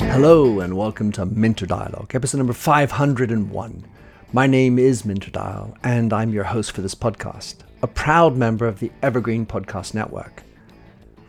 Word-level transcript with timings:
Hello, 0.00 0.58
and 0.58 0.76
welcome 0.76 1.12
to 1.12 1.24
Minter 1.24 1.66
Dialogue, 1.66 2.10
episode 2.14 2.38
number 2.38 2.52
501. 2.52 3.84
My 4.32 4.48
name 4.48 4.80
is 4.80 5.04
Minter 5.04 5.30
Dial, 5.30 5.76
and 5.84 6.12
I'm 6.12 6.32
your 6.32 6.42
host 6.42 6.72
for 6.72 6.80
this 6.82 6.96
podcast, 6.96 7.58
a 7.80 7.86
proud 7.86 8.36
member 8.36 8.66
of 8.66 8.80
the 8.80 8.90
Evergreen 9.02 9.46
Podcast 9.46 9.94
Network. 9.94 10.42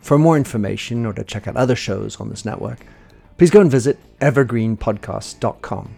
For 0.01 0.17
more 0.17 0.35
information 0.35 1.05
or 1.05 1.13
to 1.13 1.23
check 1.23 1.47
out 1.47 1.55
other 1.55 1.75
shows 1.75 2.19
on 2.19 2.29
this 2.29 2.43
network, 2.43 2.87
please 3.37 3.51
go 3.51 3.61
and 3.61 3.69
visit 3.69 3.99
evergreenpodcast.com. 4.19 5.95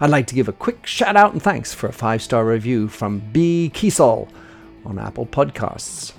I'd 0.00 0.08
like 0.08 0.26
to 0.28 0.34
give 0.34 0.48
a 0.48 0.52
quick 0.52 0.86
shout 0.86 1.16
out 1.16 1.34
and 1.34 1.42
thanks 1.42 1.74
for 1.74 1.88
a 1.88 1.92
five 1.92 2.22
star 2.22 2.46
review 2.46 2.88
from 2.88 3.18
B. 3.32 3.70
Kiesel 3.74 4.30
on 4.86 4.98
Apple 4.98 5.26
Podcasts. 5.26 6.14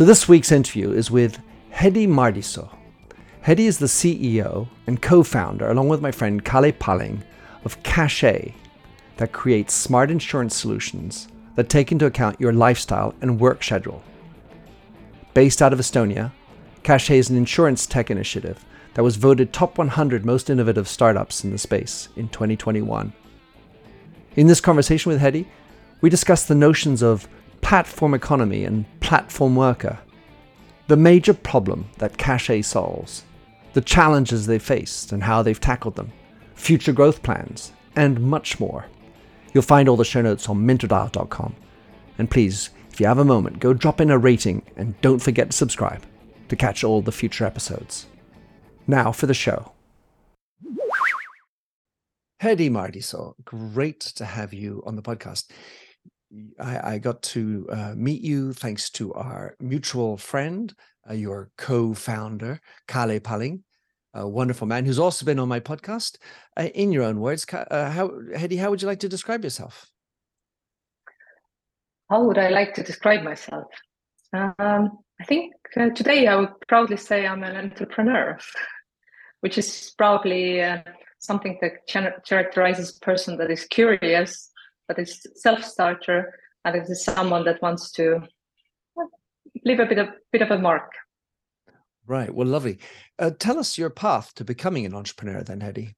So, 0.00 0.06
this 0.06 0.26
week's 0.26 0.50
interview 0.50 0.92
is 0.92 1.10
with 1.10 1.38
Hedi 1.74 2.08
Mardisoo. 2.08 2.66
Hedi 3.44 3.66
is 3.66 3.78
the 3.78 3.84
CEO 3.84 4.66
and 4.86 5.02
co 5.02 5.22
founder, 5.22 5.68
along 5.68 5.90
with 5.90 6.00
my 6.00 6.10
friend 6.10 6.42
Kalle 6.42 6.72
Palling, 6.72 7.22
of 7.66 7.82
Cachet, 7.82 8.54
that 9.18 9.32
creates 9.32 9.74
smart 9.74 10.10
insurance 10.10 10.56
solutions 10.56 11.28
that 11.54 11.68
take 11.68 11.92
into 11.92 12.06
account 12.06 12.40
your 12.40 12.54
lifestyle 12.54 13.14
and 13.20 13.38
work 13.38 13.62
schedule. 13.62 14.02
Based 15.34 15.60
out 15.60 15.74
of 15.74 15.78
Estonia, 15.78 16.32
Cachet 16.82 17.18
is 17.18 17.28
an 17.28 17.36
insurance 17.36 17.84
tech 17.84 18.10
initiative 18.10 18.64
that 18.94 19.04
was 19.04 19.16
voted 19.16 19.52
top 19.52 19.76
100 19.76 20.24
most 20.24 20.48
innovative 20.48 20.88
startups 20.88 21.44
in 21.44 21.50
the 21.50 21.58
space 21.58 22.08
in 22.16 22.30
2021. 22.30 23.12
In 24.36 24.46
this 24.46 24.62
conversation 24.62 25.12
with 25.12 25.20
Hedi, 25.20 25.44
we 26.00 26.08
discuss 26.08 26.46
the 26.46 26.54
notions 26.54 27.02
of 27.02 27.28
platform 27.60 28.14
economy 28.14 28.64
and 28.64 28.84
platform 29.00 29.56
worker, 29.56 29.98
the 30.88 30.96
major 30.96 31.34
problem 31.34 31.88
that 31.98 32.18
Cachet 32.18 32.62
solves, 32.62 33.24
the 33.72 33.80
challenges 33.80 34.46
they 34.46 34.58
faced 34.58 35.12
and 35.12 35.22
how 35.22 35.42
they've 35.42 35.60
tackled 35.60 35.96
them, 35.96 36.12
future 36.54 36.92
growth 36.92 37.22
plans, 37.22 37.72
and 37.96 38.20
much 38.20 38.58
more. 38.58 38.86
You'll 39.52 39.62
find 39.62 39.88
all 39.88 39.96
the 39.96 40.04
show 40.04 40.22
notes 40.22 40.48
on 40.48 40.66
minterdial.com. 40.66 41.54
And 42.18 42.30
please, 42.30 42.70
if 42.92 43.00
you 43.00 43.06
have 43.06 43.18
a 43.18 43.24
moment, 43.24 43.60
go 43.60 43.72
drop 43.72 44.00
in 44.00 44.10
a 44.10 44.18
rating 44.18 44.62
and 44.76 45.00
don't 45.00 45.20
forget 45.20 45.50
to 45.50 45.56
subscribe 45.56 46.04
to 46.48 46.56
catch 46.56 46.84
all 46.84 47.00
the 47.00 47.12
future 47.12 47.44
episodes. 47.44 48.06
Now 48.86 49.12
for 49.12 49.26
the 49.26 49.34
show. 49.34 49.72
Hedi 52.42 52.70
Mardisoo, 52.70 53.34
great 53.44 54.00
to 54.00 54.24
have 54.24 54.54
you 54.54 54.82
on 54.86 54.96
the 54.96 55.02
podcast. 55.02 55.50
I, 56.58 56.94
I 56.94 56.98
got 56.98 57.22
to 57.22 57.66
uh, 57.70 57.94
meet 57.96 58.22
you 58.22 58.52
thanks 58.52 58.90
to 58.90 59.12
our 59.14 59.56
mutual 59.58 60.16
friend, 60.16 60.72
uh, 61.08 61.14
your 61.14 61.50
co-founder, 61.56 62.60
Kalle 62.86 63.20
Palling, 63.20 63.64
a 64.14 64.28
wonderful 64.28 64.66
man 64.66 64.84
who's 64.84 64.98
also 64.98 65.24
been 65.24 65.38
on 65.38 65.48
my 65.48 65.60
podcast. 65.60 66.18
Uh, 66.56 66.68
in 66.74 66.92
your 66.92 67.04
own 67.04 67.20
words, 67.20 67.46
uh, 67.52 67.90
how 67.90 68.08
Hedi, 68.34 68.58
how 68.58 68.70
would 68.70 68.82
you 68.82 68.88
like 68.88 69.00
to 69.00 69.08
describe 69.08 69.44
yourself? 69.44 69.90
How 72.08 72.24
would 72.24 72.38
I 72.38 72.48
like 72.48 72.74
to 72.74 72.82
describe 72.82 73.22
myself? 73.22 73.66
Um, 74.32 74.98
I 75.20 75.24
think 75.24 75.54
uh, 75.76 75.90
today 75.90 76.26
I 76.26 76.36
would 76.36 76.60
proudly 76.68 76.96
say 76.96 77.26
I'm 77.26 77.42
an 77.42 77.56
entrepreneur, 77.56 78.38
which 79.40 79.58
is 79.58 79.92
probably 79.96 80.62
uh, 80.62 80.82
something 81.18 81.58
that 81.60 81.86
characterizes 81.86 82.96
a 82.96 83.04
person 83.04 83.36
that 83.38 83.50
is 83.50 83.64
curious, 83.64 84.49
that 84.90 84.98
is 84.98 85.24
self-starter, 85.36 86.34
and 86.64 86.74
it 86.74 86.90
is 86.90 87.04
someone 87.04 87.44
that 87.44 87.62
wants 87.62 87.92
to 87.92 88.20
leave 89.64 89.78
a 89.78 89.86
bit 89.86 89.98
of 89.98 90.08
bit 90.32 90.42
of 90.42 90.50
a 90.50 90.58
mark. 90.58 90.90
Right. 92.06 92.34
Well, 92.34 92.48
lovely. 92.48 92.78
Uh, 93.20 93.30
tell 93.38 93.58
us 93.58 93.78
your 93.78 93.90
path 93.90 94.34
to 94.34 94.44
becoming 94.44 94.84
an 94.84 94.94
entrepreneur, 94.94 95.44
then, 95.44 95.60
Hedi. 95.60 95.94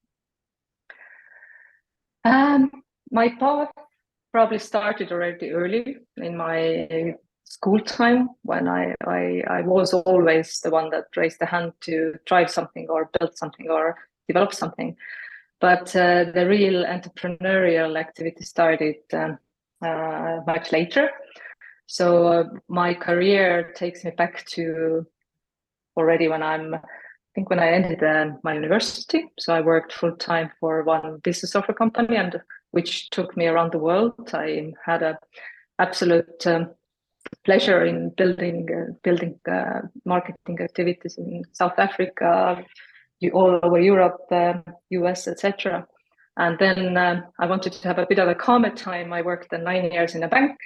Um, 2.25 2.71
my 3.11 3.31
path 3.31 3.71
probably 4.31 4.59
started 4.59 5.11
already 5.11 5.53
early 5.53 5.97
in 6.19 6.37
my 6.37 7.15
school 7.45 7.81
time 7.81 8.29
when 8.43 8.69
I, 8.69 8.95
I, 9.07 9.43
I 9.49 9.61
was 9.63 9.95
always 9.95 10.61
the 10.61 10.71
one 10.71 10.91
that 10.91 11.05
raised 11.17 11.39
the 11.41 11.47
hand 11.47 11.73
to 11.83 12.15
drive 12.27 12.51
something 12.51 12.89
or 12.91 13.11
build 13.19 13.37
something 13.39 13.71
or 13.71 13.97
develop 14.29 14.53
something. 14.53 14.97
But 15.63 15.95
uh, 15.95 16.25
the 16.35 16.45
real 16.49 16.85
entrepreneurial 16.85 17.97
activity 17.97 18.43
started 18.45 18.97
um, 19.13 19.39
uh, 19.81 20.41
much 20.45 20.73
later. 20.73 21.09
So 21.87 22.27
uh, 22.27 22.45
my 22.67 22.95
career 22.95 23.73
takes 23.77 24.05
me 24.05 24.11
back 24.11 24.45
to 24.55 25.07
already 25.97 26.27
when 26.27 26.43
I'm, 26.43 26.75
I 26.75 26.81
think 27.37 27.49
when 27.49 27.61
I 27.61 27.71
ended 27.71 28.03
uh, 28.03 28.33
my 28.43 28.55
university. 28.55 29.31
So 29.39 29.55
I 29.55 29.61
worked 29.61 29.93
full 29.93 30.17
time 30.17 30.51
for 30.59 30.83
one 30.83 31.21
business 31.23 31.53
software 31.53 31.77
company, 31.77 32.17
and 32.17 32.41
which 32.73 33.11
took 33.11 33.37
me 33.37 33.47
around 33.47 33.71
the 33.71 33.79
world. 33.79 34.31
I 34.35 34.73
had 34.85 35.05
a 35.05 35.17
absolute 35.79 36.45
um, 36.45 36.71
pleasure 37.45 37.85
in 37.85 38.11
building 38.17 38.69
uh, 38.75 38.95
building 39.05 39.39
uh, 39.49 39.83
marketing 40.05 40.59
activities 40.61 41.19
in 41.19 41.45
South 41.53 41.79
Africa, 41.79 42.65
all 43.31 43.61
over 43.63 43.79
Europe, 43.79 44.21
US, 44.91 45.29
etc. 45.29 45.87
And 46.37 46.59
then 46.59 46.97
um, 46.97 47.25
I 47.39 47.47
wanted 47.47 47.73
to 47.75 47.89
have 47.89 47.99
a 47.99 48.07
bit 48.07 48.19
of 48.19 48.29
a 48.29 48.35
calmer 48.35 48.75
time. 48.75 49.13
I 49.13 49.23
worked 49.23 49.53
nine 49.53 49.93
years 49.93 50.15
in 50.15 50.23
a 50.23 50.29
bank, 50.29 50.59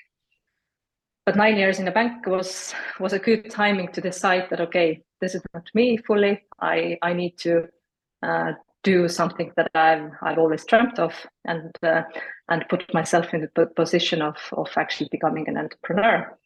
but 1.25 1.37
nine 1.37 1.56
years 1.56 1.81
in 1.81 1.89
a 1.89 1.93
bank 1.93 2.27
was 2.27 2.72
was 3.00 3.12
a 3.12 3.19
good 3.19 3.50
timing 3.50 3.91
to 3.93 4.00
decide 4.00 4.49
that 4.50 4.61
okay, 4.61 5.03
this 5.21 5.34
is 5.34 5.43
not 5.55 5.69
me 5.75 5.97
fully. 5.97 6.45
I 6.61 6.99
I 7.03 7.15
need 7.15 7.37
to 7.39 7.65
uh, 8.22 8.53
do 8.84 9.09
something 9.09 9.53
that 9.56 9.71
I've 9.75 10.12
I've 10.22 10.39
always 10.39 10.65
dreamt 10.65 11.00
of, 11.00 11.12
and 11.45 11.72
uh, 11.83 12.03
and 12.49 12.69
put 12.69 12.95
myself 12.95 13.34
in 13.34 13.49
the 13.56 13.66
position 13.66 14.22
of 14.22 14.37
of 14.53 14.69
actually 14.77 15.09
becoming 15.11 15.49
an 15.49 15.56
entrepreneur. 15.56 16.39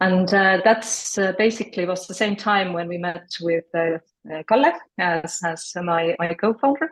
And 0.00 0.32
uh, 0.32 0.60
that's 0.64 1.18
uh, 1.18 1.32
basically 1.38 1.86
was 1.86 2.06
the 2.06 2.14
same 2.14 2.36
time 2.36 2.72
when 2.72 2.88
we 2.88 2.98
met 2.98 3.30
with 3.40 3.64
uh 3.74 3.98
Kalle 4.48 4.72
as, 4.98 5.40
as 5.44 5.72
my, 5.82 6.14
my 6.18 6.34
co-founder, 6.34 6.90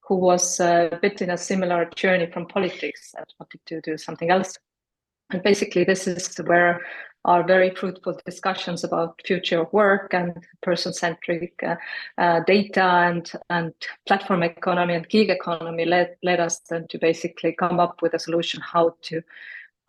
who 0.00 0.16
was 0.16 0.60
uh, 0.60 0.88
a 0.92 0.96
bit 0.96 1.22
in 1.22 1.30
a 1.30 1.38
similar 1.38 1.88
journey 1.94 2.26
from 2.26 2.46
politics 2.46 3.14
and 3.16 3.26
wanted 3.38 3.60
to 3.66 3.80
do 3.80 3.96
something 3.96 4.30
else. 4.30 4.56
And 5.30 5.42
basically, 5.42 5.84
this 5.84 6.06
is 6.06 6.36
where 6.44 6.80
our 7.24 7.46
very 7.46 7.70
fruitful 7.70 8.18
discussions 8.26 8.82
about 8.84 9.20
future 9.24 9.60
of 9.60 9.72
work 9.72 10.12
and 10.12 10.34
person-centric 10.60 11.54
uh, 11.62 11.76
uh, 12.18 12.40
data 12.40 12.82
and 12.82 13.32
and 13.48 13.72
platform 14.06 14.42
economy 14.42 14.94
and 14.94 15.08
gig 15.08 15.30
economy 15.30 15.84
led 15.84 16.16
led 16.22 16.40
us 16.40 16.60
then 16.68 16.86
to 16.88 16.98
basically 16.98 17.52
come 17.52 17.78
up 17.78 18.02
with 18.02 18.14
a 18.14 18.18
solution 18.18 18.60
how 18.60 18.94
to 19.02 19.22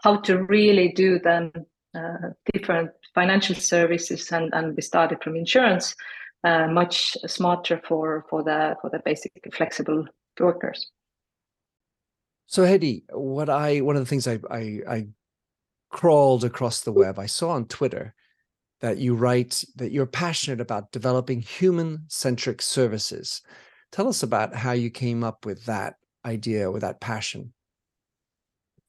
how 0.03 0.17
to 0.17 0.43
really 0.43 0.89
do 0.89 1.17
them 1.19 1.51
uh, 1.95 2.29
different 2.53 2.91
financial 3.15 3.55
services 3.55 4.31
and, 4.31 4.53
and 4.53 4.75
we 4.75 4.81
started 4.81 5.21
from 5.23 5.35
insurance 5.35 5.95
uh, 6.43 6.67
much 6.67 7.17
smarter 7.27 7.81
for 7.87 8.25
for 8.29 8.43
the 8.43 8.75
for 8.81 8.89
the 8.89 8.99
basic 8.99 9.31
flexible 9.53 10.05
workers 10.39 10.91
so 12.53 12.63
Hedi, 12.63 13.03
what 13.11 13.49
I 13.49 13.81
one 13.81 13.95
of 13.95 14.01
the 14.01 14.05
things 14.05 14.27
I, 14.27 14.39
I, 14.51 14.79
I 14.87 15.07
crawled 15.89 16.43
across 16.43 16.81
the 16.81 16.91
web, 16.91 17.17
I 17.17 17.25
saw 17.25 17.49
on 17.49 17.65
Twitter 17.65 18.13
that 18.81 18.97
you 18.97 19.15
write 19.15 19.63
that 19.75 19.91
you're 19.91 20.05
passionate 20.05 20.61
about 20.61 20.91
developing 20.91 21.41
human-centric 21.41 22.61
services. 22.61 23.41
Tell 23.91 24.07
us 24.07 24.23
about 24.23 24.55
how 24.55 24.73
you 24.73 24.89
came 24.89 25.23
up 25.23 25.45
with 25.45 25.65
that 25.65 25.95
idea, 26.25 26.69
with 26.69 26.81
that 26.81 26.99
passion. 26.99 27.53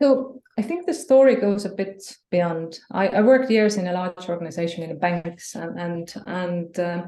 So 0.03 0.43
I 0.59 0.63
think 0.63 0.87
the 0.87 0.95
story 0.95 1.37
goes 1.37 1.65
a 1.65 1.71
bit 1.71 2.17
beyond. 2.31 2.81
I, 2.91 3.09
I 3.09 3.23
worked 3.23 3.51
years 3.51 3.77
in 3.77 3.87
a 3.87 3.93
large 3.93 4.29
organization 4.29 4.83
in 4.83 4.91
the 4.91 4.97
banks 4.97 5.55
and 5.55 5.79
and 5.79 6.15
and 6.27 6.79
uh, 6.79 7.03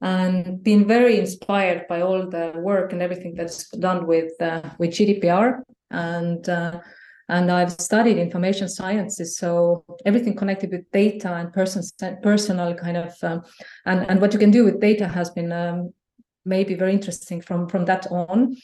and 0.00 0.62
been 0.62 0.86
very 0.86 1.18
inspired 1.18 1.86
by 1.88 2.00
all 2.00 2.26
the 2.28 2.52
work 2.56 2.92
and 2.92 3.02
everything 3.02 3.34
that's 3.34 3.68
done 3.70 4.06
with 4.06 4.32
uh, 4.40 4.62
with 4.78 4.90
GDPR 4.90 5.62
and 5.90 6.48
uh, 6.48 6.80
and 7.28 7.50
I've 7.50 7.72
studied 7.72 8.16
information 8.18 8.68
sciences, 8.68 9.36
so 9.36 9.84
everything 10.04 10.34
connected 10.34 10.72
with 10.72 10.90
data 10.90 11.32
and 11.34 11.52
person 11.52 11.82
personal 12.22 12.74
kind 12.74 12.96
of 12.96 13.14
um, 13.22 13.42
and 13.86 14.08
and 14.10 14.20
what 14.20 14.32
you 14.32 14.38
can 14.38 14.50
do 14.50 14.64
with 14.64 14.80
data 14.80 15.06
has 15.06 15.30
been 15.30 15.52
um, 15.52 15.92
maybe 16.44 16.74
very 16.74 16.92
interesting 16.92 17.40
from 17.40 17.68
from 17.68 17.84
that 17.84 18.06
on. 18.10 18.56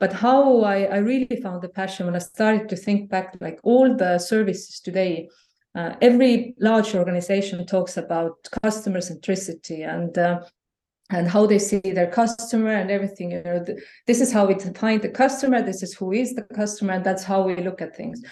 But 0.00 0.12
how 0.12 0.62
I, 0.62 0.84
I 0.84 0.96
really 0.98 1.40
found 1.42 1.62
the 1.62 1.68
passion 1.68 2.06
when 2.06 2.16
I 2.16 2.18
started 2.18 2.68
to 2.68 2.76
think 2.76 3.10
back, 3.10 3.36
like 3.40 3.60
all 3.62 3.94
the 3.96 4.18
services 4.18 4.80
today, 4.80 5.28
uh, 5.74 5.94
every 6.00 6.54
large 6.58 6.94
organization 6.94 7.64
talks 7.64 7.96
about 7.96 8.36
customer 8.62 8.98
centricity 8.98 9.86
and 9.88 10.16
uh, 10.18 10.40
and 11.10 11.28
how 11.28 11.46
they 11.46 11.58
see 11.58 11.80
their 11.80 12.10
customer 12.10 12.72
and 12.72 12.90
everything. 12.90 13.32
You 13.32 13.42
know, 13.42 13.64
th- 13.64 13.78
this 14.06 14.20
is 14.20 14.32
how 14.32 14.46
we 14.46 14.54
define 14.54 15.00
the 15.00 15.08
customer. 15.08 15.62
This 15.62 15.82
is 15.82 15.94
who 15.94 16.12
is 16.12 16.34
the 16.34 16.42
customer, 16.42 16.94
and 16.94 17.04
that's 17.04 17.24
how 17.24 17.42
we 17.42 17.56
look 17.56 17.80
at 17.82 17.96
things. 17.96 18.22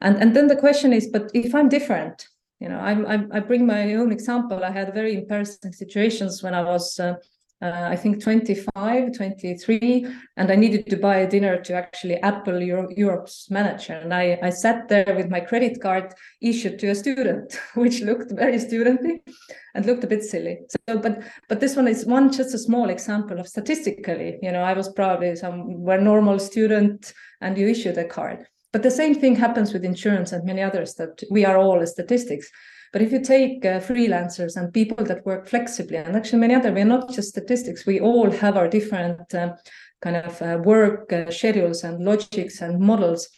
And 0.00 0.16
and 0.22 0.34
then 0.36 0.46
the 0.48 0.56
question 0.56 0.92
is, 0.92 1.08
but 1.08 1.30
if 1.34 1.54
I'm 1.54 1.68
different, 1.68 2.26
You 2.60 2.68
know, 2.68 2.80
I'm, 2.80 3.06
I'm 3.06 3.30
I 3.32 3.40
bring 3.40 3.66
my 3.66 3.94
own 3.94 4.10
example. 4.12 4.64
I 4.64 4.72
had 4.72 4.92
very 4.92 5.14
embarrassing 5.14 5.72
situations 5.72 6.42
when 6.42 6.54
I 6.54 6.62
was 6.64 6.98
uh, 6.98 7.14
uh, 7.60 7.88
I 7.90 7.96
think 7.96 8.22
25, 8.22 9.16
23, 9.16 10.06
and 10.36 10.50
I 10.50 10.54
needed 10.54 10.86
to 10.90 10.96
buy 10.96 11.18
a 11.18 11.28
dinner 11.28 11.60
to 11.62 11.74
actually 11.74 12.16
Apple 12.16 12.60
Euro- 12.62 12.88
Europe's 12.96 13.50
manager. 13.50 13.94
And 13.94 14.14
I, 14.14 14.38
I 14.42 14.50
sat 14.50 14.88
there 14.88 15.12
with 15.16 15.28
my 15.28 15.40
credit 15.40 15.80
card 15.80 16.14
issued 16.40 16.78
to 16.78 16.90
a 16.90 16.94
student, 16.94 17.58
which 17.74 18.00
looked 18.00 18.30
very 18.30 18.58
studenty 18.58 19.20
and 19.74 19.86
looked 19.86 20.04
a 20.04 20.06
bit 20.06 20.22
silly. 20.22 20.58
So, 20.70 20.98
but 20.98 21.22
but 21.48 21.58
this 21.58 21.74
one 21.74 21.88
is 21.88 22.06
one 22.06 22.30
just 22.30 22.54
a 22.54 22.58
small 22.58 22.90
example 22.90 23.40
of 23.40 23.48
statistically, 23.48 24.38
you 24.40 24.52
know, 24.52 24.62
I 24.62 24.74
was 24.74 24.92
probably 24.92 25.34
somewhere 25.34 26.00
normal 26.00 26.38
student 26.38 27.12
and 27.40 27.58
you 27.58 27.66
issued 27.66 27.98
a 27.98 28.04
card. 28.04 28.46
But 28.72 28.82
the 28.82 28.90
same 28.90 29.14
thing 29.14 29.34
happens 29.34 29.72
with 29.72 29.84
insurance 29.84 30.30
and 30.32 30.44
many 30.44 30.62
others 30.62 30.94
that 30.94 31.22
we 31.30 31.44
are 31.44 31.56
all 31.56 31.84
statistics. 31.86 32.48
But 32.92 33.02
if 33.02 33.12
you 33.12 33.20
take 33.20 33.64
uh, 33.64 33.80
freelancers 33.80 34.56
and 34.56 34.72
people 34.72 35.04
that 35.04 35.26
work 35.26 35.46
flexibly, 35.46 35.98
and 35.98 36.16
actually 36.16 36.38
many 36.38 36.54
other, 36.54 36.72
we're 36.72 36.84
not 36.84 37.10
just 37.10 37.28
statistics. 37.28 37.86
We 37.86 38.00
all 38.00 38.30
have 38.30 38.56
our 38.56 38.68
different 38.68 39.34
um, 39.34 39.54
kind 40.00 40.16
of 40.16 40.40
uh, 40.40 40.58
work 40.62 41.12
uh, 41.12 41.30
schedules 41.30 41.84
and 41.84 42.04
logics 42.04 42.60
and 42.60 42.80
models. 42.80 43.28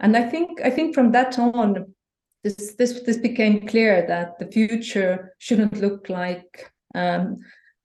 And 0.00 0.16
I 0.16 0.22
think 0.22 0.60
I 0.62 0.70
think 0.70 0.94
from 0.94 1.12
that 1.12 1.38
on, 1.38 1.94
this 2.42 2.74
this 2.78 3.02
this 3.02 3.16
became 3.16 3.66
clear 3.66 4.06
that 4.06 4.38
the 4.38 4.46
future 4.46 5.34
shouldn't 5.38 5.80
look 5.80 6.08
like 6.08 6.70
um, 6.94 7.38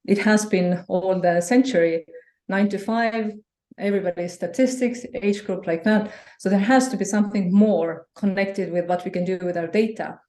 it 0.05 0.19
has 0.19 0.45
been 0.45 0.83
all 0.87 1.19
the 1.19 1.41
century, 1.41 2.05
nine 2.47 2.69
to 2.69 2.77
five. 2.77 3.33
Everybody's 3.77 4.33
statistics, 4.33 5.05
age 5.13 5.45
group 5.45 5.65
like 5.65 5.85
that. 5.85 6.11
So 6.37 6.49
there 6.49 6.59
has 6.59 6.89
to 6.89 6.97
be 6.97 7.05
something 7.05 7.49
more 7.49 8.07
connected 8.13 8.73
with 8.73 8.87
what 8.87 9.05
we 9.05 9.11
can 9.11 9.23
do 9.23 9.39
with 9.41 9.55
our 9.55 9.67
data 9.67 10.19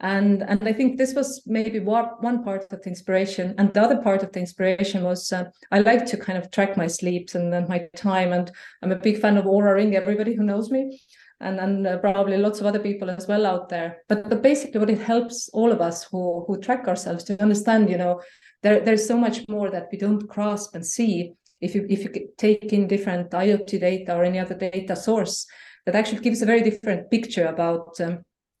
and 0.00 0.42
and 0.42 0.62
i 0.68 0.72
think 0.72 0.96
this 0.96 1.14
was 1.14 1.42
maybe 1.46 1.80
what, 1.80 2.22
one 2.22 2.44
part 2.44 2.72
of 2.72 2.82
the 2.82 2.88
inspiration. 2.88 3.54
And 3.58 3.72
the 3.72 3.82
other 3.82 4.00
part 4.00 4.22
of 4.22 4.32
the 4.32 4.40
inspiration 4.40 5.02
was 5.02 5.32
uh, 5.32 5.44
i 5.72 5.80
like 5.80 6.06
to 6.06 6.16
kind 6.16 6.38
of 6.38 6.50
track 6.50 6.76
my 6.76 6.86
sleeps 6.86 7.34
and 7.34 7.52
then 7.52 7.66
my 7.68 7.88
time. 7.96 8.32
And 8.32 8.50
i'm 8.82 8.92
a 8.92 8.96
big 8.96 9.20
fan 9.20 9.36
of 9.36 9.44
Oura 9.44 9.74
ring 9.74 9.96
everybody 9.96 10.34
who 10.34 10.44
knows 10.44 10.70
me. 10.70 11.00
And 11.40 11.60
and 11.60 11.86
uh, 11.86 11.98
probably 11.98 12.36
lots 12.36 12.60
of 12.60 12.66
other 12.66 12.80
people 12.80 13.10
as 13.10 13.28
well 13.28 13.46
out 13.46 13.68
there. 13.68 13.98
But 14.08 14.28
but 14.28 14.42
basically 14.42 14.80
what 14.80 14.90
it 14.90 15.00
helps 15.00 15.48
all 15.52 15.72
of 15.72 15.80
us 15.80 16.04
who 16.04 16.44
who 16.46 16.60
track 16.60 16.86
ourselves 16.88 17.24
to 17.24 17.42
understand 17.42 17.90
you 17.90 17.98
know 17.98 18.20
there 18.62 18.80
there's 18.80 19.06
so 19.06 19.16
much 19.16 19.48
more 19.48 19.70
that 19.70 19.88
we 19.90 19.98
don't 19.98 20.26
grasp 20.26 20.74
and 20.74 20.84
see 20.84 21.34
if 21.60 21.74
you 21.74 21.86
if 21.88 22.04
you 22.04 22.28
take 22.36 22.72
in 22.72 22.86
different 22.86 23.30
iot 23.30 23.66
data 23.66 24.16
or 24.16 24.24
any 24.24 24.38
other 24.38 24.54
data 24.54 24.94
source 24.94 25.46
that 25.86 25.94
actually 25.94 26.20
gives 26.20 26.42
a 26.42 26.46
very 26.46 26.60
different 26.60 27.10
picture 27.10 27.46
about 27.46 28.00
um, 28.00 28.18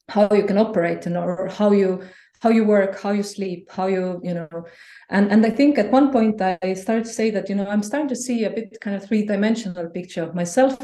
how 0.08 0.28
you 0.32 0.44
can 0.44 0.58
operate 0.58 1.06
and 1.06 1.16
or 1.16 1.48
how 1.48 1.72
you 1.72 2.02
how 2.40 2.50
you 2.50 2.64
work 2.64 3.00
how 3.00 3.10
you 3.10 3.22
sleep 3.22 3.68
how 3.70 3.86
you 3.86 4.20
you 4.22 4.34
know. 4.34 4.48
And 5.10 5.30
and 5.30 5.44
i 5.44 5.50
think 5.50 5.78
at 5.78 5.90
one 5.90 6.12
point 6.12 6.40
i 6.40 6.74
started 6.74 7.04
to 7.04 7.12
say 7.12 7.30
that 7.30 7.48
you 7.48 7.54
know 7.54 7.66
i'm 7.66 7.82
starting 7.82 8.08
to 8.08 8.16
see 8.16 8.44
a 8.44 8.50
bit 8.50 8.78
kind 8.80 8.96
of 8.96 9.04
three-dimensional 9.04 9.88
picture 9.90 10.22
of 10.22 10.34
myself 10.34 10.78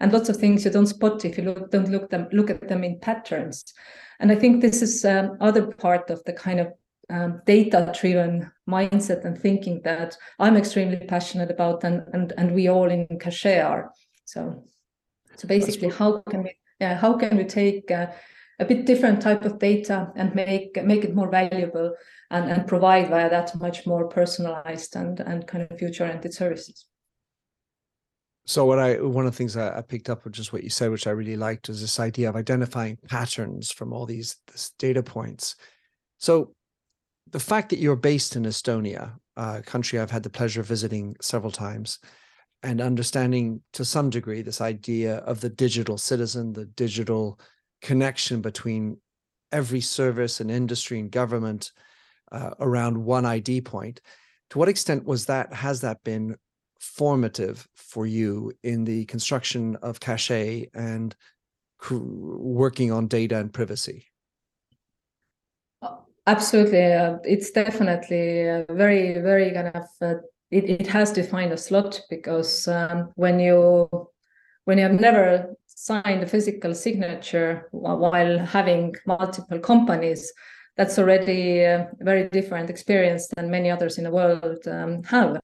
and 0.00 0.12
lots 0.12 0.28
of 0.28 0.36
things 0.36 0.64
you 0.64 0.70
don't 0.70 0.86
spot 0.86 1.24
if 1.24 1.38
you 1.38 1.44
look, 1.44 1.70
don't 1.70 1.90
look 1.90 2.10
them 2.10 2.28
look 2.32 2.50
at 2.50 2.68
them 2.68 2.84
in 2.84 2.98
patterns. 3.00 3.64
And 4.20 4.32
i 4.32 4.34
think 4.34 4.60
this 4.60 4.82
is 4.82 5.04
um, 5.04 5.36
other 5.40 5.66
part 5.66 6.10
of 6.10 6.22
the 6.24 6.32
kind 6.32 6.60
of 6.60 6.68
um, 7.08 7.40
data 7.46 7.92
driven 7.98 8.50
mindset 8.68 9.24
and 9.24 9.38
thinking 9.38 9.80
that 9.84 10.16
i'm 10.40 10.56
extremely 10.56 10.98
passionate 11.06 11.50
about 11.50 11.84
and 11.84 12.02
and, 12.12 12.32
and 12.36 12.52
we 12.52 12.68
all 12.68 12.90
in 12.90 13.06
Cachet 13.20 13.60
are. 13.60 13.90
So 14.24 14.64
so 15.36 15.46
basically 15.46 15.90
how 15.90 16.18
can 16.30 16.42
we 16.42 16.52
yeah 16.80 16.94
how 16.96 17.16
can 17.16 17.36
we 17.36 17.44
take 17.44 17.90
uh, 17.90 18.08
a 18.58 18.64
bit 18.64 18.86
different 18.86 19.20
type 19.20 19.44
of 19.44 19.58
data 19.58 20.10
and 20.16 20.34
make 20.34 20.82
make 20.82 21.04
it 21.04 21.14
more 21.14 21.30
valuable 21.30 21.94
and, 22.30 22.50
and 22.50 22.66
provide 22.66 23.08
via 23.08 23.28
that 23.28 23.54
much 23.60 23.86
more 23.86 24.08
personalized 24.08 24.96
and, 24.96 25.20
and 25.20 25.46
kind 25.46 25.66
of 25.68 25.78
future 25.78 26.04
oriented 26.04 26.32
services. 26.32 26.86
So 28.46 28.64
what 28.64 28.78
I 28.78 29.00
one 29.00 29.26
of 29.26 29.32
the 29.32 29.36
things 29.36 29.56
I, 29.56 29.78
I 29.78 29.82
picked 29.82 30.08
up, 30.08 30.24
which 30.24 30.38
is 30.38 30.52
what 30.52 30.64
you 30.64 30.70
said, 30.70 30.90
which 30.90 31.06
I 31.06 31.10
really 31.10 31.36
liked, 31.36 31.68
is 31.68 31.80
this 31.80 32.00
idea 32.00 32.28
of 32.28 32.36
identifying 32.36 32.96
patterns 33.08 33.72
from 33.72 33.92
all 33.92 34.06
these 34.06 34.36
data 34.78 35.02
points. 35.02 35.56
So 36.18 36.54
the 37.32 37.40
fact 37.40 37.70
that 37.70 37.80
you're 37.80 37.96
based 37.96 38.36
in 38.36 38.44
Estonia, 38.44 39.14
a 39.36 39.62
country 39.62 39.98
I've 39.98 40.12
had 40.12 40.22
the 40.22 40.30
pleasure 40.30 40.60
of 40.60 40.66
visiting 40.66 41.16
several 41.20 41.50
times, 41.50 41.98
and 42.62 42.80
understanding 42.80 43.60
to 43.74 43.84
some 43.84 44.10
degree 44.10 44.42
this 44.42 44.60
idea 44.60 45.16
of 45.18 45.40
the 45.40 45.50
digital 45.50 45.98
citizen, 45.98 46.52
the 46.52 46.64
digital 46.66 47.38
connection 47.86 48.40
between 48.40 48.98
every 49.52 49.80
service 49.80 50.40
and 50.40 50.50
industry 50.50 50.98
and 50.98 51.08
government 51.08 51.70
uh, 52.32 52.50
around 52.58 52.96
one 52.98 53.24
ID 53.24 53.60
point. 53.60 54.00
To 54.50 54.58
what 54.58 54.68
extent 54.68 55.04
was 55.04 55.26
that, 55.26 55.52
has 55.52 55.82
that 55.82 56.02
been 56.02 56.36
formative 56.80 57.68
for 57.76 58.04
you 58.04 58.52
in 58.64 58.84
the 58.84 59.04
construction 59.04 59.76
of 59.82 60.00
Cachet 60.00 60.68
and 60.74 61.14
working 61.88 62.90
on 62.90 63.06
data 63.06 63.38
and 63.38 63.52
privacy? 63.52 64.06
Absolutely. 66.26 66.92
Uh, 66.92 67.18
it's 67.22 67.52
definitely 67.52 68.50
uh, 68.50 68.64
very, 68.70 69.20
very 69.20 69.52
kind 69.52 69.68
of, 69.68 69.86
uh, 70.02 70.14
it, 70.50 70.64
it 70.68 70.88
has 70.88 71.12
defined 71.12 71.52
a 71.52 71.56
slot 71.56 72.00
because 72.10 72.66
um, 72.66 73.12
when 73.14 73.38
you 73.38 73.88
when 74.66 74.78
you 74.78 74.84
have 74.84 75.00
never 75.00 75.54
signed 75.76 76.22
a 76.22 76.26
physical 76.26 76.74
signature 76.74 77.68
while 77.70 78.38
having 78.38 78.94
multiple 79.06 79.58
companies, 79.58 80.32
that's 80.76 80.98
already 80.98 81.60
a 81.60 81.88
very 82.00 82.28
different 82.30 82.70
experience 82.70 83.28
than 83.36 83.50
many 83.50 83.70
others 83.70 83.98
in 83.98 84.04
the 84.04 84.10
world 84.10 84.66
um, 84.66 85.02
have. 85.04 85.38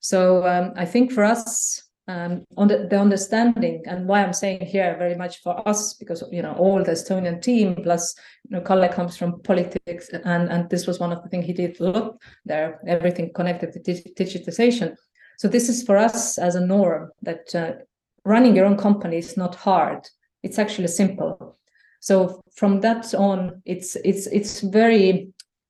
So 0.00 0.46
um, 0.46 0.72
I 0.76 0.84
think 0.84 1.12
for 1.12 1.24
us, 1.24 1.82
um, 2.08 2.44
on 2.56 2.68
the, 2.68 2.86
the, 2.88 3.00
understanding 3.00 3.82
and 3.86 4.06
why 4.06 4.22
I'm 4.22 4.32
saying 4.32 4.60
here 4.64 4.94
very 4.96 5.16
much 5.16 5.42
for 5.42 5.68
us 5.68 5.94
because 5.94 6.22
you 6.30 6.40
know 6.40 6.52
all 6.52 6.84
the 6.84 6.92
Estonian 6.92 7.42
team 7.42 7.74
plus 7.82 8.14
you 8.48 8.56
know 8.56 8.62
Kalle 8.62 8.88
comes 8.88 9.16
from 9.16 9.42
politics 9.42 10.08
and 10.10 10.48
and 10.48 10.70
this 10.70 10.86
was 10.86 11.00
one 11.00 11.10
of 11.10 11.20
the 11.24 11.28
things 11.28 11.46
he 11.46 11.52
did 11.52 11.80
a 11.80 11.84
lot 11.84 12.16
there 12.44 12.78
everything 12.86 13.32
connected 13.32 13.72
to 13.72 13.80
digitization. 13.80 14.94
So 15.38 15.48
this 15.48 15.68
is 15.68 15.82
for 15.82 15.96
us 15.96 16.38
as 16.38 16.54
a 16.54 16.64
norm 16.64 17.10
that 17.22 17.52
uh, 17.56 17.72
running 18.26 18.56
your 18.56 18.66
own 18.66 18.76
company 18.76 19.18
is 19.18 19.36
not 19.36 19.54
hard. 19.54 20.06
It's 20.42 20.58
actually 20.58 20.88
simple. 20.88 21.56
So 22.00 22.42
from 22.54 22.80
that 22.80 23.14
on, 23.14 23.62
it's 23.64 23.96
it's 23.96 24.26
it's 24.26 24.60
very 24.60 25.28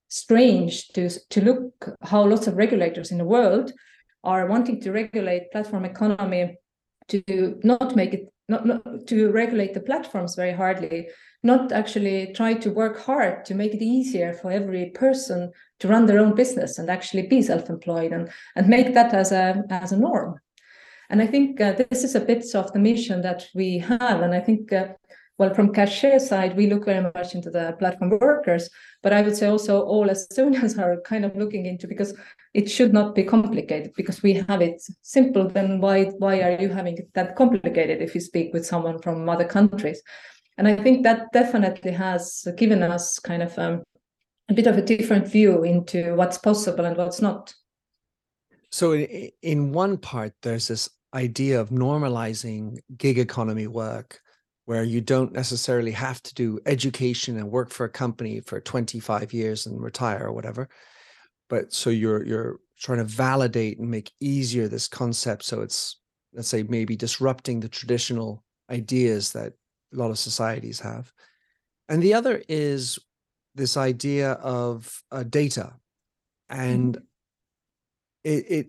strange 0.09 0.89
to 0.89 1.09
to 1.31 1.41
look 1.41 1.97
how 2.03 2.25
lots 2.25 2.47
of 2.47 2.57
regulators 2.57 3.11
in 3.13 3.19
the 3.19 3.25
world 3.25 3.73
are 4.25 4.47
wanting 4.47 4.81
to 4.81 4.93
regulate 4.93 5.53
platform 5.53 5.85
economy 5.85 6.57
to 7.09 7.61
not 7.63 7.95
make 7.95 8.15
it 8.15 8.33
not, 8.49 8.67
not 8.67 9.07
to 9.07 9.31
regulate 9.31 9.75
the 9.75 9.81
platforms 9.81 10.35
very 10.35 10.53
hardly 10.53 11.09
not 11.43 11.73
actually 11.73 12.33
try 12.33 12.55
to 12.55 12.71
work 12.71 12.99
hard 12.99 13.45
to 13.45 13.55
make 13.55 13.75
it 13.75 13.83
easier 13.83 14.33
for 14.33 14.51
every 14.51 14.91
person 14.91 15.53
to 15.79 15.89
run 15.89 16.07
their 16.07 16.19
own 16.19 16.35
business 16.35 16.79
and 16.79 16.89
actually 16.89 17.27
be 17.27 17.43
self-employed 17.43 18.13
and 18.13 18.29
and 18.57 18.69
make 18.69 18.95
that 18.95 19.13
as 19.15 19.33
a 19.33 19.63
as 19.71 19.93
a 19.93 19.97
norm 19.97 20.41
and 21.11 21.23
I 21.23 21.27
think 21.27 21.61
uh, 21.61 21.73
this 21.73 22.05
is 22.05 22.15
a 22.15 22.21
bit 22.21 22.55
of 22.55 22.73
the 22.73 22.79
mission 22.79 23.23
that 23.23 23.47
we 23.55 23.79
have. 23.79 24.23
And 24.23 24.35
I 24.35 24.41
think, 24.41 24.73
uh, 24.73 24.89
well, 25.39 25.55
from 25.55 25.73
Cachet 25.73 26.19
side, 26.19 26.57
we 26.57 26.67
look 26.67 26.87
very 26.87 27.11
much 27.15 27.35
into 27.35 27.51
the 27.51 27.77
platform 27.79 28.19
workers, 28.21 28.71
but 29.03 29.13
I 29.13 29.23
would 29.23 29.37
say 29.37 29.47
also 29.47 29.83
all 29.83 30.09
Estonians 30.09 30.79
are 30.83 31.01
kind 31.03 31.25
of 31.25 31.37
looking 31.37 31.67
into 31.67 31.87
because 31.87 32.15
it 32.55 32.71
should 32.71 32.93
not 32.93 33.15
be 33.15 33.23
complicated 33.23 33.93
because 33.97 34.23
we 34.23 34.35
have 34.49 34.63
it 34.63 34.83
simple. 35.03 35.49
Then 35.49 35.81
why 35.81 36.05
why 36.19 36.41
are 36.41 36.61
you 36.61 36.71
having 36.71 36.97
it 36.97 37.13
that 37.15 37.37
complicated 37.37 38.01
if 38.01 38.15
you 38.15 38.21
speak 38.21 38.53
with 38.53 38.67
someone 38.67 39.01
from 39.01 39.29
other 39.29 39.45
countries? 39.45 40.03
And 40.59 40.67
I 40.67 40.75
think 40.77 41.03
that 41.03 41.33
definitely 41.33 41.93
has 41.93 42.49
given 42.57 42.83
us 42.83 43.19
kind 43.19 43.43
of 43.43 43.59
um, 43.59 43.83
a 44.49 44.55
bit 44.55 44.67
of 44.67 44.79
a 44.79 44.83
different 44.83 45.29
view 45.29 45.65
into 45.65 46.15
what's 46.15 46.39
possible 46.39 46.85
and 46.85 46.97
what's 46.97 47.21
not. 47.21 47.53
So 48.77 48.93
in, 48.93 49.31
in 49.41 49.73
one 49.73 49.97
part, 49.97 50.35
there's 50.43 50.69
this 50.69 50.91
idea 51.15 51.59
of 51.59 51.71
normalizing 51.71 52.77
gig 52.99 53.19
economy 53.19 53.69
work 53.69 54.21
where 54.67 54.85
you 54.85 55.01
don't 55.01 55.33
necessarily 55.33 55.93
have 55.93 56.23
to 56.25 56.35
do 56.35 56.61
education 56.67 57.39
and 57.39 57.51
work 57.51 57.71
for 57.71 57.87
a 57.87 57.89
company 57.89 58.41
for 58.41 58.61
25 58.61 59.33
years 59.33 59.65
and 59.65 59.83
retire 59.83 60.27
or 60.27 60.33
whatever. 60.33 60.69
But 61.49 61.73
so 61.73 61.89
you're 61.89 62.23
you're 62.27 62.59
trying 62.79 62.99
to 62.99 63.05
validate 63.05 63.79
and 63.79 63.91
make 63.91 64.13
easier 64.21 64.69
this 64.69 64.89
concept 64.89 65.45
so 65.47 65.63
it's 65.63 65.99
let's 66.35 66.49
say 66.49 66.63
maybe 66.63 66.97
disrupting 66.97 67.61
the 67.61 67.71
traditional 67.71 68.45
ideas 68.71 69.33
that 69.33 69.55
a 69.95 69.97
lot 69.97 70.11
of 70.11 70.19
societies 70.19 70.81
have. 70.81 71.11
And 71.89 72.03
the 72.03 72.13
other 72.13 72.43
is 72.47 72.99
this 73.55 73.79
idea 73.79 74.33
of 74.33 75.03
uh, 75.11 75.23
data. 75.23 75.73
And 76.51 76.97
mm-hmm. 76.97 77.05
It, 78.27 78.45
it 78.51 78.67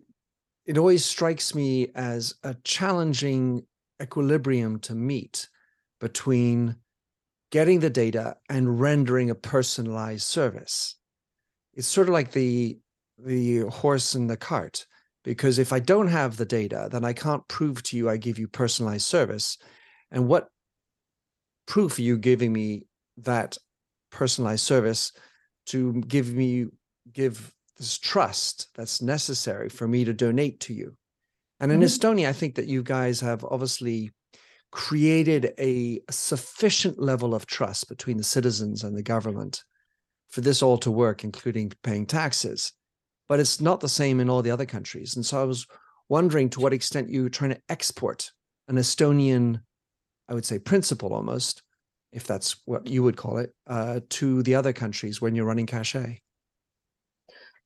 it 0.67 0.77
always 0.77 1.03
strikes 1.03 1.55
me 1.55 1.87
as 1.95 2.35
a 2.43 2.55
challenging 2.63 3.65
equilibrium 4.01 4.79
to 4.79 4.93
meet 4.93 5.49
between 5.99 6.75
getting 7.51 7.79
the 7.79 7.89
data 7.89 8.35
and 8.49 8.79
rendering 8.79 9.29
a 9.29 9.35
personalized 9.35 10.27
service. 10.27 10.95
It's 11.73 11.87
sort 11.87 12.07
of 12.07 12.13
like 12.13 12.31
the 12.31 12.77
the 13.17 13.61
horse 13.61 14.13
and 14.13 14.29
the 14.29 14.37
cart 14.37 14.85
because 15.23 15.57
if 15.57 15.73
I 15.73 15.79
don't 15.79 16.07
have 16.07 16.37
the 16.37 16.45
data, 16.45 16.87
then 16.91 17.03
I 17.03 17.13
can't 17.13 17.47
prove 17.47 17.81
to 17.83 17.97
you 17.97 18.09
I 18.09 18.17
give 18.17 18.37
you 18.37 18.47
personalized 18.47 19.07
service. 19.07 19.57
And 20.11 20.27
what 20.27 20.49
proof 21.65 21.97
are 21.97 22.03
you 22.03 22.19
giving 22.19 22.53
me 22.53 22.85
that 23.17 23.57
personalized 24.11 24.63
service 24.63 25.11
to 25.67 25.93
give 26.07 26.31
me 26.31 26.67
give 27.11 27.51
this 27.77 27.97
trust 27.97 28.67
that's 28.75 29.01
necessary 29.01 29.69
for 29.69 29.87
me 29.87 30.05
to 30.05 30.13
donate 30.13 30.59
to 30.61 30.73
you? 30.73 30.95
And 31.59 31.71
in 31.71 31.79
mm-hmm. 31.79 31.85
Estonia, 31.85 32.29
I 32.29 32.33
think 32.33 32.55
that 32.55 32.67
you 32.67 32.83
guys 32.83 33.19
have 33.21 33.43
obviously 33.43 34.11
created 34.71 35.53
a 35.59 36.01
sufficient 36.09 36.99
level 36.99 37.33
of 37.33 37.45
trust 37.45 37.89
between 37.89 38.17
the 38.17 38.23
citizens 38.23 38.83
and 38.83 38.95
the 38.95 39.03
government 39.03 39.63
for 40.29 40.41
this 40.41 40.61
all 40.61 40.77
to 40.79 40.91
work, 40.91 41.23
including 41.23 41.71
paying 41.83 42.05
taxes. 42.05 42.73
But 43.29 43.39
it's 43.39 43.59
not 43.59 43.79
the 43.79 43.89
same 43.89 44.19
in 44.19 44.29
all 44.29 44.41
the 44.41 44.51
other 44.51 44.65
countries. 44.65 45.15
And 45.15 45.25
so 45.25 45.41
I 45.41 45.45
was 45.45 45.65
wondering 46.09 46.49
to 46.51 46.59
what 46.59 46.73
extent 46.73 47.09
you 47.09 47.23
were 47.23 47.29
trying 47.29 47.51
to 47.51 47.61
export 47.69 48.31
an 48.67 48.75
Estonian, 48.75 49.61
I 50.29 50.33
would 50.33 50.45
say, 50.45 50.59
principle 50.59 51.13
almost, 51.13 51.63
if 52.11 52.25
that's 52.25 52.57
what 52.65 52.87
you 52.87 53.03
would 53.03 53.17
call 53.17 53.37
it, 53.37 53.53
uh, 53.67 54.01
to 54.09 54.43
the 54.43 54.55
other 54.55 54.73
countries 54.73 55.21
when 55.21 55.35
you're 55.35 55.45
running 55.45 55.65
Cachet. 55.65 56.19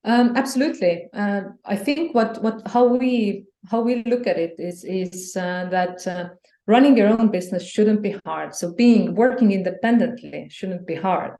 Um, 0.04 0.36
absolutely. 0.36 1.08
Uh, 1.14 1.42
I 1.66 1.76
think 1.76 2.16
what 2.16 2.42
what 2.42 2.68
how 2.68 2.86
we 2.86 3.46
how 3.70 3.82
we 3.82 4.04
look 4.04 4.26
at 4.26 4.38
it 4.38 4.56
is 4.58 4.84
is 4.84 5.36
uh, 5.38 5.68
that 5.70 6.08
uh, 6.08 6.30
running 6.66 6.98
your 6.98 7.10
own 7.10 7.30
business 7.30 7.70
shouldn't 7.70 8.02
be 8.02 8.16
hard. 8.26 8.56
So 8.56 8.74
being 8.74 9.14
working 9.16 9.52
independently 9.52 10.48
shouldn't 10.50 10.88
be 10.88 10.96
hard. 10.96 11.36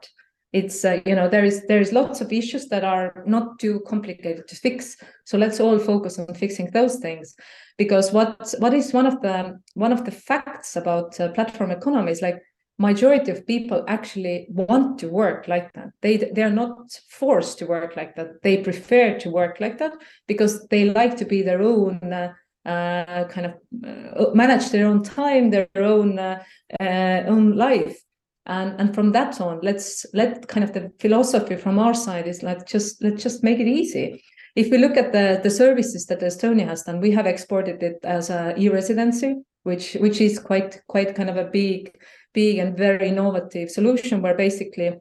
It's 0.54 0.86
uh, 0.86 1.00
you 1.06 1.16
know 1.16 1.28
there 1.28 1.46
is 1.46 1.66
there 1.68 1.82
is 1.82 1.92
lots 1.92 2.22
of 2.22 2.32
issues 2.32 2.68
that 2.68 2.84
are 2.84 3.24
not 3.26 3.58
too 3.58 3.82
complicated 3.88 4.48
to 4.48 4.56
fix. 4.56 4.96
So 5.26 5.38
let's 5.38 5.60
all 5.60 5.80
focus 5.80 6.20
on 6.20 6.34
fixing 6.36 6.70
those 6.72 6.98
things, 6.98 7.34
because 7.78 8.12
what 8.12 8.54
what 8.60 8.74
is 8.74 8.94
one 8.94 9.08
of 9.08 9.22
the 9.22 9.58
one 9.74 9.94
of 9.94 10.06
the 10.06 10.12
facts 10.12 10.76
about 10.76 11.20
uh, 11.20 11.30
platform 11.30 11.72
economy 11.72 12.12
is 12.12 12.22
like 12.22 12.40
majority 12.82 13.32
of 13.32 13.46
people 13.46 13.84
actually 13.88 14.48
want 14.50 15.00
to 15.00 15.08
work 15.08 15.48
like 15.48 15.72
that. 15.74 15.90
They 16.02 16.18
they 16.18 16.44
are 16.44 16.58
not 16.64 16.92
forced 17.10 17.60
to 17.60 17.66
work 17.66 17.96
like 17.96 18.16
that. 18.16 18.42
They 18.42 18.58
prefer 18.58 19.20
to 19.20 19.30
work 19.30 19.60
like 19.60 19.78
that 19.78 19.94
because 20.28 20.68
they 20.68 20.86
like 20.86 21.18
to 21.18 21.26
be 21.26 21.42
their 21.44 21.62
own 21.62 22.00
uh, 22.12 22.34
uh, 22.66 23.26
kind 23.26 23.48
of 23.48 23.54
uh, 23.86 24.34
manage 24.34 24.70
their 24.70 24.88
own 24.88 25.04
time 25.04 25.50
their 25.50 25.70
own 25.76 26.20
uh, 26.20 26.44
uh, 26.80 27.24
own 27.28 27.56
life. 27.56 27.98
And 28.46 28.80
and 28.80 28.96
from 28.96 29.12
that 29.12 29.40
on 29.40 29.60
let's 29.62 30.06
let 30.14 30.48
kind 30.48 30.64
of 30.64 30.74
the 30.74 30.92
philosophy 31.00 31.56
from 31.58 31.80
our 31.80 31.94
side 31.94 32.28
is 32.28 32.42
like 32.44 32.66
just 32.66 33.04
let's 33.04 33.24
just 33.24 33.44
make 33.44 33.60
it 33.60 33.68
easy. 33.68 34.24
If 34.56 34.70
we 34.72 34.78
look 34.80 34.98
at 34.98 35.12
the 35.12 35.40
the 35.44 35.52
services 35.52 36.06
that 36.08 36.22
estonia 36.22 36.68
has 36.68 36.84
done 36.84 37.00
we 37.00 37.12
have 37.12 37.28
exported 37.28 37.84
it 37.84 38.00
as 38.04 38.30
a 38.30 38.54
e-residency 38.58 39.36
which 39.64 39.94
which 39.94 40.20
is 40.22 40.40
quite 40.40 40.82
quite 40.88 41.16
kind 41.16 41.30
of 41.30 41.38
a 41.38 41.46
big 41.46 41.96
big 42.34 42.58
and 42.58 42.78
very 42.78 43.10
innovative 43.10 43.70
solution 43.70 44.22
where 44.22 44.36
basically 44.36 45.00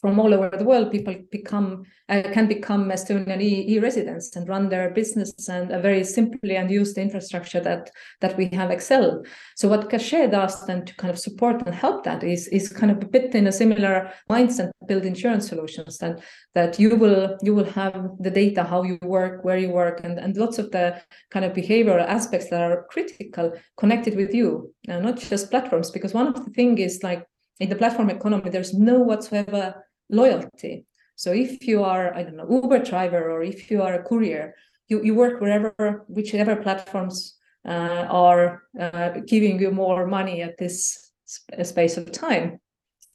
from 0.00 0.18
all 0.18 0.32
over 0.32 0.48
the 0.56 0.64
world, 0.64 0.90
people 0.90 1.14
become 1.30 1.84
uh, 2.08 2.22
can 2.32 2.48
become 2.48 2.90
Estonian 2.90 3.40
e-residents 3.40 4.34
and 4.34 4.48
run 4.48 4.68
their 4.68 4.90
business 4.90 5.48
and 5.48 5.70
uh, 5.70 5.78
very 5.78 6.02
simply 6.02 6.56
and 6.56 6.70
use 6.70 6.94
the 6.94 7.02
infrastructure 7.02 7.60
that 7.60 7.90
that 8.20 8.36
we 8.36 8.46
have 8.46 8.70
Excel. 8.70 9.22
So 9.56 9.68
what 9.68 9.90
Cachet 9.90 10.30
does 10.30 10.66
then 10.66 10.84
to 10.86 10.94
kind 10.96 11.10
of 11.10 11.18
support 11.18 11.62
and 11.66 11.74
help 11.74 12.04
that 12.04 12.24
is 12.24 12.48
is 12.48 12.72
kind 12.72 12.90
of 12.90 13.02
a 13.02 13.06
bit 13.06 13.34
in 13.34 13.46
a 13.46 13.52
similar 13.52 14.10
mindset, 14.30 14.70
build 14.86 15.04
insurance 15.04 15.48
solutions 15.48 15.98
that 15.98 16.20
that 16.54 16.80
you 16.80 16.96
will 16.96 17.36
you 17.42 17.54
will 17.54 17.70
have 17.72 18.08
the 18.18 18.30
data 18.30 18.64
how 18.64 18.82
you 18.82 18.98
work, 19.02 19.44
where 19.44 19.58
you 19.58 19.70
work, 19.70 20.00
and 20.02 20.18
and 20.18 20.36
lots 20.36 20.58
of 20.58 20.70
the 20.70 21.00
kind 21.30 21.44
of 21.44 21.52
behavioral 21.52 22.06
aspects 22.06 22.48
that 22.48 22.62
are 22.62 22.86
critical 22.90 23.52
connected 23.76 24.16
with 24.16 24.34
you, 24.34 24.72
uh, 24.88 24.98
not 24.98 25.18
just 25.18 25.50
platforms. 25.50 25.90
Because 25.90 26.14
one 26.14 26.26
of 26.26 26.44
the 26.44 26.50
thing 26.52 26.78
is 26.78 27.02
like 27.02 27.26
in 27.60 27.68
the 27.68 27.76
platform 27.76 28.08
economy, 28.08 28.48
there's 28.50 28.72
no 28.72 28.98
whatsoever 28.98 29.84
loyalty. 30.10 30.86
So 31.16 31.32
if 31.32 31.66
you 31.66 31.84
are, 31.84 32.14
I 32.14 32.22
don't 32.22 32.36
know, 32.36 32.48
Uber 32.50 32.80
driver 32.80 33.30
or 33.30 33.42
if 33.42 33.70
you 33.70 33.82
are 33.82 33.94
a 33.94 34.02
courier, 34.02 34.54
you, 34.88 35.02
you 35.02 35.14
work 35.14 35.40
wherever, 35.40 36.04
whichever 36.08 36.56
platforms 36.56 37.36
uh, 37.66 38.06
are 38.08 38.62
uh, 38.80 39.10
giving 39.26 39.60
you 39.60 39.70
more 39.70 40.06
money 40.06 40.42
at 40.42 40.56
this 40.58 41.12
sp- 41.28 41.62
space 41.62 41.96
of 41.96 42.10
time. 42.10 42.58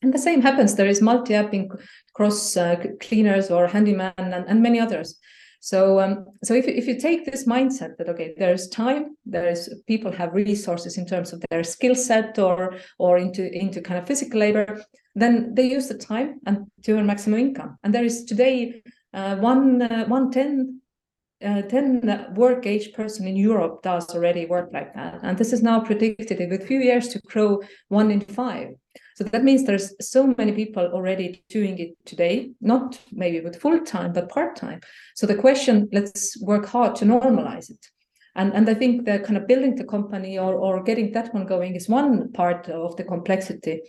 And 0.02 0.14
the 0.14 0.20
same 0.20 0.42
happens. 0.42 0.75
There 0.75 0.88
is 0.88 1.02
multi-apping 1.02 1.70
cross 2.14 2.56
uh, 2.56 2.75
cleaners 3.02 3.50
or 3.50 3.68
handyman 3.68 4.14
and, 4.18 4.46
and 4.48 4.62
many 4.62 4.80
others. 4.80 5.20
So, 5.65 6.00
um, 6.00 6.27
so 6.43 6.53
if, 6.53 6.67
if 6.67 6.86
you 6.86 7.00
take 7.00 7.25
this 7.25 7.48
mindset 7.48 7.98
that 7.98 8.07
okay, 8.10 8.36
there's 8.38 8.67
time, 8.67 9.17
there's 9.25 9.67
people 9.88 10.12
have 10.12 10.36
resources 10.36 11.00
in 11.00 11.07
terms 11.07 11.34
of 11.34 11.43
their 11.50 11.63
skill 11.63 11.95
set 11.95 12.38
or 12.38 12.75
or 13.00 13.17
into 13.17 13.51
into 13.51 13.81
kind 13.81 14.00
of 14.00 14.05
physical 14.05 14.39
labor, 14.39 14.86
then 15.15 15.55
they 15.55 15.65
use 15.65 15.88
the 15.88 15.98
time 15.98 16.39
and 16.45 16.67
to 16.84 16.91
earn 16.91 17.07
maximum 17.07 17.39
income. 17.39 17.79
And 17.84 17.95
there 17.95 18.05
is 18.05 18.25
today 18.25 18.84
uh, 19.12 19.38
one 19.38 19.81
uh, 19.81 20.05
one 20.05 20.29
ten 20.29 20.81
uh, 21.43 21.63
10 21.63 22.36
work 22.36 22.67
age 22.67 22.93
person 22.93 23.27
in 23.27 23.36
Europe 23.36 23.81
does 23.81 24.07
already 24.13 24.45
work 24.45 24.69
like 24.72 24.93
that. 24.93 25.19
And 25.24 25.36
this 25.36 25.51
is 25.51 25.63
now 25.63 25.79
predicted 25.79 26.48
with 26.48 26.67
few 26.67 26.79
years 26.79 27.07
to 27.10 27.19
grow 27.22 27.63
one 27.88 28.12
in 28.12 28.22
five. 28.22 28.67
So 29.15 29.24
that 29.24 29.45
means 29.45 29.63
there's 29.63 29.93
so 30.01 30.36
many 30.38 30.51
people 30.51 30.86
already 30.88 31.43
doing 31.50 31.79
it 31.79 31.95
today, 32.05 32.51
not 32.60 33.00
maybe 33.13 33.39
with 33.39 33.62
full 33.62 33.79
time, 33.79 34.12
but 34.12 34.27
part 34.27 34.57
time. 34.57 34.81
So 35.15 35.25
the 35.25 35.36
question, 35.36 35.88
let's 35.93 36.39
work 36.41 36.65
hard 36.65 36.95
to 36.98 37.05
normalize 37.05 37.69
it. 37.69 37.88
And, 38.36 38.53
and 38.53 38.69
I 38.69 38.74
think 38.74 39.05
the 39.05 39.19
kind 39.19 39.38
of 39.38 39.48
building 39.48 39.75
the 39.75 39.86
company 39.86 40.38
or, 40.38 40.55
or 40.55 40.84
getting 40.84 41.13
that 41.13 41.34
one 41.34 41.45
going 41.45 41.75
is 41.75 41.88
one 41.88 42.34
part 42.34 42.67
of 42.67 42.98
the 42.98 43.05
complexity. 43.05 43.81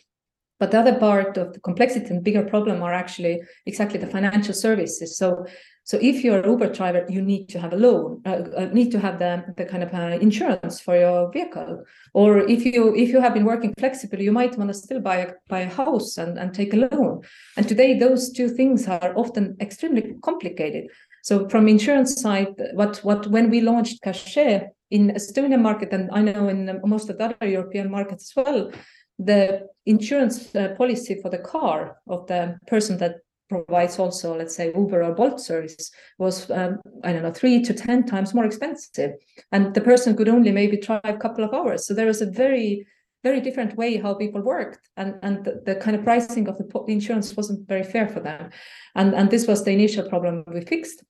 But 0.59 0.71
the 0.71 0.81
other 0.81 0.99
part 0.99 1.37
of 1.37 1.53
the 1.53 1.61
complexity 1.61 2.07
and 2.07 2.25
bigger 2.25 2.43
problem 2.43 2.83
are 2.83 2.93
actually 2.93 3.43
exactly 3.67 3.99
the 3.99 4.07
financial 4.07 4.55
services. 4.55 5.19
So 5.19 5.47
so 5.87 6.01
if 6.03 6.25
you're 6.25 6.41
an 6.41 6.51
Uber 6.51 6.73
driver, 6.73 7.07
you 7.09 7.23
need 7.23 7.49
to 7.51 7.61
have 7.61 7.73
a 7.73 7.77
loan, 7.77 8.21
uh, 8.27 8.43
uh, 8.57 8.65
need 8.73 8.91
to 8.91 8.99
have 8.99 9.21
the, 9.21 9.45
the 9.57 9.65
kind 9.65 9.85
of 9.85 9.95
uh, 9.95 10.19
insurance 10.21 10.81
for 10.81 10.99
your 10.99 11.31
vehicle. 11.31 11.85
Or 12.13 12.39
if 12.39 12.65
you 12.65 12.93
if 12.97 13.11
you 13.11 13.21
have 13.21 13.35
been 13.35 13.45
working 13.45 13.73
flexibly, 13.79 14.25
you 14.25 14.33
might 14.33 14.59
want 14.59 14.71
to 14.71 14.75
still 14.75 15.01
buy 15.01 15.19
a, 15.19 15.33
buy 15.49 15.61
a 15.61 15.71
house 15.71 16.19
and, 16.19 16.39
and 16.39 16.53
take 16.53 16.75
a 16.75 16.89
loan. 16.89 17.23
And 17.57 17.69
today, 17.69 17.97
those 17.97 18.33
two 18.33 18.49
things 18.49 18.89
are 18.89 19.13
often 19.17 19.57
extremely 19.61 20.17
complicated. 20.25 20.87
So 21.23 21.49
from 21.49 21.69
insurance 21.69 22.21
side, 22.21 22.55
what 22.75 22.99
what 23.05 23.29
when 23.29 23.49
we 23.49 23.61
launched 23.61 24.03
Cachet 24.03 24.71
in 24.91 25.11
Estonian 25.11 25.63
market, 25.63 25.93
and 25.93 26.11
I 26.13 26.21
know 26.23 26.49
in 26.49 26.81
most 26.85 27.11
of 27.11 27.19
the 27.19 27.27
other 27.27 27.47
European 27.47 27.93
markets 27.93 28.33
as 28.37 28.45
well, 28.45 28.73
the 29.19 29.69
insurance 29.87 30.55
uh, 30.55 30.75
policy 30.77 31.19
for 31.23 31.31
the 31.31 31.39
car 31.39 31.99
of 32.07 32.27
the 32.27 32.59
person 32.67 32.99
that 32.99 33.17
provides 33.49 33.99
also, 33.99 34.37
let's 34.37 34.57
say, 34.57 34.73
Uber 34.75 35.03
or 35.03 35.15
Bolt 35.15 35.41
service 35.41 35.91
was, 36.19 36.51
um, 36.51 36.81
I 37.05 37.13
don't 37.13 37.23
know, 37.23 37.33
three 37.33 37.63
to 37.63 37.73
10 37.73 38.05
times 38.05 38.35
more 38.35 38.45
expensive. 38.45 39.13
And 39.53 39.73
the 39.73 39.81
person 39.81 40.17
could 40.17 40.29
only 40.29 40.51
maybe 40.51 40.79
drive 40.79 41.01
a 41.05 41.17
couple 41.17 41.45
of 41.45 41.55
hours. 41.55 41.87
So 41.87 41.95
there 41.95 42.07
was 42.07 42.23
a 42.23 42.31
very, 42.31 42.87
very 43.23 43.41
different 43.41 43.77
way 43.77 43.97
how 43.97 44.15
people 44.15 44.43
worked. 44.43 44.89
And, 44.97 45.15
and 45.23 45.45
the, 45.45 45.63
the 45.65 45.77
kind 45.77 45.97
of 45.97 46.05
pricing 46.05 46.49
of 46.49 46.59
the 46.59 46.85
insurance 46.89 47.37
wasn't 47.37 47.69
very 47.69 47.85
fair 47.85 48.09
for 48.09 48.21
them. 48.21 48.51
And, 48.95 49.15
and 49.15 49.31
this 49.31 49.47
was 49.47 49.65
the 49.65 49.73
initial 49.73 50.09
problem 50.09 50.45
we 50.53 50.63
fixed. 50.63 51.05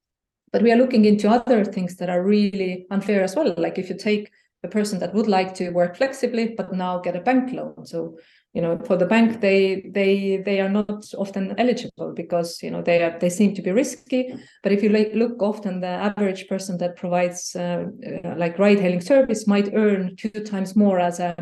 But 0.52 0.62
we 0.62 0.72
are 0.72 0.76
looking 0.76 1.06
into 1.06 1.28
other 1.28 1.64
things 1.64 1.96
that 1.96 2.10
are 2.10 2.22
really 2.22 2.86
unfair 2.90 3.24
as 3.24 3.34
well. 3.34 3.54
Like 3.56 3.78
if 3.78 3.88
you 3.88 3.96
take 3.96 4.30
a 4.66 4.68
person 4.78 4.98
that 5.00 5.14
would 5.14 5.28
like 5.28 5.54
to 5.54 5.70
work 5.70 5.96
flexibly, 5.96 6.54
but 6.56 6.72
now 6.72 6.98
get 6.98 7.16
a 7.16 7.20
bank 7.20 7.52
loan. 7.52 7.86
So 7.86 8.18
you 8.56 8.62
know 8.62 8.78
for 8.86 8.96
the 8.96 9.06
bank 9.14 9.40
they 9.40 9.84
they 9.98 10.42
they 10.46 10.60
are 10.60 10.68
not 10.80 11.04
often 11.18 11.54
eligible 11.58 12.14
because 12.14 12.62
you 12.62 12.70
know 12.70 12.82
they 12.82 13.02
are 13.02 13.18
they 13.18 13.30
seem 13.30 13.54
to 13.54 13.62
be 13.62 13.70
risky. 13.70 14.34
But 14.62 14.72
if 14.72 14.82
you 14.82 14.90
look 14.90 15.42
often 15.42 15.80
the 15.80 15.94
average 16.08 16.48
person 16.48 16.78
that 16.78 16.96
provides 16.96 17.54
uh, 17.54 17.84
uh, 18.24 18.34
like 18.36 18.58
ride 18.58 18.80
hailing 18.80 19.02
service 19.02 19.46
might 19.46 19.74
earn 19.74 20.16
two 20.16 20.40
times 20.52 20.74
more 20.74 20.98
as 20.98 21.20
a 21.20 21.34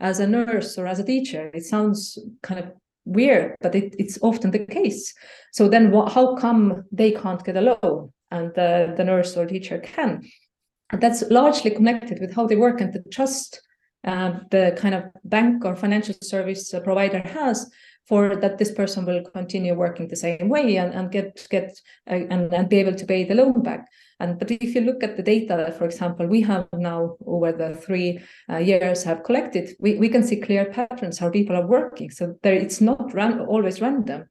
as 0.00 0.20
a 0.20 0.26
nurse 0.26 0.78
or 0.78 0.86
as 0.86 0.98
a 0.98 1.04
teacher. 1.04 1.50
It 1.54 1.64
sounds 1.64 2.18
kind 2.42 2.60
of 2.60 2.66
weird 3.06 3.56
but 3.60 3.74
it, 3.74 3.96
it's 3.98 4.18
often 4.22 4.50
the 4.50 4.66
case. 4.66 5.14
So 5.52 5.68
then 5.68 5.92
how 5.92 6.36
come 6.36 6.84
they 6.92 7.12
can't 7.12 7.44
get 7.44 7.56
a 7.56 7.62
loan 7.70 8.12
and 8.30 8.54
the, 8.54 8.94
the 8.96 9.04
nurse 9.04 9.36
or 9.36 9.46
teacher 9.46 9.78
can 9.78 10.22
that's 10.98 11.22
largely 11.30 11.70
connected 11.70 12.18
with 12.20 12.34
how 12.34 12.46
they 12.46 12.56
work 12.56 12.80
and 12.80 12.92
the 12.92 13.02
trust 13.10 13.60
uh, 14.04 14.32
the 14.50 14.74
kind 14.78 14.94
of 14.94 15.04
bank 15.24 15.64
or 15.64 15.76
financial 15.76 16.14
service 16.22 16.74
provider 16.84 17.20
has 17.20 17.70
for 18.08 18.34
that 18.34 18.58
this 18.58 18.72
person 18.72 19.04
will 19.04 19.22
continue 19.22 19.74
working 19.74 20.08
the 20.08 20.16
same 20.16 20.48
way 20.48 20.76
and, 20.76 20.94
and 20.94 21.12
get 21.12 21.46
get 21.50 21.78
uh, 22.10 22.14
and, 22.14 22.52
and 22.52 22.68
be 22.68 22.78
able 22.78 22.94
to 22.94 23.06
pay 23.06 23.24
the 23.24 23.34
loan 23.34 23.62
back. 23.62 23.86
And 24.18 24.38
but 24.38 24.50
if 24.50 24.74
you 24.74 24.80
look 24.80 25.02
at 25.02 25.16
the 25.16 25.22
data 25.22 25.74
for 25.76 25.84
example 25.84 26.26
we 26.26 26.40
have 26.42 26.66
now 26.72 27.16
over 27.26 27.52
the 27.52 27.74
three 27.74 28.20
uh, 28.50 28.56
years 28.56 29.04
have 29.04 29.22
collected 29.22 29.70
we, 29.78 29.96
we 29.96 30.08
can 30.08 30.22
see 30.22 30.40
clear 30.40 30.64
patterns 30.64 31.18
how 31.18 31.30
people 31.30 31.56
are 31.56 31.66
working. 31.66 32.10
So 32.10 32.36
there 32.42 32.54
it's 32.54 32.80
not 32.80 33.12
ran, 33.12 33.40
always 33.40 33.80
random 33.80 34.24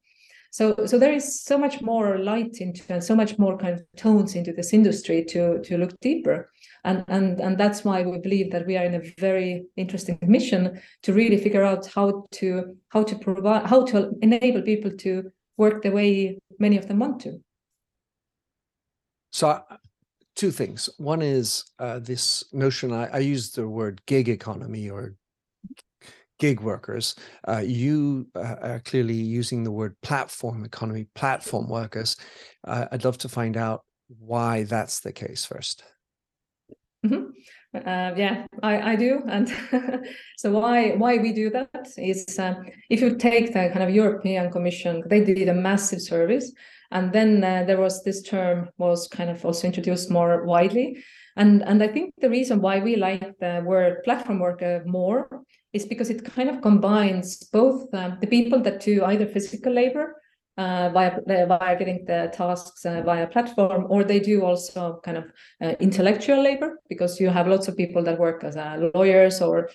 so 0.51 0.85
so 0.85 0.97
there 0.97 1.13
is 1.13 1.41
so 1.43 1.57
much 1.57 1.81
more 1.81 2.17
light 2.17 2.57
into 2.59 2.81
and 2.89 3.03
so 3.03 3.15
much 3.15 3.37
more 3.37 3.57
kind 3.57 3.75
of 3.75 3.85
tones 3.97 4.35
into 4.35 4.51
this 4.51 4.73
industry 4.73 5.23
to 5.25 5.61
to 5.63 5.77
look 5.77 5.99
deeper. 6.01 6.49
And 6.83 7.03
and 7.07 7.39
and 7.39 7.57
that's 7.57 7.83
why 7.83 8.01
we 8.03 8.17
believe 8.19 8.51
that 8.51 8.65
we 8.65 8.77
are 8.77 8.85
in 8.85 8.95
a 8.95 9.01
very 9.19 9.65
interesting 9.75 10.17
mission 10.21 10.81
to 11.03 11.13
really 11.13 11.37
figure 11.37 11.63
out 11.63 11.85
how 11.87 12.27
to 12.31 12.77
how 12.89 13.03
to 13.03 13.15
provide 13.17 13.67
how 13.67 13.85
to 13.85 14.11
enable 14.21 14.61
people 14.61 14.91
to 14.91 15.31
work 15.57 15.83
the 15.83 15.91
way 15.91 16.39
many 16.57 16.77
of 16.77 16.87
them 16.87 16.99
want 16.99 17.19
to. 17.21 17.41
So 19.31 19.61
two 20.35 20.51
things. 20.51 20.89
One 20.97 21.21
is 21.21 21.65
uh, 21.79 21.99
this 21.99 22.45
notion 22.53 22.93
I, 22.93 23.07
I 23.07 23.19
use 23.19 23.51
the 23.51 23.67
word 23.67 24.01
gig 24.05 24.29
economy 24.29 24.89
or 24.89 25.13
gig 26.39 26.61
workers. 26.61 27.15
Uh, 27.47 27.63
you 27.63 28.27
uh, 28.35 28.55
are 28.61 28.81
clearly 28.85 29.13
using 29.13 29.63
the 29.63 29.71
word 29.71 29.95
platform 30.01 30.65
economy, 30.65 31.05
platform 31.13 31.69
workers. 31.69 32.15
Uh, 32.67 32.85
I'd 32.91 33.03
love 33.03 33.17
to 33.19 33.29
find 33.29 33.57
out 33.57 33.83
why 34.07 34.63
that's 34.63 35.01
the 35.01 35.11
case 35.11 35.45
first. 35.45 35.83
Mm-hmm. 37.05 37.29
Uh, 37.75 38.11
yeah, 38.17 38.47
I, 38.63 38.93
I 38.93 38.95
do, 38.95 39.21
and 39.27 39.47
so 40.37 40.51
why 40.51 40.95
why 40.95 41.17
we 41.17 41.31
do 41.31 41.51
that 41.51 41.87
is 41.97 42.39
um, 42.39 42.65
if 42.89 42.99
you 42.99 43.15
take 43.15 43.53
the 43.53 43.69
kind 43.71 43.83
of 43.83 43.91
European 43.91 44.51
Commission, 44.51 45.03
they 45.05 45.23
did 45.23 45.47
a 45.47 45.53
massive 45.53 46.01
service, 46.01 46.51
and 46.89 47.13
then 47.13 47.43
uh, 47.43 47.65
there 47.67 47.79
was 47.79 48.03
this 48.03 48.23
term 48.23 48.69
was 48.79 49.07
kind 49.07 49.29
of 49.29 49.45
also 49.45 49.67
introduced 49.67 50.09
more 50.09 50.43
widely, 50.45 51.03
and 51.37 51.61
and 51.61 51.83
I 51.83 51.89
think 51.89 52.15
the 52.19 52.29
reason 52.29 52.59
why 52.59 52.79
we 52.79 52.95
like 52.95 53.37
the 53.39 53.61
word 53.63 54.03
platform 54.03 54.39
worker 54.39 54.83
more 54.87 55.43
is 55.73 55.85
because 55.85 56.09
it 56.09 56.25
kind 56.25 56.49
of 56.49 56.61
combines 56.61 57.37
both 57.51 57.93
um, 57.93 58.17
the 58.21 58.27
people 58.27 58.59
that 58.61 58.81
do 58.81 59.03
either 59.05 59.27
physical 59.27 59.71
labor 59.71 60.15
uh, 60.57 60.89
via 60.89 61.21
via 61.25 61.77
getting 61.77 62.03
the 62.05 62.29
tasks 62.33 62.85
uh, 62.85 63.01
via 63.05 63.27
platform, 63.27 63.85
or 63.89 64.03
they 64.03 64.19
do 64.19 64.43
also 64.43 64.99
kind 65.05 65.17
of 65.17 65.25
uh, 65.63 65.73
intellectual 65.79 66.41
labor 66.43 66.79
because 66.89 67.19
you 67.19 67.29
have 67.29 67.47
lots 67.47 67.67
of 67.67 67.77
people 67.77 68.03
that 68.03 68.19
work 68.19 68.43
as 68.43 68.57
uh, 68.57 68.89
lawyers 68.93 69.41
or 69.41 69.69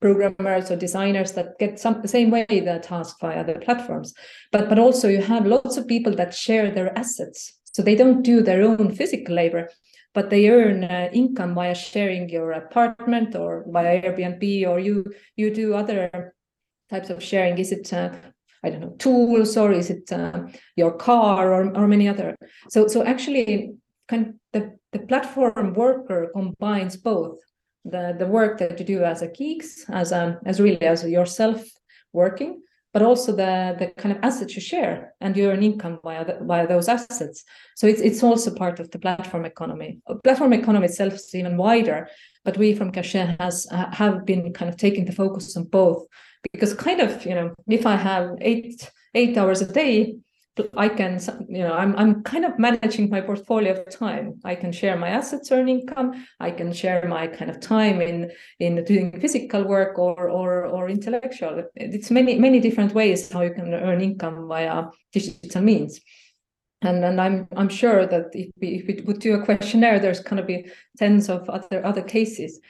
programmers 0.00 0.70
or 0.70 0.76
designers 0.76 1.32
that 1.32 1.58
get 1.58 1.78
some 1.78 2.02
the 2.02 2.08
same 2.08 2.30
way 2.30 2.44
the 2.48 2.80
task 2.82 3.16
via 3.20 3.44
the 3.44 3.54
platforms. 3.54 4.12
But 4.50 4.68
but 4.68 4.78
also 4.78 5.08
you 5.08 5.22
have 5.22 5.46
lots 5.46 5.76
of 5.76 5.86
people 5.86 6.14
that 6.16 6.34
share 6.34 6.70
their 6.72 6.98
assets, 6.98 7.52
so 7.64 7.82
they 7.82 7.94
don't 7.94 8.22
do 8.22 8.42
their 8.42 8.62
own 8.62 8.94
physical 8.94 9.36
labor, 9.36 9.70
but 10.14 10.30
they 10.30 10.48
earn 10.48 10.84
uh, 10.84 11.10
income 11.12 11.54
via 11.54 11.74
sharing 11.74 12.28
your 12.28 12.52
apartment 12.52 13.34
or 13.34 13.64
via 13.68 14.02
Airbnb, 14.02 14.66
or 14.68 14.78
you 14.78 15.04
you 15.36 15.52
do 15.52 15.74
other 15.74 16.34
types 16.90 17.10
of 17.10 17.22
sharing. 17.22 17.58
Is 17.58 17.72
it 17.72 17.92
uh, 17.92 18.10
I 18.64 18.70
don't 18.70 18.80
know, 18.80 18.96
tools, 18.98 19.56
or 19.56 19.72
is 19.72 19.90
it 19.90 20.10
uh, 20.10 20.46
your 20.74 20.92
car, 20.96 21.52
or, 21.52 21.76
or 21.76 21.86
many 21.86 22.08
other? 22.08 22.34
So, 22.70 22.88
so 22.88 23.04
actually, 23.04 23.74
kind 24.08 24.26
of 24.28 24.34
the, 24.52 24.78
the 24.92 25.00
platform 25.00 25.74
worker 25.74 26.30
combines 26.32 26.96
both 26.96 27.38
the, 27.84 28.16
the 28.18 28.26
work 28.26 28.58
that 28.58 28.78
you 28.78 28.86
do 28.86 29.04
as 29.04 29.20
a 29.20 29.28
geeks, 29.28 29.84
as 29.90 30.12
a, 30.12 30.38
as 30.46 30.60
really 30.60 30.80
as 30.80 31.04
yourself 31.04 31.62
working, 32.14 32.62
but 32.94 33.02
also 33.02 33.32
the 33.32 33.76
the 33.78 33.88
kind 34.00 34.16
of 34.16 34.24
assets 34.24 34.54
you 34.54 34.62
share 34.62 35.12
and 35.20 35.36
you 35.36 35.50
earn 35.50 35.62
income 35.62 35.98
via 36.02 36.24
the, 36.24 36.38
via 36.42 36.66
those 36.66 36.88
assets. 36.88 37.44
So 37.76 37.86
it's 37.86 38.00
it's 38.00 38.22
also 38.22 38.54
part 38.54 38.80
of 38.80 38.90
the 38.90 38.98
platform 38.98 39.44
economy. 39.44 40.00
Platform 40.22 40.54
economy 40.54 40.86
itself 40.86 41.14
is 41.14 41.34
even 41.34 41.58
wider, 41.58 42.08
but 42.44 42.56
we 42.56 42.74
from 42.74 42.92
Cachet 42.92 43.36
has 43.38 43.66
uh, 43.70 43.90
have 43.92 44.24
been 44.24 44.52
kind 44.54 44.70
of 44.70 44.78
taking 44.78 45.04
the 45.04 45.12
focus 45.12 45.56
on 45.56 45.64
both 45.64 46.06
because 46.52 46.74
kind 46.74 47.00
of 47.00 47.24
you 47.26 47.34
know 47.34 47.54
if 47.68 47.86
i 47.86 47.96
have 47.96 48.30
eight 48.40 48.90
eight 49.14 49.36
hours 49.36 49.60
a 49.62 49.72
day 49.72 50.16
i 50.76 50.88
can 50.88 51.20
you 51.48 51.62
know 51.62 51.74
i'm, 51.74 51.96
I'm 51.96 52.22
kind 52.22 52.44
of 52.44 52.58
managing 52.58 53.10
my 53.10 53.20
portfolio 53.20 53.72
of 53.72 53.90
time. 53.90 54.40
I 54.44 54.54
can 54.54 54.72
share 54.72 54.96
my 54.96 55.08
assets 55.08 55.50
earn 55.50 55.68
income. 55.68 56.26
I 56.40 56.50
can 56.50 56.72
share 56.72 57.06
my 57.08 57.26
kind 57.26 57.50
of 57.50 57.60
time 57.60 58.00
in 58.00 58.30
in 58.60 58.84
doing 58.84 59.20
physical 59.20 59.64
work 59.64 59.98
or 59.98 60.30
or 60.30 60.66
or 60.66 60.88
intellectual. 60.88 61.64
It's 61.74 62.10
many 62.10 62.38
many 62.38 62.60
different 62.60 62.94
ways 62.94 63.32
how 63.32 63.42
you 63.42 63.54
can 63.54 63.74
earn 63.74 64.00
income 64.00 64.46
via 64.48 64.84
digital 65.12 65.62
means. 65.62 66.00
And 66.82 67.04
and 67.04 67.20
I'm 67.20 67.48
I'm 67.56 67.68
sure 67.68 68.06
that 68.06 68.26
if 68.34 68.50
we, 68.60 68.68
if 68.78 68.86
we 68.86 69.02
would 69.06 69.20
do 69.20 69.34
a 69.34 69.44
questionnaire, 69.44 69.98
there's 69.98 70.20
going 70.20 70.36
to 70.36 70.46
be 70.46 70.66
tens 70.98 71.28
of 71.28 71.48
other 71.48 71.84
other 71.84 72.02
cases. 72.02 72.60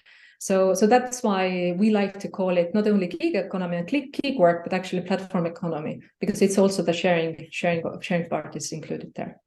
So, 0.45 0.75
so 0.75 0.87
that's 0.87 1.23
why 1.23 1.75
we 1.79 1.89
like 1.89 2.21
to 2.21 2.29
call 2.29 2.59
it 2.59 2.75
not 2.75 2.87
only 2.87 3.07
gig 3.07 3.35
economy 3.35 3.79
and 3.79 3.89
click 3.89 4.13
gig 4.13 4.39
work, 4.39 4.63
but 4.63 4.75
actually 4.75 5.01
platform 5.01 5.47
economy, 5.47 6.03
because 6.21 6.43
it's 6.43 6.59
also 6.59 6.83
the 6.83 6.93
sharing, 6.93 7.49
sharing, 7.51 7.83
sharing 8.03 8.29
part 8.29 8.55
is 8.55 8.71
included 8.71 9.15
there. 9.15 9.41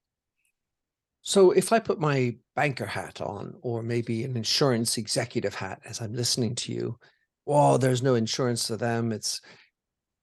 So 1.21 1.51
if 1.51 1.71
I 1.71 1.77
put 1.77 1.99
my 1.99 2.37
banker 2.55 2.87
hat 2.87 3.21
on, 3.21 3.53
or 3.61 3.83
maybe 3.83 4.23
an 4.23 4.35
insurance 4.35 4.97
executive 4.97 5.53
hat 5.53 5.81
as 5.85 6.01
I'm 6.01 6.13
listening 6.13 6.55
to 6.55 6.73
you, 6.73 6.97
well, 7.45 7.77
there's 7.77 8.01
no 8.01 8.15
insurance 8.15 8.65
to 8.65 8.75
them. 8.75 9.11
It's 9.11 9.39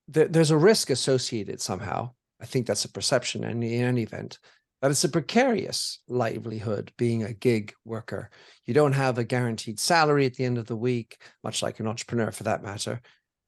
there, 0.08 0.26
there's 0.26 0.50
a 0.50 0.58
risk 0.58 0.90
associated 0.90 1.60
somehow. 1.60 2.10
I 2.40 2.46
think 2.46 2.66
that's 2.66 2.84
a 2.84 2.90
perception 2.90 3.44
in 3.44 3.62
any 3.62 4.02
event 4.02 4.40
that 4.80 4.90
it's 4.90 5.04
a 5.04 5.08
precarious 5.08 6.00
livelihood 6.08 6.92
being 6.98 7.22
a 7.22 7.32
gig 7.32 7.74
worker. 7.84 8.30
You 8.66 8.74
don't 8.74 8.92
have 8.92 9.18
a 9.18 9.24
guaranteed 9.24 9.80
salary 9.80 10.26
at 10.26 10.34
the 10.34 10.44
end 10.44 10.58
of 10.58 10.66
the 10.66 10.76
week, 10.76 11.22
much 11.42 11.62
like 11.62 11.80
an 11.80 11.87
entrepreneur 11.87 12.30
for 12.30 12.44
that 12.44 12.62
matter. 12.62 13.00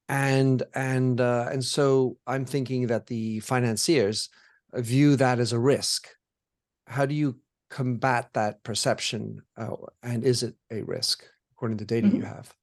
And 0.08 0.62
and 0.74 1.20
uh, 1.20 1.48
and 1.50 1.64
so 1.64 2.16
I'm 2.26 2.44
thinking 2.44 2.86
that 2.86 3.06
the 3.06 3.40
financiers 3.40 4.28
view 4.72 5.16
that 5.16 5.38
as 5.38 5.52
a 5.52 5.58
risk. 5.58 6.08
How 6.86 7.06
do 7.06 7.14
you 7.14 7.36
combat 7.68 8.30
that 8.34 8.62
perception, 8.62 9.42
uh, 9.56 9.76
and 10.02 10.24
is 10.24 10.42
it 10.42 10.54
a 10.70 10.82
risk 10.82 11.24
according 11.52 11.78
to 11.78 11.84
data 11.84 12.06
mm-hmm. 12.06 12.18
you 12.18 12.22
have? 12.22 12.54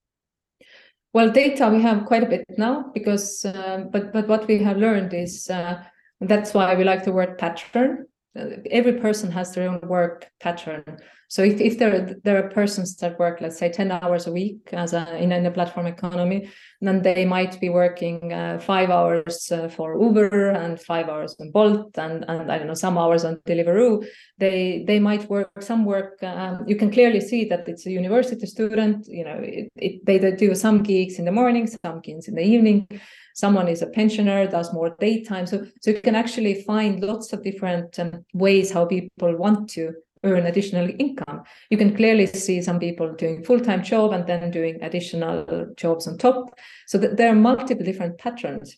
Well, 1.11 1.29
data 1.29 1.69
we 1.69 1.81
have 1.81 2.05
quite 2.05 2.23
a 2.23 2.27
bit 2.27 2.45
now 2.57 2.89
because, 2.93 3.45
uh, 3.45 3.85
but 3.91 4.13
but 4.13 4.27
what 4.27 4.47
we 4.47 4.59
have 4.59 4.77
learned 4.77 5.13
is 5.13 5.49
uh, 5.49 5.83
that's 6.21 6.53
why 6.53 6.73
we 6.75 6.83
like 6.83 7.03
the 7.03 7.11
word 7.11 7.37
pattern 7.37 8.07
Uh, 8.37 8.45
every 8.71 8.93
person 8.93 9.31
has 9.31 9.53
their 9.53 9.69
own 9.69 9.79
work 9.87 10.29
pattern 10.39 10.97
so 11.33 11.41
if, 11.41 11.59
if 11.59 11.79
there 11.79 12.15
there 12.23 12.37
are 12.37 12.49
persons 12.49 12.95
that 12.97 13.17
work 13.17 13.41
let's 13.41 13.57
say 13.57 13.67
10 13.67 13.91
hours 13.91 14.27
a 14.27 14.31
week 14.31 14.69
as 14.71 14.93
a 14.93 15.17
in, 15.17 15.31
in 15.31 15.43
a 15.47 15.51
platform 15.51 15.87
economy 15.87 16.47
then 16.79 17.01
they 17.01 17.25
might 17.25 17.59
be 17.59 17.69
working 17.69 18.31
uh, 18.31 18.59
five 18.59 18.91
hours 18.91 19.51
uh, 19.51 19.67
for 19.67 19.99
uber 19.99 20.49
and 20.49 20.79
five 20.79 21.09
hours 21.09 21.35
on 21.39 21.49
bolt 21.49 21.97
and 21.97 22.23
and 22.27 22.51
i 22.51 22.57
don't 22.59 22.67
know 22.67 22.73
some 22.85 22.97
hours 22.97 23.25
on 23.25 23.37
deliveroo. 23.47 24.05
They 24.37 24.83
they 24.85 24.99
might 24.99 25.27
work 25.29 25.49
some 25.59 25.85
work 25.85 26.21
um, 26.21 26.65
you 26.67 26.75
can 26.75 26.91
clearly 26.91 27.21
see 27.21 27.45
that 27.45 27.67
it's 27.67 27.85
a 27.87 27.91
university 27.91 28.45
student 28.45 29.07
you 29.07 29.23
know 29.23 29.39
it, 29.41 29.71
it, 29.75 30.05
they, 30.05 30.17
they 30.19 30.35
do 30.35 30.53
some 30.53 30.83
gigs 30.83 31.17
in 31.19 31.25
the 31.25 31.31
morning 31.31 31.65
some 31.67 32.01
gigs 32.01 32.27
in 32.27 32.35
the 32.35 32.43
evening. 32.43 32.87
Someone 33.35 33.67
is 33.67 33.81
a 33.81 33.87
pensioner 33.87 34.45
does 34.47 34.71
more 34.73 34.95
daytime. 34.99 35.47
So 35.47 35.65
so 35.81 35.91
you 35.91 36.01
can 36.01 36.15
actually 36.15 36.63
find 36.63 37.01
lots 37.01 37.33
of 37.33 37.43
different 37.43 37.97
um, 37.99 38.25
ways 38.33 38.71
how 38.71 38.85
people 38.85 39.35
want 39.35 39.69
to 39.71 39.93
earn 40.23 40.45
additional 40.45 40.89
income. 40.99 41.43
You 41.69 41.77
can 41.77 41.95
clearly 41.95 42.27
see 42.27 42.61
some 42.61 42.79
people 42.79 43.13
doing 43.13 43.43
full-time 43.43 43.83
job 43.83 44.13
and 44.13 44.25
then 44.25 44.51
doing 44.51 44.81
additional 44.81 45.67
jobs 45.75 46.07
on 46.07 46.17
top. 46.17 46.57
So 46.87 46.97
that 46.97 47.17
there 47.17 47.31
are 47.31 47.35
multiple 47.35 47.85
different 47.85 48.17
patterns. 48.17 48.77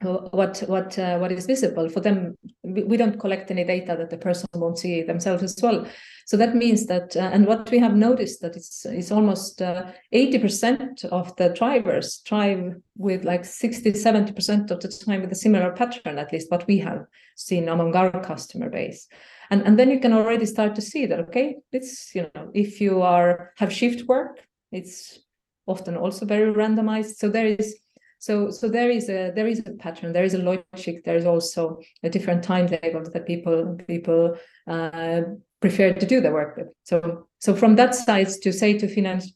What 0.00 0.60
what 0.68 0.96
uh, 0.96 1.18
what 1.18 1.32
is 1.32 1.46
visible 1.46 1.88
for 1.88 1.98
them 1.98 2.38
we, 2.62 2.96
don't 2.96 3.18
collect 3.18 3.50
any 3.50 3.64
data 3.64 3.96
that 3.98 4.10
the 4.10 4.16
person 4.16 4.48
won't 4.54 4.78
see 4.78 5.02
themselves 5.02 5.42
as 5.42 5.58
well. 5.62 5.86
So 6.26 6.36
that 6.36 6.54
means 6.54 6.86
that 6.86 7.16
uh, 7.16 7.30
and 7.32 7.46
what 7.46 7.70
we 7.70 7.78
have 7.78 7.96
noticed 7.96 8.40
that 8.42 8.54
it's 8.56 8.84
it's 8.86 9.10
almost 9.10 9.62
uh, 9.62 9.90
80% 10.14 11.04
of 11.06 11.34
the 11.36 11.48
drivers 11.50 12.20
drive 12.24 12.76
with 12.96 13.24
like 13.24 13.44
60 13.44 13.92
70% 13.92 14.70
of 14.70 14.80
the 14.80 14.88
time 14.88 15.22
with 15.22 15.32
a 15.32 15.36
similar 15.36 15.72
pattern 15.72 16.18
at 16.18 16.32
least 16.32 16.50
what 16.50 16.66
we 16.66 16.78
have 16.78 17.06
seen 17.36 17.68
among 17.68 17.96
our 17.96 18.22
customer 18.22 18.68
base 18.68 19.08
and 19.50 19.62
and 19.62 19.78
then 19.78 19.90
you 19.90 20.00
can 20.00 20.12
already 20.12 20.46
start 20.46 20.74
to 20.74 20.82
see 20.82 21.06
that 21.06 21.20
okay 21.20 21.56
it's 21.72 22.14
you 22.14 22.22
know 22.34 22.50
if 22.54 22.80
you 22.80 23.02
are 23.02 23.52
have 23.56 23.72
shift 23.72 24.06
work 24.08 24.40
it's 24.72 25.20
often 25.68 25.96
also 25.96 26.26
very 26.26 26.52
randomized. 26.52 27.16
So 27.16 27.28
there 27.28 27.46
is 27.46 27.76
so 28.18 28.50
so 28.50 28.68
there 28.68 28.90
is 28.90 29.08
a 29.08 29.30
there 29.34 29.46
is 29.46 29.60
a 29.60 29.70
pattern 29.72 30.12
there 30.12 30.24
is 30.24 30.34
a 30.34 30.38
logic 30.38 31.04
there 31.04 31.14
is 31.14 31.24
also 31.24 31.78
a 32.02 32.10
different 32.10 32.42
time 32.42 32.66
timetable 32.66 33.08
that 33.12 33.26
people 33.26 33.78
people 33.86 34.36
uh, 34.66 35.20
prefer 35.60 35.92
to 35.92 36.06
do 36.06 36.20
the 36.20 36.32
work 36.32 36.56
with. 36.56 36.68
So 36.84 37.28
so 37.38 37.54
from 37.54 37.76
that 37.76 37.94
side 37.94 38.28
to 38.42 38.52
say 38.52 38.76
to 38.78 38.88
finance, 38.88 39.32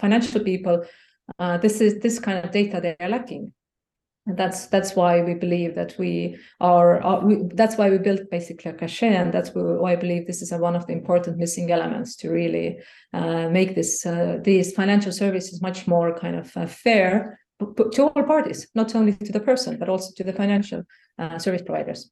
financial 0.00 0.42
people 0.42 0.84
uh, 1.38 1.58
this 1.58 1.80
is 1.80 2.00
this 2.00 2.18
kind 2.18 2.44
of 2.44 2.50
data 2.50 2.80
they 2.80 2.96
are 2.98 3.08
lacking 3.08 3.52
And 4.26 4.38
that's 4.38 4.66
that's 4.68 4.96
why 4.96 5.22
we 5.22 5.34
believe 5.34 5.74
that 5.74 5.96
we 5.98 6.38
are. 6.58 7.02
are 7.02 7.24
we, 7.24 7.42
that's 7.54 7.76
why 7.76 7.90
we 7.90 7.98
built 7.98 8.30
basically 8.30 8.70
a 8.70 8.74
cache 8.74 9.02
and 9.02 9.32
that's 9.32 9.50
why 9.50 9.92
I 9.92 9.96
believe 9.96 10.26
this 10.26 10.40
is 10.40 10.50
a, 10.50 10.56
one 10.56 10.74
of 10.74 10.86
the 10.86 10.94
important 10.94 11.36
missing 11.36 11.70
elements 11.70 12.16
to 12.16 12.30
really 12.30 12.78
uh, 13.12 13.50
make 13.50 13.74
this 13.74 14.06
uh, 14.06 14.38
these 14.42 14.72
financial 14.72 15.12
services 15.12 15.60
much 15.60 15.86
more 15.86 16.18
kind 16.18 16.36
of 16.36 16.56
uh, 16.56 16.66
fair 16.66 17.38
to 17.92 18.02
all 18.02 18.22
parties, 18.24 18.66
not 18.74 18.94
only 18.94 19.12
to 19.12 19.32
the 19.32 19.40
person 19.40 19.78
but 19.78 19.90
also 19.90 20.12
to 20.16 20.24
the 20.24 20.32
financial 20.32 20.84
uh, 21.18 21.38
service 21.38 21.62
providers. 21.62 22.10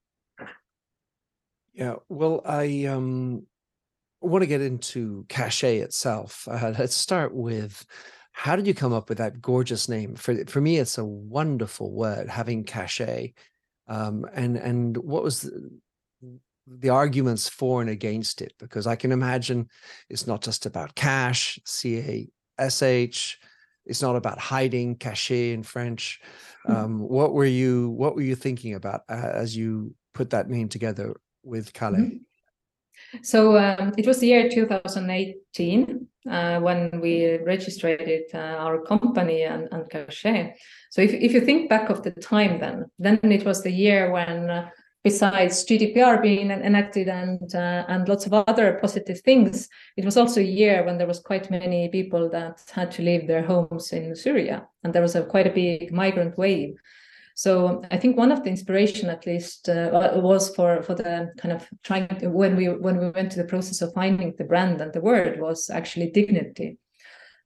Yeah, 1.73 1.95
well, 2.11 2.43
I 2.45 2.85
um, 2.85 3.47
want 4.21 4.43
to 4.43 4.47
get 4.47 4.61
into 4.61 5.25
cache 5.31 5.65
itself. 5.65 6.47
Uh, 6.51 6.75
let's 6.79 6.95
start 6.95 7.35
with 7.35 7.87
how 8.33 8.57
did 8.57 8.67
you 8.67 8.75
come 8.75 8.93
up 8.93 9.09
with 9.09 9.19
that 9.19 9.41
gorgeous 9.41 9.89
name? 9.89 10.17
For 10.17 10.45
for 10.47 10.61
me, 10.61 10.79
it's 10.79 10.99
a 10.99 11.05
wonderful 11.05 11.93
word, 11.93 12.29
having 12.29 12.65
cachet. 12.65 13.35
Um, 13.89 14.27
and 14.33 14.57
and 14.57 14.97
what 14.97 15.23
was 15.23 15.43
the, 15.43 15.81
the 16.67 16.89
arguments 16.89 17.49
for 17.49 17.81
and 17.81 17.91
against 17.91 18.41
it? 18.41 18.55
Because 18.59 18.87
I 18.87 18.97
can 18.97 19.13
imagine 19.13 19.69
it's 20.09 20.27
not 20.27 20.43
just 20.43 20.67
about 20.67 20.95
cash, 20.95 21.59
C 21.65 21.99
A 21.99 22.29
S 22.59 22.83
H. 22.83 23.39
It's 23.85 24.03
not 24.03 24.17
about 24.17 24.39
hiding, 24.39 24.97
cachet 24.97 25.53
in 25.53 25.63
French. 25.63 26.21
Hmm. 26.65 26.73
Um, 26.73 26.99
what 27.01 27.35
were 27.35 27.45
you 27.45 27.91
What 27.91 28.15
were 28.15 28.23
you 28.23 28.35
thinking 28.35 28.75
about 28.75 29.03
uh, 29.09 29.31
as 29.35 29.57
you 29.57 29.95
put 30.15 30.31
that 30.31 30.49
name 30.49 30.69
together 30.69 31.15
with 31.43 31.73
Kalle? 31.73 31.95
Mm-hmm. 31.95 33.19
So 33.23 33.59
um, 33.59 33.93
it 33.99 34.07
was 34.07 34.21
the 34.21 34.29
year 34.29 34.49
2018 34.49 36.02
uh, 36.31 36.61
when 36.61 37.01
we 37.01 37.39
registered 37.39 38.23
uh, 38.35 38.39
our 38.39 38.81
company 38.83 39.43
and, 39.43 39.69
and 39.73 39.89
Cachet. 39.91 40.55
So 40.91 41.03
if, 41.03 41.13
if 41.13 41.33
you 41.33 41.41
think 41.41 41.69
back 41.69 41.91
of 41.91 42.03
the 42.03 42.11
time 42.11 42.61
then, 42.61 42.87
then 42.99 43.21
it 43.23 43.45
was 43.45 43.63
the 43.63 43.73
year 43.73 44.13
when 44.13 44.51
uh, 44.51 44.69
besides 45.05 45.67
GDPR 45.67 46.23
being 46.23 46.51
enacted 46.51 47.09
and 47.09 47.55
uh, 47.55 47.85
and 47.89 48.09
lots 48.09 48.27
of 48.27 48.35
other 48.35 48.79
positive 48.81 49.21
things, 49.21 49.69
it 49.97 50.05
was 50.05 50.17
also 50.17 50.41
a 50.41 50.45
year 50.45 50.85
when 50.85 50.99
there 50.99 51.07
was 51.07 51.21
quite 51.21 51.51
many 51.51 51.89
people 51.89 52.31
that 52.31 52.63
had 52.71 52.91
to 52.93 53.03
leave 53.03 53.27
their 53.27 53.43
homes 53.43 53.93
in 53.93 54.15
Syria, 54.15 54.67
and 54.85 54.93
there 54.93 55.03
was 55.03 55.17
a 55.17 55.25
quite 55.25 55.47
a 55.47 55.55
big 55.55 55.93
migrant 55.93 56.39
wave. 56.39 56.77
So 57.35 57.83
I 57.91 57.97
think 57.97 58.17
one 58.17 58.31
of 58.31 58.43
the 58.43 58.51
inspiration, 58.51 59.09
at 59.09 59.27
least, 59.27 59.69
uh, 59.69 60.13
was 60.17 60.55
for 60.55 60.83
for 60.83 60.95
the 60.95 61.33
kind 61.39 61.53
of 61.53 61.67
trying 61.83 62.09
to, 62.21 62.29
when 62.29 62.57
we 62.57 62.69
when 62.69 62.99
we 62.99 63.11
went 63.11 63.33
to 63.33 63.39
the 63.39 63.49
process 63.49 63.83
of 63.83 63.95
finding 63.95 64.35
the 64.37 64.45
brand 64.45 64.81
and 64.81 64.93
the 64.93 65.01
word 65.01 65.41
was 65.41 65.71
actually 65.71 66.11
dignity, 66.11 66.79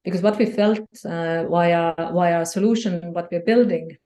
because 0.04 0.22
what 0.22 0.38
we 0.38 0.46
felt 0.46 0.80
uh, 1.04 1.44
via 1.48 1.94
via 1.96 2.40
a 2.40 2.46
solution, 2.46 3.12
what 3.12 3.28
we're 3.30 3.44
building, 3.44 3.96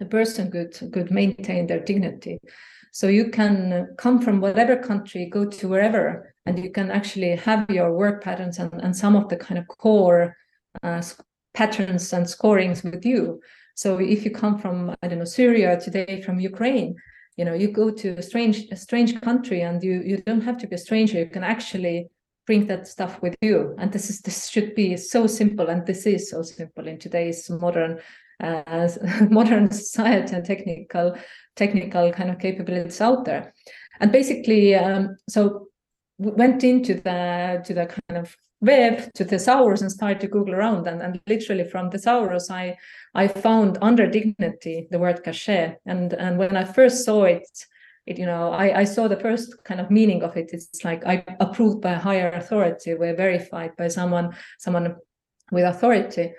a 0.00 0.04
person 0.04 0.50
could 0.50 0.78
could 0.92 1.10
maintain 1.10 1.66
their 1.66 1.80
dignity. 1.80 2.38
So 2.92 3.08
you 3.08 3.30
can 3.30 3.94
come 3.96 4.20
from 4.20 4.40
whatever 4.40 4.76
country, 4.76 5.26
go 5.26 5.44
to 5.44 5.68
wherever, 5.68 6.34
and 6.46 6.58
you 6.58 6.70
can 6.70 6.90
actually 6.90 7.36
have 7.36 7.70
your 7.70 7.92
work 7.92 8.24
patterns 8.24 8.58
and, 8.58 8.72
and 8.82 8.96
some 8.96 9.16
of 9.16 9.28
the 9.28 9.36
kind 9.36 9.58
of 9.58 9.68
core 9.68 10.36
uh, 10.82 11.02
patterns 11.54 12.12
and 12.12 12.28
scorings 12.28 12.82
with 12.82 13.04
you 13.04 13.40
so 13.78 14.00
if 14.00 14.24
you 14.24 14.32
come 14.32 14.58
from, 14.58 14.96
I 15.04 15.06
don't 15.06 15.20
know, 15.20 15.24
Syria 15.24 15.78
today, 15.78 16.20
from 16.20 16.40
Ukraine, 16.40 16.96
you 17.36 17.44
know, 17.44 17.54
you 17.54 17.68
go 17.70 17.92
to 17.92 18.08
a 18.18 18.22
strange, 18.24 18.66
a 18.72 18.76
strange 18.76 19.20
country 19.20 19.60
and 19.60 19.80
you 19.84 20.02
you 20.04 20.16
don't 20.16 20.40
have 20.40 20.58
to 20.58 20.66
be 20.66 20.74
a 20.74 20.78
stranger. 20.86 21.16
You 21.20 21.30
can 21.30 21.44
actually 21.44 22.08
bring 22.44 22.66
that 22.66 22.88
stuff 22.88 23.22
with 23.22 23.36
you. 23.40 23.76
And 23.78 23.92
this 23.92 24.10
is 24.10 24.20
this 24.20 24.48
should 24.48 24.74
be 24.74 24.96
so 24.96 25.28
simple, 25.28 25.68
and 25.68 25.86
this 25.86 26.06
is 26.06 26.28
so 26.28 26.42
simple 26.42 26.88
in 26.88 26.98
today's 26.98 27.48
modern 27.48 28.00
uh, 28.42 28.88
modern 29.30 29.70
society 29.70 30.34
and 30.34 30.44
technical 30.44 31.16
technical 31.54 32.10
kind 32.10 32.30
of 32.30 32.40
capabilities 32.40 33.00
out 33.00 33.26
there. 33.26 33.54
And 34.00 34.10
basically, 34.10 34.74
um, 34.74 35.16
so 35.28 35.67
went 36.18 36.64
into 36.64 36.94
the 36.94 37.62
to 37.64 37.74
the 37.74 37.86
kind 37.86 38.18
of 38.18 38.36
web 38.60 39.12
to 39.14 39.24
thesaurus 39.24 39.82
and 39.82 39.92
started 39.92 40.18
to 40.18 40.26
google 40.26 40.54
around 40.54 40.86
and, 40.88 41.00
and 41.00 41.20
literally 41.28 41.62
from 41.64 41.90
thesaurus 41.90 42.50
i 42.50 42.76
I 43.14 43.26
found 43.26 43.78
under 43.82 44.06
dignity 44.06 44.86
the 44.90 44.98
word 44.98 45.24
cachet, 45.24 45.76
and 45.86 46.12
and 46.12 46.38
when 46.38 46.56
I 46.56 46.64
first 46.64 47.04
saw 47.04 47.24
it, 47.24 47.48
it 48.06 48.18
you 48.18 48.26
know 48.26 48.52
I, 48.52 48.80
I 48.80 48.84
saw 48.84 49.08
the 49.08 49.18
first 49.18 49.64
kind 49.64 49.80
of 49.80 49.90
meaning 49.90 50.22
of 50.22 50.36
it. 50.36 50.50
It's 50.52 50.84
like 50.84 51.04
I 51.06 51.24
approved 51.40 51.80
by 51.80 51.92
a 51.92 51.98
higher 51.98 52.30
authority, 52.30 52.94
we're 52.94 53.16
verified 53.16 53.72
by 53.76 53.88
someone 53.88 54.36
someone 54.58 54.96
with 55.50 55.64
authority. 55.64 56.32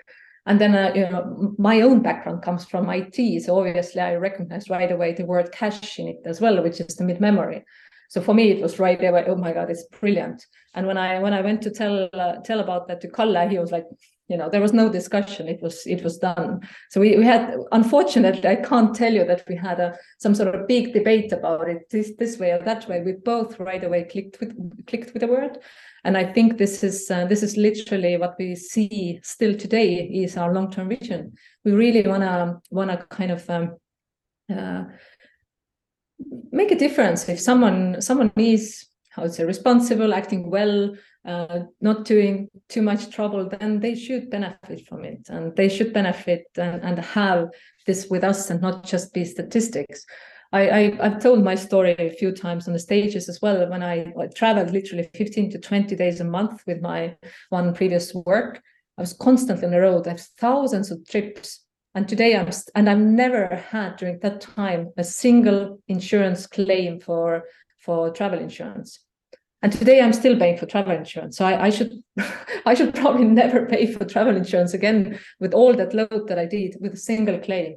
And 0.46 0.58
then, 0.58 0.74
uh, 0.74 0.92
you 0.94 1.02
know, 1.02 1.54
my 1.58 1.82
own 1.82 2.00
background 2.00 2.42
comes 2.42 2.64
from 2.64 2.88
IT, 2.88 3.42
so 3.42 3.58
obviously 3.58 4.00
I 4.00 4.14
recognized 4.14 4.70
right 4.70 4.90
away 4.90 5.12
the 5.12 5.26
word 5.26 5.52
cache 5.52 5.98
in 5.98 6.08
it 6.08 6.22
as 6.24 6.40
well, 6.40 6.62
which 6.62 6.80
is 6.80 6.96
the 6.96 7.04
mid 7.04 7.20
memory. 7.20 7.62
So 8.10 8.20
for 8.20 8.34
me, 8.34 8.50
it 8.50 8.60
was 8.60 8.78
right 8.78 9.02
away. 9.02 9.24
Oh 9.26 9.36
my 9.36 9.52
God, 9.52 9.70
it's 9.70 9.84
brilliant! 9.84 10.44
And 10.74 10.86
when 10.86 10.98
I 10.98 11.20
when 11.20 11.32
I 11.32 11.40
went 11.40 11.62
to 11.62 11.70
tell 11.70 12.10
uh, 12.12 12.36
tell 12.44 12.60
about 12.60 12.88
that 12.88 13.00
to 13.02 13.08
Kalle, 13.08 13.48
he 13.48 13.58
was 13.58 13.70
like, 13.70 13.86
you 14.30 14.36
know 14.36 14.48
there 14.48 14.60
was 14.60 14.72
no 14.72 14.88
discussion 14.88 15.48
it 15.48 15.60
was 15.60 15.84
it 15.86 16.02
was 16.04 16.16
done 16.16 16.60
so 16.88 17.00
we, 17.00 17.16
we 17.16 17.24
had 17.24 17.56
unfortunately 17.72 18.48
i 18.48 18.54
can't 18.54 18.94
tell 18.94 19.12
you 19.12 19.24
that 19.24 19.42
we 19.48 19.56
had 19.56 19.80
a 19.80 19.98
some 20.18 20.34
sort 20.34 20.54
of 20.54 20.68
big 20.68 20.92
debate 20.92 21.32
about 21.32 21.68
it 21.68 21.90
this 21.90 22.12
this 22.18 22.38
way 22.38 22.52
or 22.52 22.60
that 22.60 22.88
way 22.88 23.02
we 23.02 23.12
both 23.12 23.58
right 23.58 23.82
away 23.82 24.04
clicked 24.04 24.38
with 24.38 24.54
clicked 24.86 25.12
with 25.12 25.20
the 25.20 25.26
word 25.26 25.58
and 26.04 26.16
i 26.16 26.24
think 26.24 26.56
this 26.56 26.84
is 26.84 27.10
uh, 27.10 27.26
this 27.26 27.42
is 27.42 27.56
literally 27.56 28.16
what 28.16 28.36
we 28.38 28.54
see 28.54 29.18
still 29.22 29.54
today 29.54 29.94
is 30.04 30.36
our 30.36 30.54
long-term 30.54 30.88
vision 30.88 31.32
we 31.64 31.72
really 31.72 32.08
want 32.08 32.22
to 32.22 32.60
want 32.70 32.90
to 32.90 32.96
kind 33.08 33.32
of 33.32 33.50
um, 33.50 33.76
uh, 34.48 34.84
make 36.52 36.70
a 36.70 36.78
difference 36.78 37.28
if 37.28 37.40
someone 37.40 38.00
someone 38.00 38.30
is 38.36 38.86
how 39.10 39.22
to 39.22 39.32
say 39.32 39.44
responsible 39.44 40.14
acting 40.14 40.50
well 40.50 40.94
uh, 41.24 41.60
not 41.80 42.04
doing 42.04 42.48
too 42.68 42.82
much 42.82 43.10
trouble, 43.10 43.48
then 43.48 43.80
they 43.80 43.94
should 43.94 44.30
benefit 44.30 44.86
from 44.86 45.04
it, 45.04 45.20
and 45.28 45.54
they 45.54 45.68
should 45.68 45.92
benefit 45.92 46.44
and, 46.56 46.82
and 46.82 46.98
have 46.98 47.50
this 47.86 48.06
with 48.08 48.24
us, 48.24 48.48
and 48.50 48.62
not 48.62 48.84
just 48.84 49.12
be 49.12 49.24
statistics. 49.24 50.06
I, 50.52 50.70
I 50.70 51.10
have 51.10 51.22
told 51.22 51.44
my 51.44 51.54
story 51.54 51.94
a 51.98 52.10
few 52.10 52.32
times 52.32 52.66
on 52.66 52.72
the 52.72 52.80
stages 52.80 53.28
as 53.28 53.40
well. 53.40 53.68
When 53.68 53.82
I, 53.82 54.12
I 54.18 54.26
traveled 54.34 54.72
literally 54.72 55.08
15 55.14 55.50
to 55.52 55.58
20 55.58 55.94
days 55.94 56.20
a 56.20 56.24
month 56.24 56.62
with 56.66 56.80
my 56.80 57.16
one 57.50 57.72
previous 57.74 58.14
work, 58.14 58.60
I 58.98 59.02
was 59.02 59.12
constantly 59.12 59.66
on 59.66 59.72
the 59.72 59.80
road. 59.80 60.08
I 60.08 60.12
have 60.12 60.26
thousands 60.38 60.90
of 60.90 61.06
trips, 61.06 61.64
and 61.94 62.08
today 62.08 62.36
I'm 62.36 62.50
and 62.74 62.88
I've 62.88 62.98
never 62.98 63.46
had 63.70 63.96
during 63.96 64.18
that 64.20 64.40
time 64.40 64.92
a 64.96 65.04
single 65.04 65.80
insurance 65.88 66.46
claim 66.46 67.00
for 67.00 67.44
for 67.78 68.10
travel 68.10 68.38
insurance. 68.38 69.00
And 69.62 69.72
today 69.72 70.00
i'm 70.00 70.12
still 70.12 70.38
paying 70.38 70.56
for 70.56 70.66
travel 70.66 70.96
insurance. 70.96 71.36
So 71.36 71.44
I, 71.44 71.66
I, 71.66 71.70
should 71.70 71.92
i 72.66 72.74
should 72.74 72.94
probably 72.94 73.26
never 73.26 73.66
pay 73.66 73.92
for 73.92 74.04
travel 74.04 74.36
insurance 74.36 74.72
again 74.72 75.18
with 75.38 75.52
all 75.52 75.74
that 75.74 75.94
load 75.94 76.28
that 76.28 76.38
i 76.38 76.46
did 76.46 76.76
with 76.80 76.94
a 76.94 77.04
single 77.10 77.38
claim. 77.38 77.76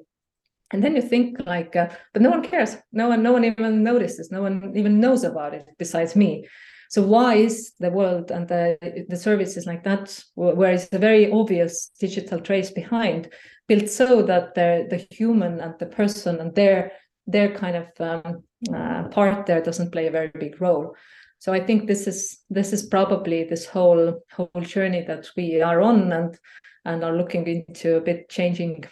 And 0.72 0.84
then 0.84 0.96
you 0.96 1.02
think 1.02 1.40
like 1.46 1.76
uh, 1.76 1.90
but 2.14 2.22
no 2.22 2.30
one 2.30 2.44
cares. 2.44 2.78
No 2.92 3.10
one 3.10 3.24
no 3.24 3.32
one 3.32 3.46
even 3.46 3.84
notices. 3.84 4.32
No 4.32 4.42
one 4.42 4.74
even 4.76 5.00
knows 5.00 5.24
about 5.24 5.54
it 5.54 5.68
besides 5.78 6.16
me 6.16 6.48
so 6.94 7.02
why 7.02 7.34
is 7.34 7.74
the 7.80 7.90
world 7.90 8.30
and 8.30 8.48
the 8.48 8.78
the 9.10 9.18
services 9.18 9.66
like 9.66 9.84
that 9.84 10.24
where 10.36 10.74
it's 10.74 10.88
a 10.92 11.00
very 11.00 11.32
obvious 11.32 11.90
digital 12.00 12.40
trace 12.40 12.70
behind 12.70 13.30
built 13.68 13.90
so 13.90 14.22
that 14.22 14.54
the 14.54 14.86
the 14.92 15.08
human 15.10 15.60
and 15.60 15.74
the 15.80 15.88
person 15.88 16.40
and 16.40 16.54
their 16.54 16.92
their 17.26 17.50
kind 17.56 17.76
of 17.76 17.88
um, 18.00 18.44
uh, 18.76 19.08
part 19.08 19.48
there 19.48 19.60
doesn't 19.60 19.92
play 19.92 20.06
a 20.06 20.12
very 20.12 20.32
big 20.40 20.62
role? 20.62 20.96
So 21.40 21.52
i 21.52 21.60
think 21.60 21.88
this 21.88 22.06
is 22.06 22.40
this 22.52 22.72
is 22.72 22.84
probably 22.86 23.44
this 23.44 23.66
whole 23.66 24.22
whole 24.32 24.62
journey 24.62 25.04
that 25.08 25.30
we 25.36 25.64
are 25.64 25.82
on 25.82 26.14
and 26.14 26.38
and 26.86 27.04
are 27.04 27.18
looking 27.18 27.48
into 27.48 27.98
a 27.98 28.02
bit 28.02 28.30
changing 28.30 28.84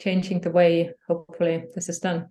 changing 0.00 0.40
the 0.40 0.50
way 0.50 0.90
hopefully 1.06 1.66
this 1.74 1.88
is 1.88 2.00
done 2.00 2.30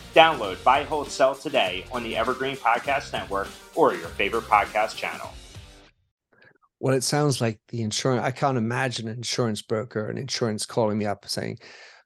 Download 0.13 0.61
Buy, 0.63 0.83
Hold, 0.83 1.09
Sell 1.09 1.35
today 1.35 1.85
on 1.91 2.03
the 2.03 2.17
Evergreen 2.17 2.57
Podcast 2.57 3.13
Network 3.13 3.47
or 3.75 3.93
your 3.93 4.09
favorite 4.09 4.43
podcast 4.43 4.97
channel. 4.97 5.29
Well, 6.81 6.95
it 6.95 7.03
sounds 7.03 7.39
like 7.39 7.59
the 7.69 7.81
insurance. 7.81 8.23
I 8.23 8.31
can't 8.31 8.57
imagine 8.57 9.07
an 9.07 9.15
insurance 9.15 9.61
broker, 9.61 10.09
an 10.09 10.17
insurance 10.17 10.65
calling 10.65 10.97
me 10.97 11.05
up 11.05 11.25
saying, 11.27 11.59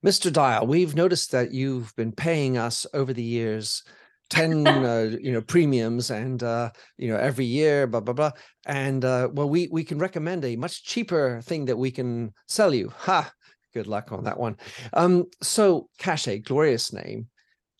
Mr. 0.05 0.31
Dial, 0.31 0.67
we've 0.67 0.95
noticed 0.95 1.31
that 1.31 1.51
you've 1.51 1.95
been 1.95 2.11
paying 2.11 2.57
us 2.57 2.85
over 2.93 3.11
the 3.11 3.23
years 3.23 3.83
10 4.29 4.67
uh, 4.85 5.15
you 5.19 5.31
know 5.31 5.41
premiums 5.41 6.11
and 6.11 6.43
uh, 6.43 6.69
you 6.97 7.07
know 7.07 7.17
every 7.17 7.45
year 7.45 7.87
blah 7.87 7.99
blah 7.99 8.13
blah 8.13 8.31
and 8.65 9.05
uh, 9.05 9.29
well 9.33 9.49
we 9.49 9.67
we 9.71 9.83
can 9.83 9.97
recommend 9.97 10.43
a 10.43 10.55
much 10.55 10.83
cheaper 10.83 11.41
thing 11.43 11.65
that 11.65 11.77
we 11.77 11.91
can 11.91 12.33
sell 12.47 12.73
you 12.73 12.91
ha 12.97 13.31
good 13.73 13.87
luck 13.87 14.11
on 14.11 14.23
that 14.23 14.39
one 14.39 14.57
um 14.93 15.25
so 15.41 15.89
Cachet 15.99 16.39
glorious 16.39 16.91
name 16.91 17.27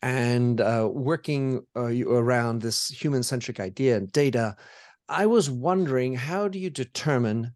and 0.02 0.60
uh, 0.60 0.88
working 0.92 1.62
uh, 1.76 1.90
around 2.06 2.60
this 2.60 2.88
human 2.88 3.22
centric 3.22 3.60
idea 3.60 3.96
and 3.96 4.12
data 4.12 4.54
i 5.08 5.26
was 5.26 5.50
wondering 5.50 6.14
how 6.14 6.48
do 6.48 6.58
you 6.58 6.70
determine 6.70 7.52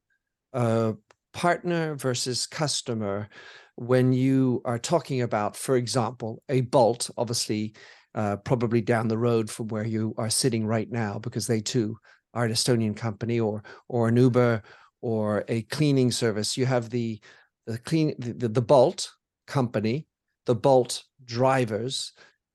uh 0.55 0.92
partner 1.33 1.94
versus 1.94 2.46
customer 2.46 3.29
when 3.76 4.12
you 4.12 4.61
are 4.64 4.79
talking 4.79 5.22
about 5.22 5.57
for 5.57 5.76
example 5.76 6.42
a 6.48 6.61
bolt 6.62 7.11
obviously 7.16 7.72
uh, 8.14 8.37
probably 8.37 8.81
down 8.81 9.09
the 9.09 9.18
road 9.18 9.50
from 9.50 9.68
where 9.68 9.85
you 9.85 10.14
are 10.18 10.31
sitting 10.31 10.66
right 10.66 10.90
now, 10.90 11.18
because 11.18 11.46
they 11.46 11.61
too 11.61 11.96
are 12.35 12.44
an 12.44 12.53
Estonian 12.53 12.96
company 12.96 13.40
or 13.40 13.62
or 13.88 14.09
an 14.09 14.16
Uber 14.16 14.62
or 15.00 15.44
a 15.48 15.62
cleaning 15.62 16.11
service. 16.11 16.57
You 16.57 16.66
have 16.66 16.90
the 16.90 17.20
the 17.66 17.79
clean 17.79 18.14
the, 18.18 18.48
the 18.48 18.62
Bolt 18.62 19.11
company, 19.46 20.07
the 20.46 20.55
Bolt 20.55 21.05
drivers, 21.24 22.12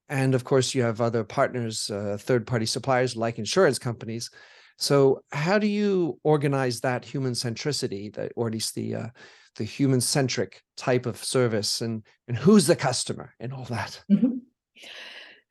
and 0.09 0.35
of 0.35 0.43
course 0.43 0.75
you 0.75 0.83
have 0.83 1.01
other 1.01 1.23
partners, 1.23 1.89
uh, 1.89 2.17
third 2.19 2.45
party 2.45 2.65
suppliers 2.65 3.15
like 3.15 3.39
insurance 3.39 3.79
companies. 3.79 4.29
So 4.77 5.21
how 5.31 5.57
do 5.57 5.67
you 5.67 6.19
organize 6.23 6.81
that 6.81 7.05
human 7.05 7.33
centricity, 7.33 8.13
that 8.15 8.31
or 8.35 8.47
at 8.47 8.53
least 8.53 8.75
the 8.75 8.95
uh, 8.95 9.07
the 9.55 9.63
human 9.63 10.01
centric 10.01 10.61
type 10.75 11.05
of 11.05 11.23
service, 11.23 11.81
and 11.81 12.03
and 12.27 12.37
who's 12.37 12.67
the 12.67 12.75
customer 12.75 13.33
and 13.39 13.53
all 13.53 13.65
that? 13.65 14.01
Mm-hmm. 14.11 14.37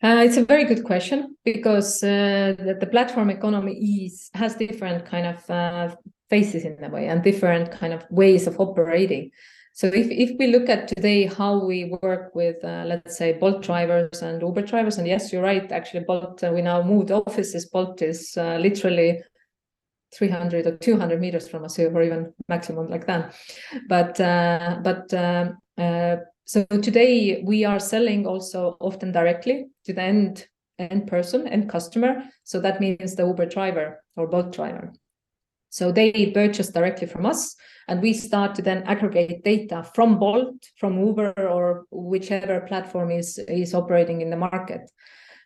Uh, 0.02 0.22
it's 0.22 0.36
a 0.36 0.44
very 0.44 0.64
good 0.64 0.84
question 0.84 1.34
because 1.44 2.02
uh, 2.02 2.54
the, 2.58 2.76
the, 2.78 2.86
platform 2.86 3.30
economy 3.30 4.04
is 4.04 4.28
has 4.34 4.54
different 4.54 5.06
kind 5.06 5.26
of 5.26 5.50
uh, 5.50 5.96
faces 6.28 6.64
in 6.66 6.76
a 6.84 6.90
way 6.90 7.06
and 7.08 7.22
different 7.22 7.70
kind 7.70 7.94
of 7.94 8.04
ways 8.10 8.46
of 8.46 8.60
operating. 8.60 9.30
So 9.74 9.88
if, 9.88 10.08
if 10.08 10.38
we 10.38 10.46
look 10.46 10.68
at 10.68 10.86
today 10.86 11.26
how 11.26 11.64
we 11.64 11.96
work 12.00 12.32
with 12.34 12.64
uh, 12.64 12.84
let's 12.86 13.18
say 13.18 13.32
Bolt 13.32 13.60
drivers 13.60 14.22
and 14.22 14.40
Uber 14.40 14.62
drivers, 14.62 14.98
and 14.98 15.06
yes, 15.06 15.32
you're 15.32 15.42
right. 15.42 15.70
Actually, 15.72 16.04
Bolt 16.04 16.42
uh, 16.44 16.52
we 16.54 16.62
now 16.62 16.80
moved 16.82 17.10
offices. 17.10 17.66
Bolt 17.66 18.00
is 18.00 18.36
uh, 18.36 18.56
literally 18.58 19.20
300 20.14 20.66
or 20.68 20.76
200 20.76 21.20
meters 21.20 21.48
from 21.48 21.64
us, 21.64 21.76
or 21.80 22.02
even 22.02 22.32
maximum 22.48 22.88
like 22.88 23.06
that. 23.08 23.34
But 23.88 24.16
but 24.84 25.12
um, 25.12 25.58
so 26.46 26.64
today 26.64 27.42
we 27.44 27.64
are 27.64 27.80
selling 27.80 28.26
also 28.26 28.76
often 28.80 29.10
directly 29.10 29.66
to 29.86 29.92
the 29.92 30.02
end 30.02 30.46
end 30.78 31.06
person 31.06 31.46
end 31.46 31.68
customer 31.68 32.24
so 32.42 32.60
that 32.60 32.80
means 32.80 33.14
the 33.14 33.24
uber 33.24 33.46
driver 33.46 34.02
or 34.16 34.26
bolt 34.26 34.52
driver 34.52 34.92
so 35.74 35.90
they 35.90 36.30
purchase 36.32 36.68
directly 36.68 37.08
from 37.08 37.26
us 37.26 37.56
and 37.88 38.00
we 38.00 38.12
start 38.12 38.54
to 38.54 38.62
then 38.62 38.84
aggregate 38.84 39.42
data 39.42 39.82
from 39.92 40.20
bolt 40.20 40.54
from 40.78 40.96
uber 41.04 41.34
or 41.36 41.86
whichever 41.90 42.60
platform 42.60 43.10
is 43.10 43.38
is 43.48 43.74
operating 43.74 44.20
in 44.20 44.30
the 44.30 44.36
market. 44.36 44.88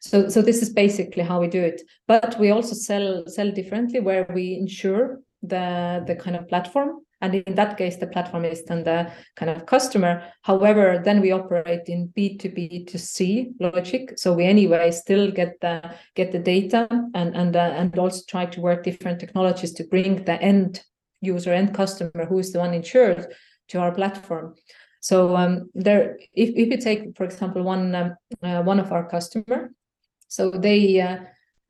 So 0.03 0.29
so 0.29 0.43
this 0.43 0.61
is 0.61 0.69
basically 0.69 1.23
how 1.23 1.41
we 1.41 1.49
do 1.49 1.63
it. 1.63 1.81
But 2.07 2.39
we 2.39 2.51
also 2.51 2.75
sell 2.75 3.25
sell 3.27 3.51
differently 3.51 4.01
where 4.01 4.27
we 4.35 4.59
insure 4.61 5.21
the 5.41 6.05
the 6.07 6.17
kind 6.17 6.37
of 6.37 6.47
platform 6.47 6.91
and 7.21 7.35
in 7.35 7.55
that 7.55 7.77
case 7.77 7.97
the 7.97 8.07
platform 8.07 8.45
is 8.45 8.65
then 8.65 8.85
the 8.85 9.11
kind 9.37 9.51
of 9.51 9.67
customer. 9.67 10.23
However 10.43 11.01
then 11.05 11.21
we 11.21 11.33
operate 11.33 11.89
in 11.89 12.13
b2b 12.17 12.87
to 12.89 12.99
c 12.99 13.51
logic. 13.61 14.19
So 14.19 14.33
we 14.33 14.45
anyway 14.45 14.91
still 14.91 15.31
get 15.31 15.61
the 15.61 15.95
get 16.15 16.33
the 16.33 16.39
data 16.39 16.89
and 17.15 17.37
and 17.37 17.57
uh, 17.57 17.73
and 17.77 17.99
also 17.99 18.23
try 18.29 18.47
to 18.47 18.61
work 18.61 18.85
different 18.85 19.21
technologies 19.21 19.73
to 19.75 19.85
bring 19.85 20.25
the 20.25 20.41
end 20.41 20.83
user 21.21 21.53
end 21.53 21.75
customer 21.75 22.27
who 22.29 22.39
is 22.39 22.53
the 22.53 22.61
one 22.61 22.75
insured 22.75 23.27
to 23.69 23.81
our 23.81 23.93
platform. 23.93 24.55
So 25.01 25.37
um, 25.37 25.71
there 25.75 26.19
if, 26.35 26.51
if 26.51 26.69
you 26.69 26.79
take 26.79 27.17
for 27.17 27.25
example 27.25 27.63
one 27.63 27.95
um, 27.95 28.15
uh, 28.43 28.63
one 28.63 28.81
of 28.81 28.93
our 28.93 29.09
customer 29.09 29.71
so 30.29 30.51
they 30.51 31.01
uh, 31.01 31.19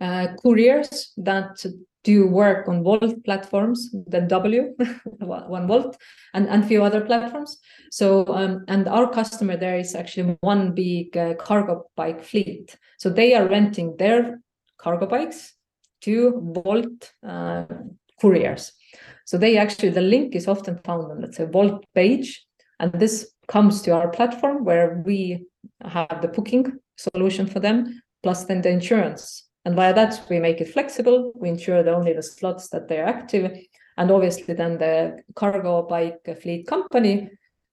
uh, 0.01 0.29
couriers 0.43 1.13
that 1.17 1.65
do 2.05 2.27
work 2.27 2.69
on 2.69 2.85
Wolt 2.85 3.25
platforms, 3.25 3.91
the 4.07 4.21
W, 4.21 4.75
one 5.19 5.67
Wolt, 5.67 5.97
and 6.35 6.49
and 6.49 6.67
few 6.67 6.83
other 6.83 7.01
platforms. 7.01 7.59
So 7.91 8.27
um, 8.29 8.65
and 8.69 8.89
our 8.89 9.11
customer 9.11 9.57
there 9.57 9.79
is 9.79 9.95
actually 9.95 10.37
one 10.41 10.75
big 10.75 11.17
uh, 11.17 11.35
cargo 11.35 11.85
bike 11.97 12.23
fleet. 12.23 12.77
So 12.99 13.11
they 13.11 13.35
are 13.35 13.49
renting 13.49 13.97
their 13.97 14.41
cargo 14.79 15.07
bikes 15.07 15.55
to 16.03 16.33
Wolt 16.37 17.13
uh, 17.27 17.65
couriers. 18.21 18.73
So 19.27 19.37
they 19.37 19.59
actually 19.59 19.91
the 19.91 20.01
link 20.01 20.35
is 20.35 20.49
often 20.49 20.79
found 20.85 21.11
on 21.11 21.21
let's 21.21 21.37
say 21.37 21.45
Wolt 21.45 21.85
page, 21.95 22.45
and 22.81 22.93
this 22.93 23.33
comes 23.49 23.83
to 23.83 23.93
our 23.93 24.09
platform 24.09 24.65
where 24.65 25.03
we 25.05 25.45
have 25.83 26.21
the 26.23 26.29
booking 26.29 26.79
solution 26.97 27.47
for 27.47 27.61
them 27.61 28.03
plus 28.23 28.45
then 28.45 28.61
the 28.61 28.69
insurance 28.69 29.48
and 29.69 29.77
via 29.77 29.93
that, 29.93 30.25
we 30.31 30.41
make 30.41 30.63
it 30.63 30.73
flexible. 30.73 31.31
We 31.35 31.51
ensure 31.51 31.83
that 31.83 31.93
only 31.93 32.15
the 32.15 32.23
slots 32.23 32.71
that 32.71 32.89
they're 32.89 33.05
active. 33.05 33.53
And 33.99 34.11
obviously 34.11 34.55
then 34.55 34.79
the 34.79 35.23
cargo 35.35 35.83
bike 35.83 36.27
fleet 36.41 36.67
company, 36.67 37.29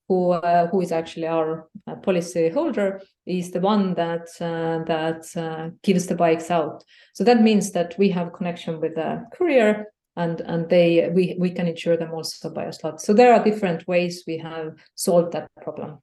who 0.10 0.31
uh, 0.31 0.67
who 0.67 0.81
is 0.81 0.91
actually 0.91 1.27
our 1.27 1.69
uh, 1.88 1.95
policy 1.95 2.49
holder, 2.49 3.01
is 3.25 3.51
the 3.51 3.62
one 3.62 3.93
that 3.93 4.27
uh, 4.41 4.84
that 4.84 5.25
uh, 5.38 5.69
gives 5.84 6.08
the 6.08 6.15
bikes 6.15 6.51
out. 6.51 6.84
So 7.13 7.23
that 7.23 7.41
means 7.41 7.71
that 7.71 7.95
we 7.97 8.10
have 8.10 8.34
connection 8.34 8.81
with 8.81 8.95
the 8.95 9.25
courier 9.34 9.86
and 10.17 10.41
and 10.41 10.69
they 10.69 11.10
we 11.13 11.38
we 11.39 11.51
can 11.51 11.69
insure 11.69 11.95
them 11.95 12.12
also 12.13 12.49
by 12.49 12.65
a 12.65 12.73
slot. 12.73 12.99
So 12.99 13.13
there 13.13 13.34
are 13.34 13.41
different 13.41 13.88
ways 13.88 14.25
we 14.27 14.38
have 14.39 14.73
solved 14.95 15.31
that 15.31 15.47
problem. 15.63 15.99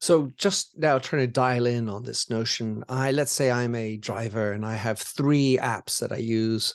So 0.00 0.32
just 0.36 0.78
now 0.78 0.98
trying 0.98 1.22
to 1.22 1.32
dial 1.32 1.66
in 1.66 1.88
on 1.88 2.02
this 2.02 2.30
notion, 2.30 2.84
I 2.88 3.12
let's 3.12 3.32
say 3.32 3.50
I'm 3.50 3.74
a 3.74 3.96
driver 3.96 4.52
and 4.52 4.64
I 4.64 4.74
have 4.74 4.98
three 4.98 5.58
apps 5.60 6.00
that 6.00 6.12
I 6.12 6.16
use 6.16 6.74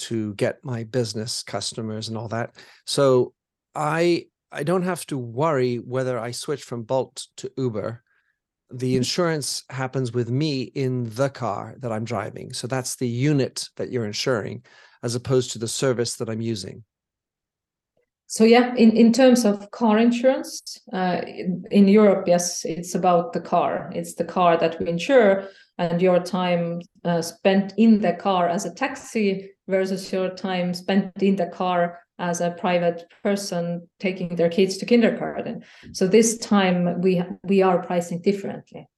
to 0.00 0.34
get 0.34 0.64
my 0.64 0.84
business 0.84 1.42
customers 1.42 2.08
and 2.08 2.16
all 2.16 2.28
that. 2.28 2.54
So 2.86 3.32
I 3.74 4.26
I 4.50 4.62
don't 4.62 4.82
have 4.82 5.04
to 5.06 5.18
worry 5.18 5.76
whether 5.76 6.18
I 6.18 6.30
switch 6.30 6.62
from 6.62 6.82
Bolt 6.82 7.26
to 7.38 7.50
Uber. 7.56 8.02
The 8.70 8.88
mm-hmm. 8.88 8.96
insurance 8.98 9.64
happens 9.70 10.12
with 10.12 10.30
me 10.30 10.62
in 10.62 11.04
the 11.10 11.28
car 11.28 11.76
that 11.80 11.92
I'm 11.92 12.04
driving. 12.04 12.52
So 12.52 12.66
that's 12.66 12.96
the 12.96 13.08
unit 13.08 13.68
that 13.76 13.90
you're 13.90 14.06
insuring 14.06 14.64
as 15.02 15.14
opposed 15.14 15.52
to 15.52 15.58
the 15.58 15.68
service 15.68 16.16
that 16.16 16.28
I'm 16.28 16.40
using 16.40 16.84
so 18.28 18.44
yeah 18.44 18.74
in, 18.76 18.96
in 18.96 19.12
terms 19.12 19.44
of 19.44 19.70
car 19.70 19.98
insurance 19.98 20.78
uh, 20.92 21.22
in, 21.70 21.88
europe 21.88 22.28
yes 22.28 22.64
it's 22.64 22.94
about 22.94 23.32
the 23.32 23.40
car. 23.40 23.90
It's 23.94 24.14
the 24.14 24.24
car 24.24 24.56
that 24.58 24.78
we 24.78 24.88
insure 24.88 25.48
and 25.78 26.02
your 26.02 26.20
time 26.20 26.82
uh, 27.04 27.22
spent 27.22 27.72
in 27.76 28.00
the 28.00 28.12
car 28.12 28.48
as 28.48 28.66
a 28.66 28.74
taxi 28.74 29.50
versus 29.66 30.12
your 30.12 30.30
time 30.30 30.74
spent 30.74 31.22
in 31.22 31.36
the 31.36 31.46
car 31.46 32.00
as 32.18 32.40
a 32.40 32.50
private 32.50 33.04
person 33.22 33.88
taking 33.98 34.36
their 34.36 34.50
kids 34.50 34.76
to 34.76 34.86
kindergarten. 34.86 35.62
So 35.92 36.06
this 36.06 36.36
time 36.38 37.00
we 37.00 37.22
we 37.44 37.62
are 37.62 37.82
pricing 37.82 38.20
differently 38.20 38.88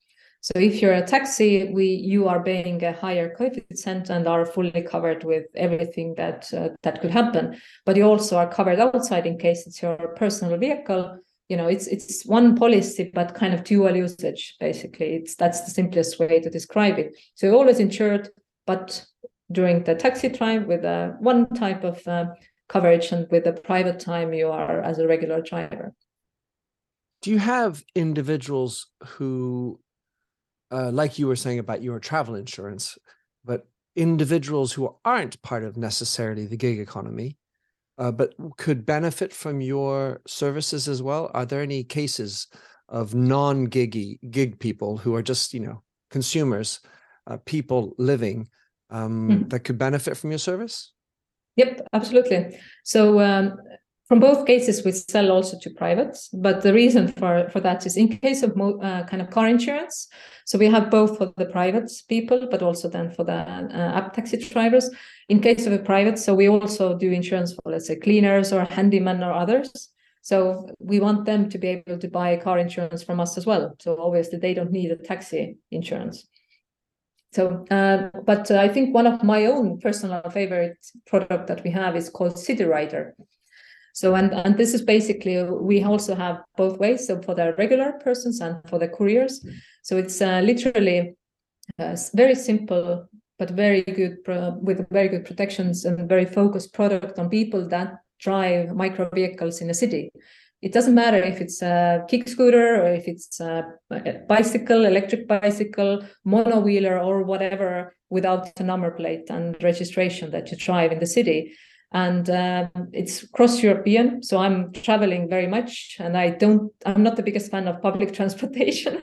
so 0.42 0.52
if 0.56 0.80
you're 0.80 0.94
a 0.94 1.06
taxi, 1.06 1.70
we 1.70 1.84
you 1.84 2.26
are 2.26 2.42
paying 2.42 2.82
a 2.82 2.92
higher 2.92 3.34
coefficient 3.34 4.08
and 4.08 4.26
are 4.26 4.46
fully 4.46 4.82
covered 4.82 5.22
with 5.22 5.44
everything 5.54 6.14
that 6.16 6.52
uh, 6.54 6.70
that 6.82 7.02
could 7.02 7.10
happen. 7.10 7.60
But 7.84 7.96
you 7.96 8.04
also 8.04 8.38
are 8.38 8.48
covered 8.48 8.78
outside 8.80 9.26
in 9.26 9.38
case 9.38 9.66
it's 9.66 9.82
your 9.82 9.96
personal 10.16 10.56
vehicle. 10.56 11.18
You 11.50 11.58
know, 11.58 11.66
it's 11.66 11.86
it's 11.88 12.24
one 12.24 12.56
policy, 12.56 13.10
but 13.12 13.34
kind 13.34 13.52
of 13.52 13.64
dual 13.64 13.94
usage. 13.94 14.56
Basically, 14.58 15.16
it's 15.16 15.34
that's 15.34 15.60
the 15.60 15.70
simplest 15.70 16.18
way 16.18 16.40
to 16.40 16.48
describe 16.48 16.98
it. 16.98 17.18
So 17.34 17.46
you're 17.46 17.56
always 17.56 17.78
insured, 17.78 18.30
but 18.66 19.04
during 19.52 19.84
the 19.84 19.94
taxi 19.94 20.30
time 20.30 20.66
with 20.66 20.84
a 20.84 21.16
one 21.20 21.48
type 21.50 21.84
of 21.84 22.06
uh, 22.08 22.26
coverage, 22.66 23.12
and 23.12 23.30
with 23.30 23.44
the 23.44 23.52
private 23.52 24.00
time 24.00 24.32
you 24.32 24.48
are 24.48 24.80
as 24.80 24.98
a 24.98 25.06
regular 25.06 25.42
driver. 25.42 25.92
Do 27.20 27.30
you 27.30 27.38
have 27.38 27.84
individuals 27.94 28.86
who 29.04 29.80
uh, 30.70 30.90
like 30.90 31.18
you 31.18 31.26
were 31.26 31.36
saying 31.36 31.58
about 31.58 31.82
your 31.82 31.98
travel 31.98 32.34
insurance, 32.34 32.98
but 33.44 33.66
individuals 33.96 34.72
who 34.72 34.94
aren't 35.04 35.40
part 35.42 35.64
of 35.64 35.76
necessarily 35.76 36.46
the 36.46 36.56
gig 36.56 36.78
economy, 36.78 37.36
uh, 37.98 38.10
but 38.10 38.34
could 38.56 38.86
benefit 38.86 39.32
from 39.32 39.60
your 39.60 40.20
services 40.26 40.88
as 40.88 41.02
well? 41.02 41.30
Are 41.34 41.44
there 41.44 41.60
any 41.60 41.84
cases 41.84 42.46
of 42.88 43.14
non-giggy 43.14 44.20
gig 44.30 44.58
people 44.58 44.96
who 44.96 45.14
are 45.14 45.22
just, 45.22 45.54
you 45.54 45.60
know, 45.60 45.82
consumers, 46.10 46.80
uh, 47.26 47.36
people 47.44 47.94
living 47.98 48.48
um, 48.90 49.28
mm. 49.28 49.50
that 49.50 49.60
could 49.60 49.78
benefit 49.78 50.16
from 50.16 50.30
your 50.30 50.38
service? 50.38 50.92
Yep, 51.56 51.88
absolutely. 51.92 52.58
So 52.84 53.20
um, 53.20 53.56
from 54.10 54.18
both 54.18 54.44
cases, 54.44 54.84
we 54.84 54.90
sell 54.90 55.30
also 55.30 55.56
to 55.60 55.70
privates, 55.70 56.30
but 56.32 56.62
the 56.62 56.74
reason 56.74 57.06
for, 57.12 57.48
for 57.50 57.60
that 57.60 57.86
is 57.86 57.96
in 57.96 58.08
case 58.08 58.42
of 58.42 58.50
uh, 58.60 59.04
kind 59.04 59.22
of 59.22 59.30
car 59.30 59.46
insurance. 59.46 60.08
So 60.46 60.58
we 60.58 60.66
have 60.66 60.90
both 60.90 61.16
for 61.16 61.32
the 61.36 61.46
private 61.46 61.88
people, 62.08 62.48
but 62.50 62.60
also 62.60 62.88
then 62.88 63.12
for 63.12 63.22
the 63.22 63.34
uh, 63.34 63.98
app 63.98 64.12
taxi 64.12 64.38
drivers. 64.38 64.90
In 65.28 65.38
case 65.38 65.64
of 65.64 65.72
a 65.72 65.78
private, 65.78 66.18
so 66.18 66.34
we 66.34 66.48
also 66.48 66.98
do 66.98 67.12
insurance 67.12 67.54
for 67.54 67.70
let's 67.70 67.86
say 67.86 67.94
cleaners 67.94 68.52
or 68.52 68.66
handymen 68.66 69.24
or 69.24 69.32
others. 69.32 69.70
So 70.22 70.66
we 70.80 70.98
want 70.98 71.24
them 71.24 71.48
to 71.48 71.56
be 71.56 71.68
able 71.68 72.00
to 72.00 72.08
buy 72.08 72.36
car 72.36 72.58
insurance 72.58 73.04
from 73.04 73.20
us 73.20 73.38
as 73.38 73.46
well. 73.46 73.76
So 73.78 73.96
obviously 74.02 74.40
they 74.40 74.54
don't 74.54 74.72
need 74.72 74.90
a 74.90 74.96
taxi 74.96 75.58
insurance. 75.70 76.26
So, 77.32 77.64
uh, 77.70 78.08
but 78.26 78.50
I 78.50 78.66
think 78.66 78.92
one 78.92 79.06
of 79.06 79.22
my 79.22 79.46
own 79.46 79.78
personal 79.78 80.20
favorite 80.30 80.84
product 81.06 81.46
that 81.46 81.62
we 81.62 81.70
have 81.70 81.94
is 81.94 82.10
called 82.10 82.40
City 82.40 82.64
Rider. 82.64 83.14
So, 84.00 84.14
and, 84.14 84.32
and 84.32 84.56
this 84.56 84.72
is 84.72 84.80
basically, 84.80 85.42
we 85.42 85.84
also 85.84 86.14
have 86.14 86.40
both 86.56 86.78
ways. 86.78 87.06
So 87.06 87.20
for 87.20 87.34
the 87.34 87.54
regular 87.58 87.92
persons 88.02 88.40
and 88.40 88.56
for 88.66 88.78
the 88.78 88.88
couriers. 88.88 89.44
So 89.82 89.98
it's 89.98 90.22
uh, 90.22 90.40
literally 90.42 91.16
uh, 91.78 91.98
very 92.14 92.34
simple, 92.34 93.06
but 93.38 93.50
very 93.50 93.82
good, 93.82 94.16
with 94.62 94.88
very 94.88 95.08
good 95.08 95.26
protections 95.26 95.84
and 95.84 96.08
very 96.08 96.24
focused 96.24 96.72
product 96.72 97.18
on 97.18 97.28
people 97.28 97.68
that 97.68 97.98
drive 98.18 98.74
micro 98.74 99.10
vehicles 99.10 99.60
in 99.60 99.68
a 99.68 99.74
city. 99.74 100.10
It 100.62 100.72
doesn't 100.72 100.94
matter 100.94 101.22
if 101.22 101.42
it's 101.42 101.60
a 101.60 102.02
kick 102.08 102.26
scooter 102.26 102.82
or 102.82 102.94
if 102.94 103.06
it's 103.06 103.38
a 103.38 103.66
bicycle, 104.30 104.86
electric 104.86 105.28
bicycle, 105.28 106.02
monowheeler, 106.26 107.04
or 107.04 107.22
whatever 107.22 107.94
without 108.08 108.48
a 108.58 108.62
number 108.62 108.92
plate 108.92 109.28
and 109.28 109.62
registration 109.62 110.30
that 110.30 110.50
you 110.50 110.56
drive 110.56 110.90
in 110.90 111.00
the 111.00 111.06
city 111.06 111.52
and 111.92 112.30
uh, 112.30 112.68
it's 112.92 113.26
cross 113.28 113.62
European. 113.62 114.22
So 114.22 114.38
I'm 114.38 114.72
traveling 114.72 115.28
very 115.28 115.46
much, 115.46 115.96
and 115.98 116.16
I 116.16 116.30
don't. 116.30 116.72
I'm 116.86 117.02
not 117.02 117.16
the 117.16 117.22
biggest 117.22 117.50
fan 117.50 117.68
of 117.68 117.82
public 117.82 118.12
transportation. 118.18 119.02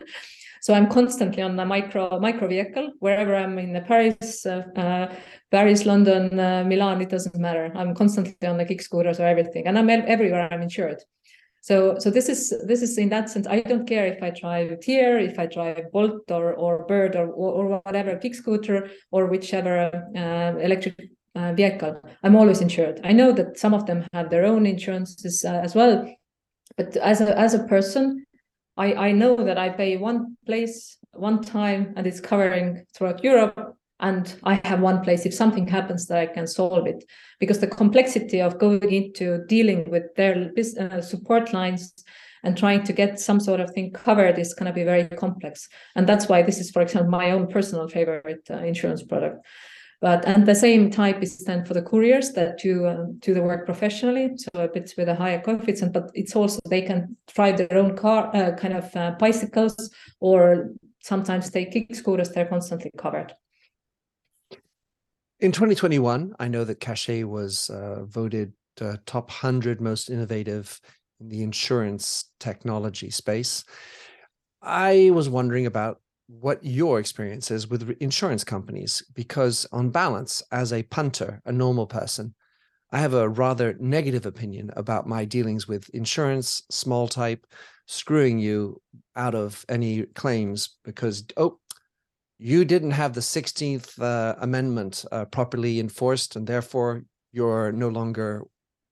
so 0.61 0.73
I'm 0.73 0.89
constantly 0.89 1.43
on 1.43 1.59
a 1.59 1.65
micro 1.65 2.19
micro 2.19 2.47
vehicle 2.47 2.91
wherever 2.99 3.35
I'm 3.35 3.57
in 3.59 3.73
the 3.73 3.81
Paris, 3.81 4.45
uh, 4.45 4.63
uh, 4.75 5.13
Paris, 5.51 5.85
London, 5.85 6.39
uh, 6.39 6.63
Milan. 6.63 7.01
It 7.01 7.09
doesn't 7.09 7.35
matter. 7.35 7.71
I'm 7.75 7.93
constantly 7.93 8.47
on 8.47 8.57
the 8.57 8.65
kick 8.65 8.81
scooters 8.81 9.19
or 9.19 9.27
everything, 9.27 9.67
and 9.67 9.77
I'm 9.77 9.89
everywhere. 9.89 10.47
I'm 10.51 10.61
insured. 10.61 11.03
So, 11.61 11.97
so 11.99 12.09
this 12.09 12.29
is 12.29 12.53
this 12.65 12.81
is 12.81 12.97
in 12.97 13.09
that 13.09 13.29
sense. 13.29 13.45
I 13.45 13.59
don't 13.59 13.85
care 13.85 14.07
if 14.07 14.23
I 14.23 14.29
drive 14.29 14.79
TIER, 14.79 15.17
if 15.17 15.37
I 15.37 15.47
drive 15.47 15.91
Bolt 15.91 16.31
or 16.31 16.53
or 16.53 16.85
Bird 16.85 17.17
or 17.17 17.27
or, 17.27 17.81
whatever 17.83 18.15
kick 18.15 18.35
scooter 18.35 18.89
or 19.11 19.25
whichever 19.25 19.91
uh, 20.15 20.57
electric 20.61 20.95
uh, 21.37 21.53
vehicle, 21.53 22.01
I'm 22.23 22.35
always 22.35 22.61
insured. 22.61 23.01
I 23.03 23.13
know 23.13 23.31
that 23.31 23.57
some 23.57 23.73
of 23.73 23.85
them 23.85 24.05
have 24.13 24.29
their 24.29 24.45
own 24.45 24.65
insurances 24.65 25.45
uh, 25.45 25.61
as 25.63 25.75
well, 25.75 26.11
but 26.75 26.95
as 26.97 27.21
a 27.21 27.37
as 27.37 27.53
a 27.53 27.63
person, 27.65 28.25
I 28.75 28.93
I 28.93 29.11
know 29.11 29.35
that 29.35 29.57
I 29.57 29.69
pay 29.69 29.97
one 29.97 30.37
place 30.45 30.97
one 31.13 31.41
time 31.41 31.93
and 31.95 32.07
it's 32.07 32.19
covering 32.19 32.85
throughout 32.93 33.23
Europe, 33.23 33.75
and 33.99 34.35
I 34.43 34.61
have 34.65 34.81
one 34.81 35.01
place. 35.01 35.25
If 35.25 35.33
something 35.33 35.67
happens, 35.67 36.07
that 36.07 36.17
I 36.17 36.27
can 36.27 36.47
solve 36.47 36.87
it 36.87 37.03
because 37.39 37.59
the 37.59 37.67
complexity 37.67 38.41
of 38.41 38.59
going 38.59 38.91
into 38.91 39.45
dealing 39.47 39.89
with 39.89 40.03
their 40.15 40.51
uh, 40.79 41.01
support 41.01 41.53
lines 41.53 41.93
and 42.43 42.57
trying 42.57 42.83
to 42.83 42.93
get 42.93 43.19
some 43.19 43.39
sort 43.39 43.59
of 43.59 43.71
thing 43.71 43.91
covered 43.91 44.37
is 44.39 44.53
going 44.53 44.67
to 44.67 44.73
be 44.73 44.83
very 44.83 45.05
complex 45.05 45.67
and 45.95 46.07
that's 46.07 46.27
why 46.29 46.41
this 46.41 46.59
is 46.59 46.71
for 46.71 46.81
example 46.81 47.09
my 47.09 47.31
own 47.31 47.47
personal 47.47 47.87
favorite 47.87 48.45
uh, 48.49 48.57
insurance 48.57 49.03
product 49.03 49.45
but 49.99 50.25
and 50.25 50.45
the 50.45 50.53
same 50.53 50.91
type 50.91 51.23
is 51.23 51.39
then 51.39 51.65
for 51.65 51.73
the 51.73 51.81
couriers 51.81 52.31
that 52.33 52.59
do 52.59 52.85
uh, 52.85 53.05
do 53.19 53.33
the 53.33 53.41
work 53.41 53.65
professionally, 53.65 54.31
so 54.35 54.49
a 54.55 54.67
bit 54.67 54.93
with 54.97 55.09
a 55.09 55.15
higher 55.15 55.41
coefficient. 55.41 55.93
But 55.93 56.11
it's 56.13 56.35
also 56.35 56.59
they 56.69 56.81
can 56.81 57.17
drive 57.33 57.57
their 57.57 57.73
own 57.73 57.97
car, 57.97 58.29
uh, 58.35 58.51
kind 58.55 58.75
of 58.75 58.95
uh, 58.95 59.11
bicycles, 59.19 59.89
or 60.19 60.71
sometimes 61.01 61.49
they 61.49 61.65
kick 61.65 61.95
scooters. 61.95 62.29
They're 62.29 62.45
constantly 62.45 62.91
covered. 62.97 63.33
In 65.39 65.51
2021, 65.51 66.35
I 66.39 66.47
know 66.47 66.63
that 66.63 66.79
Cachet 66.79 67.23
was 67.23 67.69
uh, 67.69 68.05
voted 68.05 68.53
uh, 68.81 68.97
top 69.05 69.29
100 69.29 69.81
most 69.81 70.09
innovative 70.09 70.79
in 71.19 71.29
the 71.29 71.43
insurance 71.43 72.25
technology 72.39 73.09
space. 73.09 73.63
I 74.61 75.11
was 75.13 75.29
wondering 75.29 75.65
about 75.65 76.01
what 76.27 76.63
your 76.63 76.99
experience 76.99 77.51
is 77.51 77.69
with 77.69 77.95
insurance 78.01 78.43
companies 78.43 79.01
because 79.15 79.65
on 79.71 79.89
balance 79.89 80.43
as 80.51 80.73
a 80.73 80.83
punter 80.83 81.41
a 81.45 81.51
normal 81.51 81.87
person 81.87 82.35
i 82.91 82.99
have 82.99 83.13
a 83.13 83.29
rather 83.29 83.75
negative 83.79 84.25
opinion 84.25 84.69
about 84.75 85.07
my 85.07 85.23
dealings 85.23 85.67
with 85.67 85.89
insurance 85.89 86.63
small 86.69 87.07
type 87.07 87.45
screwing 87.85 88.37
you 88.37 88.79
out 89.15 89.35
of 89.35 89.65
any 89.69 90.03
claims 90.03 90.77
because 90.83 91.23
oh 91.37 91.59
you 92.39 92.65
didn't 92.65 92.91
have 92.91 93.13
the 93.13 93.21
16th 93.21 93.99
uh, 93.99 94.35
amendment 94.41 95.05
uh, 95.11 95.25
properly 95.25 95.79
enforced 95.79 96.35
and 96.35 96.45
therefore 96.45 97.03
you're 97.31 97.71
no 97.71 97.87
longer 97.87 98.45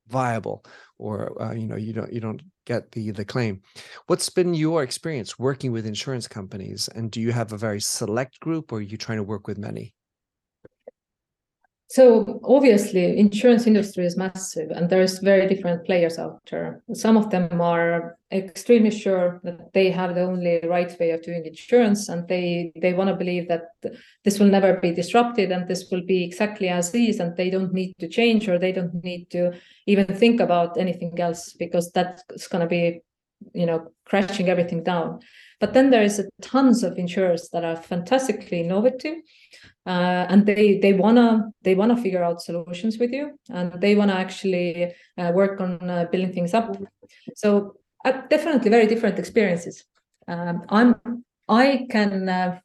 viable 0.08 0.64
or 0.98 1.42
uh, 1.42 1.54
you 1.54 1.68
know 1.68 1.76
you 1.76 1.94
don't 1.94 2.12
you 2.12 2.20
don't 2.20 2.42
get 2.66 2.92
the 2.92 3.12
the 3.12 3.26
claim. 3.26 3.62
What's 4.08 4.30
been 4.30 4.54
your 4.54 4.84
experience 4.84 5.38
working 5.40 5.72
with 5.72 5.86
insurance 5.86 6.28
companies 6.28 6.90
and 6.96 7.12
do 7.12 7.22
you 7.22 7.32
have 7.32 7.52
a 7.54 7.58
very 7.58 7.82
select 7.82 8.40
group 8.40 8.72
or 8.72 8.80
are 8.80 8.82
you 8.82 8.98
trying 8.98 9.18
to 9.18 9.24
work 9.24 9.48
with 9.48 9.58
many 9.58 9.94
so 11.88 12.40
obviously 12.44 13.18
insurance 13.18 13.68
industry 13.68 14.06
is 14.06 14.18
massive 14.18 14.72
and 14.72 14.90
there's 14.90 15.20
very 15.20 15.48
different 15.48 15.86
players 15.86 16.18
out 16.18 16.42
there. 16.50 16.82
Some 16.94 17.16
of 17.16 17.30
them 17.30 17.62
are 17.62 18.18
extremely 18.32 18.90
sure 18.90 19.40
that 19.44 19.72
they 19.74 19.92
have 19.92 20.16
the 20.16 20.24
only 20.24 20.62
right 20.64 21.00
way 21.00 21.12
of 21.12 21.22
doing 21.22 21.46
insurance 21.46 22.10
and 22.10 22.28
they 22.28 22.72
they 22.82 22.94
want 22.94 23.10
to 23.10 23.16
believe 23.16 23.48
that 23.50 23.66
this 24.24 24.40
will 24.40 24.48
never 24.48 24.78
be 24.78 24.92
disrupted 24.94 25.52
and 25.52 25.68
this 25.68 25.92
will 25.92 26.04
be 26.04 26.24
exactly 26.24 26.70
as 26.70 26.94
is 26.96 27.20
and 27.20 27.38
they 27.38 27.52
don't 27.52 27.74
need 27.74 27.94
to 28.00 28.08
change 28.08 28.50
or 28.50 28.58
they 28.58 28.72
don't 28.72 29.04
need 29.04 29.30
to 29.30 29.54
even 29.86 30.08
think 30.08 30.40
about 30.40 30.78
anything 30.78 31.20
else 31.20 31.54
because 31.54 31.92
that's 31.92 32.48
going 32.48 32.62
to 32.62 32.68
be 32.68 33.00
you 33.54 33.66
know 33.66 33.92
crashing 34.06 34.50
everything 34.50 34.84
down 34.84 35.20
but 35.66 35.74
then 35.74 35.90
there 35.90 36.04
is 36.04 36.24
tons 36.44 36.84
of 36.84 36.96
insurers 37.00 37.50
that 37.52 37.64
are 37.66 37.76
fantastically 37.76 38.60
innovative 38.62 39.16
uh, 39.88 40.28
and 40.30 40.46
they 40.46 40.78
they 40.78 40.94
wanna 40.94 41.52
they 41.64 41.74
wanna 41.74 41.98
figure 41.98 42.24
out 42.24 42.40
solutions 42.40 43.00
with 43.00 43.12
you 43.12 43.32
and 43.50 43.74
they 43.82 43.96
wanna 43.96 44.14
actually 44.14 44.94
uh, 45.18 45.32
work 45.34 45.60
on 45.60 45.90
uh, 45.90 46.06
building 46.12 46.32
things 46.32 46.54
up. 46.54 46.78
So 47.36 47.78
uh, 48.06 48.12
definitely 48.30 48.70
very 48.70 48.86
different 48.86 49.18
experiences. 49.18 49.84
Um, 50.28 50.64
i'm 50.70 50.96
i 51.48 51.88
can 51.90 52.30
uh, 52.30 52.60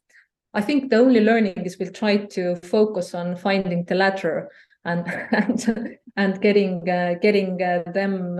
i 0.53 0.61
think 0.61 0.89
the 0.89 0.97
only 0.97 1.21
learning 1.21 1.59
is 1.65 1.77
we'll 1.79 1.99
try 2.03 2.17
to 2.17 2.55
focus 2.75 3.15
on 3.15 3.35
finding 3.35 3.85
the 3.85 3.95
latter 3.95 4.51
and 4.85 5.01
and, 5.31 5.97
and 6.17 6.41
getting 6.41 6.87
uh, 6.87 7.15
getting 7.21 7.57
them 7.57 8.37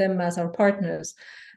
them 0.00 0.20
as 0.20 0.38
our 0.38 0.50
partners 0.62 1.14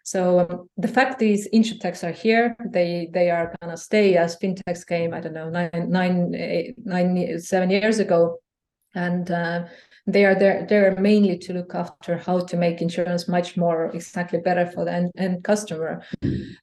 so 0.10 0.40
um, 0.40 0.70
the 0.76 0.88
fact 0.88 1.22
is, 1.22 1.48
insurtechs 1.54 2.04
are 2.04 2.12
here. 2.12 2.56
They 2.66 3.10
they 3.14 3.30
are 3.30 3.56
gonna 3.62 3.78
stay 3.78 4.18
as 4.18 4.36
fintechs 4.38 4.84
came. 4.84 5.14
I 5.14 5.20
don't 5.22 5.36
know 5.36 5.52
nine 5.52 5.86
nine 5.88 6.34
eight, 6.34 6.76
nine 6.84 7.40
seven 7.40 7.70
years 7.70 8.00
ago, 8.00 8.40
and 8.96 9.30
uh, 9.30 9.66
they 10.08 10.26
are 10.26 10.34
there. 10.34 10.66
They're 10.68 10.96
mainly 11.00 11.38
to 11.38 11.54
look 11.54 11.76
after 11.76 12.18
how 12.18 12.40
to 12.40 12.58
make 12.58 12.82
insurance 12.82 13.28
much 13.28 13.56
more 13.56 13.92
exactly 13.94 14.40
better 14.40 14.66
for 14.66 14.84
the 14.84 14.94
end, 14.94 15.12
end 15.16 15.44
customer. 15.44 16.02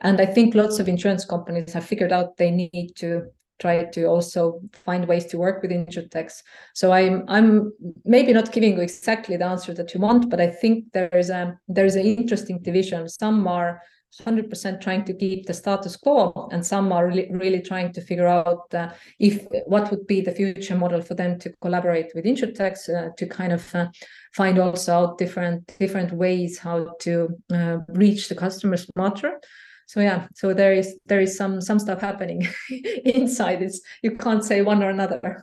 And 0.00 0.20
I 0.20 0.26
think 0.26 0.56
lots 0.56 0.80
of 0.80 0.88
insurance 0.88 1.24
companies 1.24 1.72
have 1.72 1.86
figured 1.86 2.10
out 2.10 2.36
they 2.38 2.50
need 2.50 2.94
to 2.96 3.26
try 3.58 3.84
to 3.84 4.04
also 4.04 4.60
find 4.72 5.06
ways 5.06 5.26
to 5.26 5.38
work 5.38 5.62
with 5.62 5.70
insurtechs. 5.70 6.42
So 6.74 6.92
I'm 6.92 7.24
I'm 7.28 7.72
maybe 8.04 8.32
not 8.32 8.52
giving 8.52 8.76
you 8.76 8.82
exactly 8.82 9.36
the 9.36 9.46
answer 9.46 9.74
that 9.74 9.94
you 9.94 10.00
want, 10.00 10.30
but 10.30 10.40
I 10.40 10.48
think 10.48 10.92
there 10.92 11.08
is 11.12 11.30
a 11.30 11.58
there 11.68 11.86
is 11.86 11.96
an 11.96 12.04
interesting 12.04 12.60
division. 12.60 13.08
Some 13.08 13.46
are 13.46 13.80
100% 14.24 14.80
trying 14.80 15.04
to 15.04 15.12
keep 15.12 15.46
the 15.46 15.52
status 15.52 15.96
quo, 15.96 16.48
and 16.50 16.64
some 16.64 16.90
are 16.92 17.06
really, 17.06 17.28
really 17.32 17.60
trying 17.60 17.92
to 17.92 18.00
figure 18.00 18.26
out 18.26 18.72
uh, 18.72 18.88
if 19.18 19.46
what 19.66 19.90
would 19.90 20.06
be 20.06 20.20
the 20.20 20.32
future 20.32 20.76
model 20.76 21.02
for 21.02 21.14
them 21.14 21.38
to 21.38 21.52
collaborate 21.60 22.12
with 22.14 22.24
insurtechs 22.24 22.88
uh, 22.88 23.10
to 23.16 23.26
kind 23.26 23.52
of 23.52 23.74
uh, 23.74 23.88
find 24.34 24.58
also 24.58 24.92
out 24.92 25.18
different 25.18 25.66
different 25.78 26.12
ways 26.12 26.58
how 26.58 26.94
to 27.00 27.28
uh, 27.52 27.78
reach 27.88 28.28
the 28.28 28.34
customer 28.34 28.76
smarter 28.76 29.38
so 29.86 30.00
yeah 30.00 30.26
so 30.34 30.52
there 30.52 30.72
is 30.72 30.98
there 31.06 31.20
is 31.20 31.36
some 31.36 31.60
some 31.60 31.78
stuff 31.78 32.00
happening 32.00 32.46
inside 33.04 33.62
it's 33.62 33.80
you 34.02 34.16
can't 34.16 34.44
say 34.44 34.62
one 34.62 34.82
or 34.82 34.90
another 34.90 35.42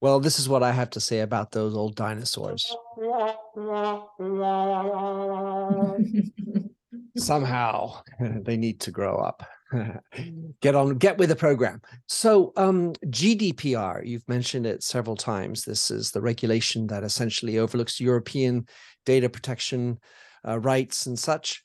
well 0.00 0.20
this 0.20 0.38
is 0.38 0.48
what 0.48 0.62
i 0.62 0.70
have 0.70 0.90
to 0.90 1.00
say 1.00 1.20
about 1.20 1.50
those 1.52 1.74
old 1.74 1.96
dinosaurs 1.96 2.76
somehow 7.16 7.94
they 8.20 8.56
need 8.56 8.80
to 8.80 8.90
grow 8.90 9.16
up 9.16 9.46
get 10.60 10.74
on, 10.74 10.96
get 10.96 11.18
with 11.18 11.28
the 11.28 11.36
program. 11.36 11.80
So, 12.06 12.52
um, 12.56 12.92
GDPR, 13.06 14.06
you've 14.06 14.28
mentioned 14.28 14.66
it 14.66 14.82
several 14.82 15.16
times. 15.16 15.64
This 15.64 15.90
is 15.90 16.10
the 16.10 16.20
regulation 16.20 16.86
that 16.88 17.04
essentially 17.04 17.58
overlooks 17.58 18.00
European 18.00 18.66
data 19.04 19.28
protection 19.28 19.98
uh, 20.46 20.58
rights 20.60 21.06
and 21.06 21.18
such. 21.18 21.62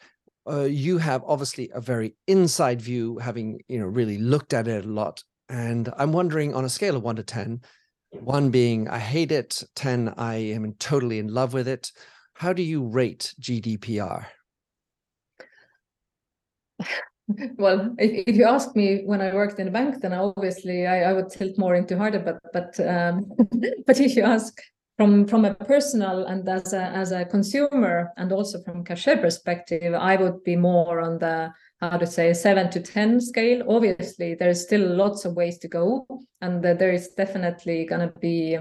Uh, 0.48 0.64
you 0.64 0.98
have 0.98 1.24
obviously 1.26 1.70
a 1.74 1.82
very 1.82 2.16
inside 2.28 2.82
view, 2.82 3.18
having 3.18 3.62
you 3.68 3.80
know 3.80 3.86
really 3.86 4.18
looked 4.18 4.54
at 4.54 4.68
it 4.68 4.86
a 4.86 4.88
lot. 4.88 5.24
And 5.50 5.92
I'm 5.98 6.14
wondering, 6.14 6.54
on 6.54 6.66
a 6.66 6.70
scale 6.70 6.96
of 6.96 7.04
one 7.04 7.16
to 7.16 7.24
ten, 7.24 7.62
one 8.12 8.50
being 8.50 8.88
I 8.88 9.00
hate 9.00 9.32
it, 9.32 9.64
ten 9.76 10.14
I 10.18 10.36
am 10.36 10.74
totally 10.74 11.20
in 11.20 11.28
love 11.28 11.54
with 11.54 11.68
it. 11.68 11.92
How 12.34 12.54
do 12.54 12.64
you 12.64 12.84
rate 12.84 13.34
GDPR? 13.42 14.26
well, 17.58 17.94
if, 17.98 18.28
if, 18.28 18.36
you 18.36 18.46
ask 18.46 18.76
me 18.76 19.04
when 19.06 19.22
I 19.22 19.34
worked 19.34 19.60
in 19.60 19.68
a 19.68 19.72
bank, 19.72 20.02
then 20.02 20.14
obviously 20.14 20.88
I, 20.88 21.10
I 21.10 21.14
would 21.14 21.30
tilt 21.30 21.58
more 21.58 21.76
into 21.76 21.98
harder. 21.98 22.20
But 22.20 22.40
but 22.54 22.80
um, 22.88 23.32
but 23.86 24.00
if 24.00 24.16
you 24.16 24.24
ask 24.24 24.60
from 25.00 25.26
from 25.26 25.46
a 25.46 25.54
personal 25.54 26.26
and 26.26 26.50
as 26.50 26.74
a 26.74 26.84
as 26.84 27.14
a 27.14 27.24
consumer 27.24 28.12
and 28.18 28.34
also 28.34 28.62
from 28.64 28.84
Cachet 28.84 29.22
perspective, 29.22 29.94
I 29.94 30.18
would 30.18 30.44
be 30.44 30.58
more 30.58 31.00
on 31.00 31.20
the 31.20 31.54
how 31.80 31.98
to 31.98 32.06
say 32.06 32.34
seven 32.34 32.70
to 32.72 32.82
ten 32.82 33.22
scale. 33.22 33.64
Obviously, 33.70 34.36
there's 34.36 34.62
still 34.62 34.86
lots 34.86 35.24
of 35.24 35.38
ways 35.38 35.58
to 35.60 35.70
go, 35.70 36.06
and 36.42 36.62
there 36.62 36.92
is 36.92 37.12
definitely 37.16 37.86
going 37.86 38.12
to 38.12 38.20
be 38.20 38.60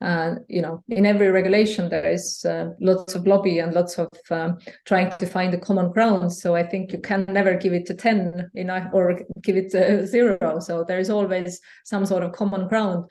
uh, 0.00 0.36
you 0.46 0.62
know, 0.62 0.82
in 0.88 1.04
every 1.04 1.28
regulation, 1.28 1.88
there 1.88 2.08
is 2.08 2.44
uh, 2.44 2.70
lots 2.80 3.16
of 3.16 3.26
lobby 3.26 3.58
and 3.58 3.74
lots 3.74 3.98
of 3.98 4.08
um, 4.30 4.56
trying 4.86 5.10
to 5.18 5.26
find 5.26 5.52
a 5.52 5.58
common 5.58 5.90
ground. 5.90 6.32
So 6.32 6.54
I 6.54 6.62
think 6.62 6.92
you 6.92 6.98
can 6.98 7.26
never 7.28 7.56
give 7.56 7.72
it 7.72 7.84
to 7.86 7.94
10 7.94 8.50
you 8.54 8.64
know, 8.64 8.88
or 8.92 9.20
give 9.42 9.56
it 9.56 9.70
to 9.70 10.06
zero. 10.14 10.60
So 10.60 10.84
there 10.84 11.00
is 11.00 11.10
always 11.10 11.60
some 11.84 12.06
sort 12.06 12.22
of 12.22 12.30
common 12.30 12.68
ground. 12.68 13.10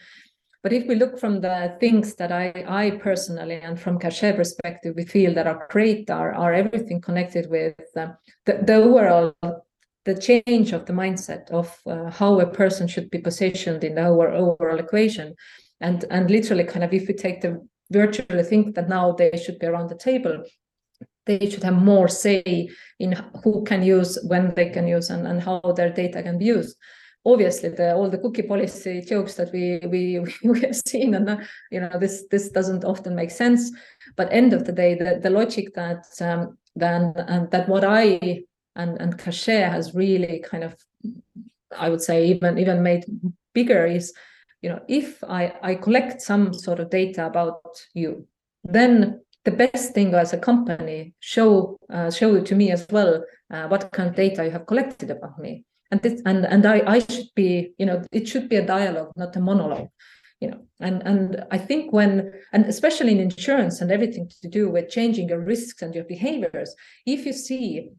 But 0.68 0.74
if 0.74 0.86
we 0.86 0.96
look 0.96 1.18
from 1.18 1.40
the 1.40 1.78
things 1.80 2.16
that 2.16 2.30
I, 2.30 2.52
I 2.68 2.90
personally 3.02 3.56
and 3.56 3.80
from 3.80 3.98
Cachet 3.98 4.36
perspective, 4.36 4.96
we 4.98 5.06
feel 5.06 5.34
that 5.34 5.48
are 5.48 5.66
great 5.70 6.10
are, 6.10 6.34
are 6.34 6.54
everything 6.54 7.00
connected 7.00 7.50
with 7.50 7.76
uh, 7.96 8.08
the, 8.46 8.60
the 8.68 8.74
overall 8.74 9.34
the 10.04 10.16
change 10.16 10.74
of 10.74 10.86
the 10.86 10.92
mindset 10.92 11.50
of 11.52 11.74
uh, 11.86 12.12
how 12.12 12.42
a 12.42 12.46
person 12.46 12.86
should 12.86 13.10
be 13.10 13.20
positioned 13.20 13.86
in 13.86 13.98
overall, 13.98 14.58
overall 14.60 14.78
equation. 14.78 15.36
And 15.80 16.04
and 16.12 16.30
literally 16.30 16.66
kind 16.66 16.84
of 16.84 16.94
if 16.94 17.08
we 17.08 17.14
take 17.14 17.40
the 17.40 17.66
virtually 17.90 18.44
think 18.44 18.76
that 18.76 18.90
now 18.90 19.14
they 19.14 19.32
should 19.42 19.60
be 19.60 19.68
around 19.68 19.90
the 19.90 19.96
table 19.96 20.44
they 21.26 21.50
should 21.50 21.64
have 21.64 21.82
more 21.82 22.10
say 22.10 22.70
in 23.00 23.14
who 23.42 23.64
can 23.64 23.84
use 23.84 24.20
when 24.28 24.54
they 24.56 24.70
can 24.70 24.86
use 24.86 25.10
and, 25.10 25.28
and 25.28 25.42
how 25.42 25.62
their 25.78 25.90
data 25.90 26.22
can 26.24 26.38
be 26.38 26.46
used 26.46 26.76
obviously 27.28 27.70
the 27.70 27.94
all 27.94 28.10
the 28.10 28.18
cookie 28.18 28.44
policy 28.44 29.02
jokes 29.02 29.36
that 29.36 29.52
we 29.52 29.80
we 29.88 30.20
we 30.44 30.62
have 30.62 30.76
seen 30.76 31.14
and 31.14 31.30
uh, 31.30 31.38
you 31.72 31.80
know 31.80 32.00
this 32.00 32.26
this 32.32 32.50
doesn't 32.50 32.86
often 32.86 33.16
make 33.16 33.32
sense. 33.32 33.72
But 34.16 34.32
end 34.32 34.54
of 34.54 34.66
the 34.66 34.72
day 34.72 34.96
the, 34.96 35.20
the 35.22 35.30
logic 35.30 35.74
that 35.76 36.06
um 36.22 36.58
then 36.78 37.14
and 37.28 37.50
that 37.52 37.68
what 37.68 37.84
i 37.84 38.44
and 38.76 39.02
and 39.02 39.18
Cachet 39.18 39.62
has 39.62 39.94
really 39.94 40.44
kind 40.50 40.64
of 40.64 40.76
i 41.78 41.90
would 41.90 42.02
say 42.02 42.28
even 42.28 42.58
even 42.58 42.84
made 42.84 43.06
bigger 43.54 43.86
is 43.86 44.14
you 44.62 44.70
know 44.70 44.82
if 44.88 45.24
i 45.24 45.54
i 45.62 45.76
collect 45.76 46.22
some 46.22 46.54
sort 46.54 46.80
of 46.80 46.90
data 46.90 47.26
about 47.26 47.62
you 47.94 48.26
then 48.64 49.22
the 49.46 49.52
best 49.52 49.94
thing 49.94 50.14
as 50.14 50.34
a 50.34 50.38
company 50.38 51.14
show 51.20 51.78
uh, 51.90 52.12
show 52.12 52.36
it 52.36 52.46
to 52.46 52.56
me 52.56 52.72
as 52.72 52.86
well 52.90 53.24
uh, 53.52 53.68
what 53.68 53.92
kind 53.92 54.10
of 54.10 54.16
data 54.16 54.44
you 54.44 54.52
have 54.52 54.66
collected 54.66 55.10
about 55.10 55.38
me 55.40 55.64
and 55.92 56.02
this 56.02 56.22
and 56.26 56.46
and 56.46 56.66
i 56.66 56.82
i 56.88 57.00
should 57.00 57.30
be 57.36 57.74
you 57.78 57.86
know 57.86 58.04
it 58.12 58.28
should 58.28 58.50
be 58.50 58.56
a 58.58 58.66
dialogue 58.66 59.12
not 59.16 59.36
a 59.36 59.40
monologue 59.40 59.90
you 60.40 60.50
know. 60.50 60.62
And 60.80 61.02
and 61.06 61.44
i 61.52 61.58
think 61.58 61.92
when 61.92 62.34
and 62.54 62.66
especially 62.66 63.12
in 63.12 63.20
insurance 63.20 63.82
and 63.82 63.92
everything 63.92 64.30
to 64.42 64.48
do 64.48 64.70
with 64.70 64.90
changing 64.90 65.30
your 65.30 65.40
risks 65.40 65.82
and 65.82 65.96
your 65.96 66.04
behaviors 66.04 66.76
if 67.06 67.26
you 67.26 67.34
see 67.34 67.90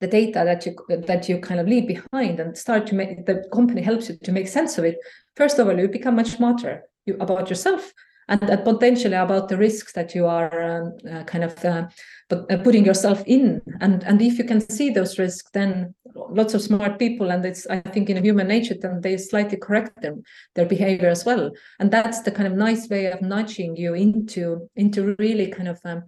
the 0.00 0.06
data 0.06 0.42
that 0.44 0.66
you 0.66 0.76
that 1.06 1.28
you 1.28 1.38
kind 1.38 1.60
of 1.60 1.68
leave 1.68 1.86
behind 1.86 2.40
and 2.40 2.58
start 2.58 2.86
to 2.88 2.94
make 2.94 3.26
the 3.26 3.44
company 3.52 3.80
helps 3.80 4.08
you 4.08 4.16
to 4.16 4.32
make 4.32 4.48
sense 4.48 4.76
of 4.78 4.84
it 4.84 4.98
first 5.36 5.58
of 5.58 5.68
all 5.68 5.78
you 5.78 5.88
become 5.88 6.16
much 6.16 6.30
smarter 6.30 6.82
about 7.20 7.48
yourself 7.48 7.92
and, 8.28 8.40
potentially 8.64 9.14
about 9.14 9.48
the 9.48 9.56
risks 9.56 9.92
that 9.92 10.14
you 10.14 10.26
are 10.26 10.62
um, 10.62 10.92
uh, 11.10 11.24
kind 11.24 11.44
of 11.44 11.64
uh, 11.64 11.86
uh, 12.30 12.56
putting 12.58 12.84
yourself 12.84 13.22
in 13.26 13.62
and 13.80 14.02
and 14.04 14.20
if 14.20 14.38
you 14.38 14.44
can 14.44 14.60
see 14.60 14.90
those 14.90 15.18
risks 15.18 15.50
then 15.52 15.94
lots 16.14 16.54
of 16.54 16.60
smart 16.60 16.98
people 16.98 17.30
and 17.30 17.44
it's 17.44 17.66
i 17.68 17.80
think 17.80 18.10
in 18.10 18.22
human 18.22 18.46
nature 18.46 18.74
then 18.80 19.00
they 19.00 19.16
slightly 19.16 19.56
correct 19.56 20.00
them 20.02 20.22
their 20.54 20.66
behavior 20.66 21.08
as 21.08 21.24
well 21.24 21.50
and 21.80 21.90
that's 21.90 22.22
the 22.22 22.30
kind 22.30 22.46
of 22.46 22.52
nice 22.52 22.88
way 22.88 23.06
of 23.06 23.22
nudging 23.22 23.76
you 23.76 23.94
into 23.94 24.68
into 24.76 25.14
really 25.18 25.46
kind 25.46 25.68
of 25.68 25.80
um, 25.84 26.02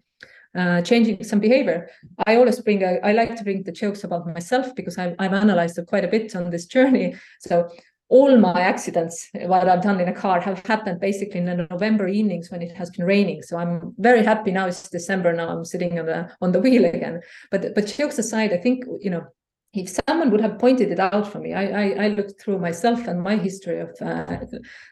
uh, 0.52 0.82
changing 0.82 1.22
some 1.22 1.38
behavior. 1.38 1.88
I 2.26 2.34
always 2.34 2.58
bring, 2.60 2.82
a, 2.82 2.98
I 3.04 3.12
like 3.12 3.36
to 3.36 3.44
bring 3.44 3.62
the 3.62 3.70
jokes 3.70 4.02
about 4.02 4.26
myself 4.26 4.74
because 4.74 4.98
I've, 4.98 5.14
I've 5.20 5.32
analyzed 5.32 5.78
it 5.78 5.86
quite 5.86 6.04
a 6.04 6.08
bit 6.08 6.34
on 6.34 6.50
this 6.50 6.66
journey. 6.74 7.14
So 7.38 7.70
all 8.10 8.36
my 8.36 8.60
accidents, 8.60 9.28
what 9.34 9.68
I've 9.68 9.82
done 9.82 10.00
in 10.00 10.08
a 10.08 10.12
car, 10.12 10.40
have 10.40 10.66
happened 10.66 11.00
basically 11.00 11.38
in 11.38 11.46
the 11.46 11.68
November 11.70 12.08
evenings 12.08 12.50
when 12.50 12.60
it 12.60 12.72
has 12.72 12.90
been 12.90 13.06
raining. 13.06 13.40
So 13.42 13.56
I'm 13.56 13.94
very 13.98 14.24
happy 14.24 14.50
now. 14.50 14.66
It's 14.66 14.88
December 14.88 15.32
now. 15.32 15.48
I'm 15.48 15.64
sitting 15.64 15.98
on 15.98 16.06
the 16.06 16.28
on 16.40 16.50
the 16.50 16.60
wheel 16.60 16.84
again. 16.84 17.20
But 17.52 17.74
but 17.74 17.86
jokes 17.86 18.18
aside, 18.18 18.52
I 18.52 18.56
think 18.56 18.84
you 19.00 19.10
know 19.10 19.26
if 19.72 19.96
someone 20.08 20.30
would 20.32 20.40
have 20.40 20.58
pointed 20.58 20.90
it 20.90 20.98
out 20.98 21.30
for 21.30 21.38
me, 21.38 21.54
I, 21.54 21.66
I, 21.66 22.04
I 22.04 22.08
looked 22.08 22.40
through 22.40 22.58
myself 22.58 23.06
and 23.06 23.22
my 23.22 23.36
history 23.36 23.78
of, 23.78 23.90
uh, 24.00 24.38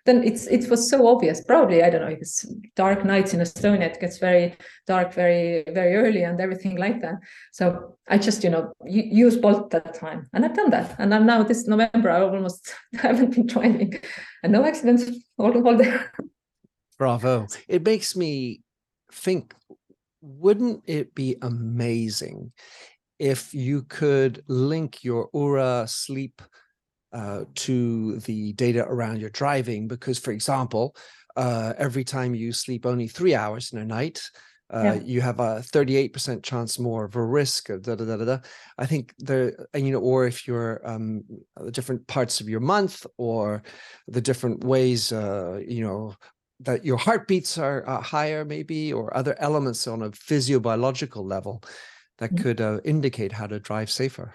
then 0.07 0.23
it's 0.23 0.47
it 0.47 0.71
was 0.71 0.89
so 0.89 1.09
obvious. 1.09 1.43
Probably 1.43 1.83
I 1.83 1.91
don't 1.91 2.03
know 2.03 2.09
if 2.09 2.21
it's 2.21 2.47
dark 2.77 3.05
nights 3.05 3.35
in 3.35 3.41
Estonia. 3.41 3.83
It 3.83 4.01
gets 4.01 4.19
very 4.19 4.57
dark 4.87 5.13
very 5.13 5.65
very 5.67 5.97
early 5.97 6.23
and 6.23 6.41
everything 6.41 6.77
like 6.77 7.01
that. 7.03 7.17
So 7.51 7.97
I 8.09 8.19
just 8.19 8.45
you 8.45 8.51
know 8.51 8.73
use 8.87 9.37
Bolt 9.37 9.71
that 9.71 9.95
time, 9.95 10.29
and 10.33 10.45
I've 10.45 10.55
done 10.55 10.71
that. 10.71 10.95
And 11.01 11.13
I'm 11.13 11.27
now 11.27 11.43
this 11.43 11.67
November 11.67 12.11
I 12.11 12.21
almost 12.21 12.73
haven't 12.95 13.35
been 13.35 13.47
driving, 13.47 14.01
and 14.45 14.53
no 14.53 14.65
accidents 14.65 15.11
all 15.39 15.67
all 15.67 15.77
there. 15.77 16.13
Bravo! 16.99 17.49
It 17.67 17.85
makes 17.85 18.15
me 18.15 18.61
think. 19.13 19.55
Wouldn't 20.21 20.83
it 20.87 21.15
be 21.15 21.37
amazing 21.43 22.53
if 23.19 23.53
you 23.53 23.83
could 23.83 24.43
link 24.49 25.03
your 25.03 25.29
Oura 25.31 25.89
sleep 25.89 26.41
uh, 27.13 27.45
to 27.55 28.19
the 28.21 28.53
data 28.53 28.85
around 28.85 29.21
your 29.21 29.31
driving, 29.31 29.89
because, 29.89 30.19
for 30.19 30.33
example, 30.33 30.95
uh, 31.37 31.73
every 31.79 32.05
time 32.05 32.35
you 32.35 32.53
sleep 32.53 32.87
only 32.87 33.09
three 33.09 33.35
hours 33.35 33.73
in 33.73 33.79
a 33.79 33.85
night, 33.85 34.23
uh, 34.73 34.83
yeah. 34.83 34.95
you 34.95 35.21
have 35.21 35.41
a 35.41 35.63
38% 35.63 36.43
chance 36.43 36.79
more 36.79 37.07
of 37.07 37.17
a 37.17 37.25
risk 37.25 37.71
of 37.71 37.83
da, 37.83 37.95
da, 37.95 38.05
da, 38.05 38.17
da, 38.17 38.25
da. 38.25 38.39
I 38.77 38.85
think 38.85 39.15
there, 39.19 39.67
and 39.73 39.87
you 39.87 39.93
know, 39.93 40.01
or 40.01 40.27
if 40.27 40.47
you're 40.47 40.83
um, 40.85 41.25
the 41.57 41.71
different 41.71 42.07
parts 42.07 42.41
of 42.41 42.49
your 42.49 42.61
month 42.61 43.07
or 43.17 43.63
the 44.09 44.21
different 44.21 44.65
ways, 44.65 45.11
uh, 45.11 45.61
you 45.67 45.83
know, 45.83 46.15
that 46.61 46.85
your 46.85 46.99
heartbeats 46.99 47.57
are 47.57 47.89
uh, 47.89 48.03
higher, 48.03 48.45
maybe, 48.45 48.93
or 48.93 49.17
other 49.17 49.35
elements 49.39 49.87
on 49.87 50.03
a 50.03 50.11
physiobiological 50.11 51.25
level 51.25 51.63
that 52.19 52.33
mm. 52.33 52.43
could 52.43 52.61
uh, 52.61 52.81
indicate 52.85 53.33
how 53.33 53.47
to 53.47 53.59
drive 53.59 53.91
safer. 53.91 54.35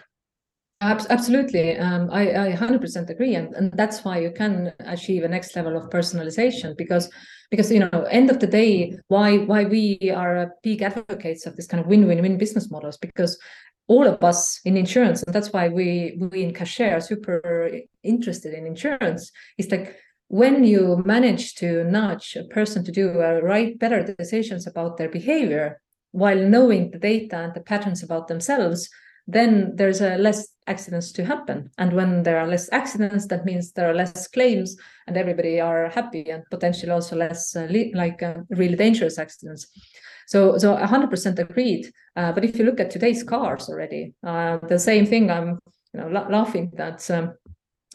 Absolutely, 0.81 1.77
um, 1.77 2.09
I, 2.11 2.49
I 2.49 2.51
100% 2.51 3.09
agree, 3.09 3.36
and, 3.36 3.53
and 3.53 3.71
that's 3.71 4.03
why 4.03 4.19
you 4.19 4.31
can 4.31 4.73
achieve 4.79 5.23
a 5.23 5.29
next 5.29 5.55
level 5.55 5.77
of 5.77 5.89
personalization 5.89 6.75
because 6.75 7.09
because 7.53 7.71
you 7.71 7.79
know 7.79 8.07
end 8.09 8.31
of 8.31 8.39
the 8.39 8.47
day 8.47 8.97
why 9.07 9.38
why 9.38 9.63
we 9.63 10.11
are 10.13 10.51
big 10.63 10.81
advocates 10.81 11.45
of 11.45 11.55
this 11.55 11.67
kind 11.67 11.79
of 11.79 11.88
win-win-win 11.88 12.36
business 12.38 12.71
models 12.71 12.97
because 12.97 13.39
all 13.88 14.07
of 14.07 14.23
us 14.23 14.59
in 14.65 14.75
insurance 14.75 15.21
and 15.21 15.36
that's 15.36 15.53
why 15.53 15.67
we 15.67 16.17
we 16.31 16.43
in 16.43 16.51
Cachet 16.51 16.91
are 16.91 16.99
super 16.99 17.69
interested 18.01 18.55
in 18.55 18.65
insurance 18.65 19.31
is 19.59 19.69
like 19.69 19.95
when 20.29 20.63
you 20.63 21.03
manage 21.05 21.53
to 21.55 21.84
nudge 21.84 22.36
a 22.36 22.43
person 22.45 22.84
to 22.84 22.91
do 22.91 23.21
a 23.21 23.39
right 23.43 23.77
better 23.77 24.01
decisions 24.01 24.65
about 24.65 24.97
their 24.97 25.09
behavior 25.09 25.79
while 26.14 26.38
knowing 26.38 26.91
the 26.91 26.99
data 26.99 27.38
and 27.38 27.53
the 27.53 27.59
patterns 27.59 28.01
about 28.01 28.28
themselves, 28.28 28.89
then 29.28 29.76
there's 29.76 30.01
a 30.01 30.18
less 30.18 30.47
accidents 30.68 31.11
to 31.14 31.26
happen. 31.26 31.70
And 31.78 31.93
when 31.93 32.24
there 32.24 32.39
are 32.39 32.47
less 32.47 32.72
accidents, 32.72 33.28
that 33.28 33.45
means 33.45 33.72
there 33.72 33.89
are 33.89 33.95
less 33.95 34.28
claims 34.28 34.78
and 35.07 35.18
everybody 35.18 35.59
are 35.59 35.89
happy 35.89 36.30
and 36.30 36.43
potentially 36.51 36.91
also 36.91 37.16
less 37.16 37.55
uh, 37.55 37.68
like 37.93 38.22
uh, 38.22 38.36
really 38.49 38.76
dangerous 38.76 39.18
accidents. 39.18 39.68
So, 40.28 40.57
so 40.57 40.76
100% 40.76 41.39
agreed. 41.39 41.91
Uh, 42.16 42.32
but 42.32 42.45
if 42.45 42.57
you 42.57 42.66
look 42.66 42.80
at 42.80 42.91
today's 42.91 43.24
cars 43.24 43.70
already, 43.70 44.14
uh, 44.24 44.59
the 44.68 44.80
same 44.80 45.05
thing. 45.05 45.32
I'm 45.32 45.59
you 45.93 46.01
know 46.01 46.07
la 46.07 46.28
laughing 46.28 46.72
that 46.76 47.09
um, 47.11 47.34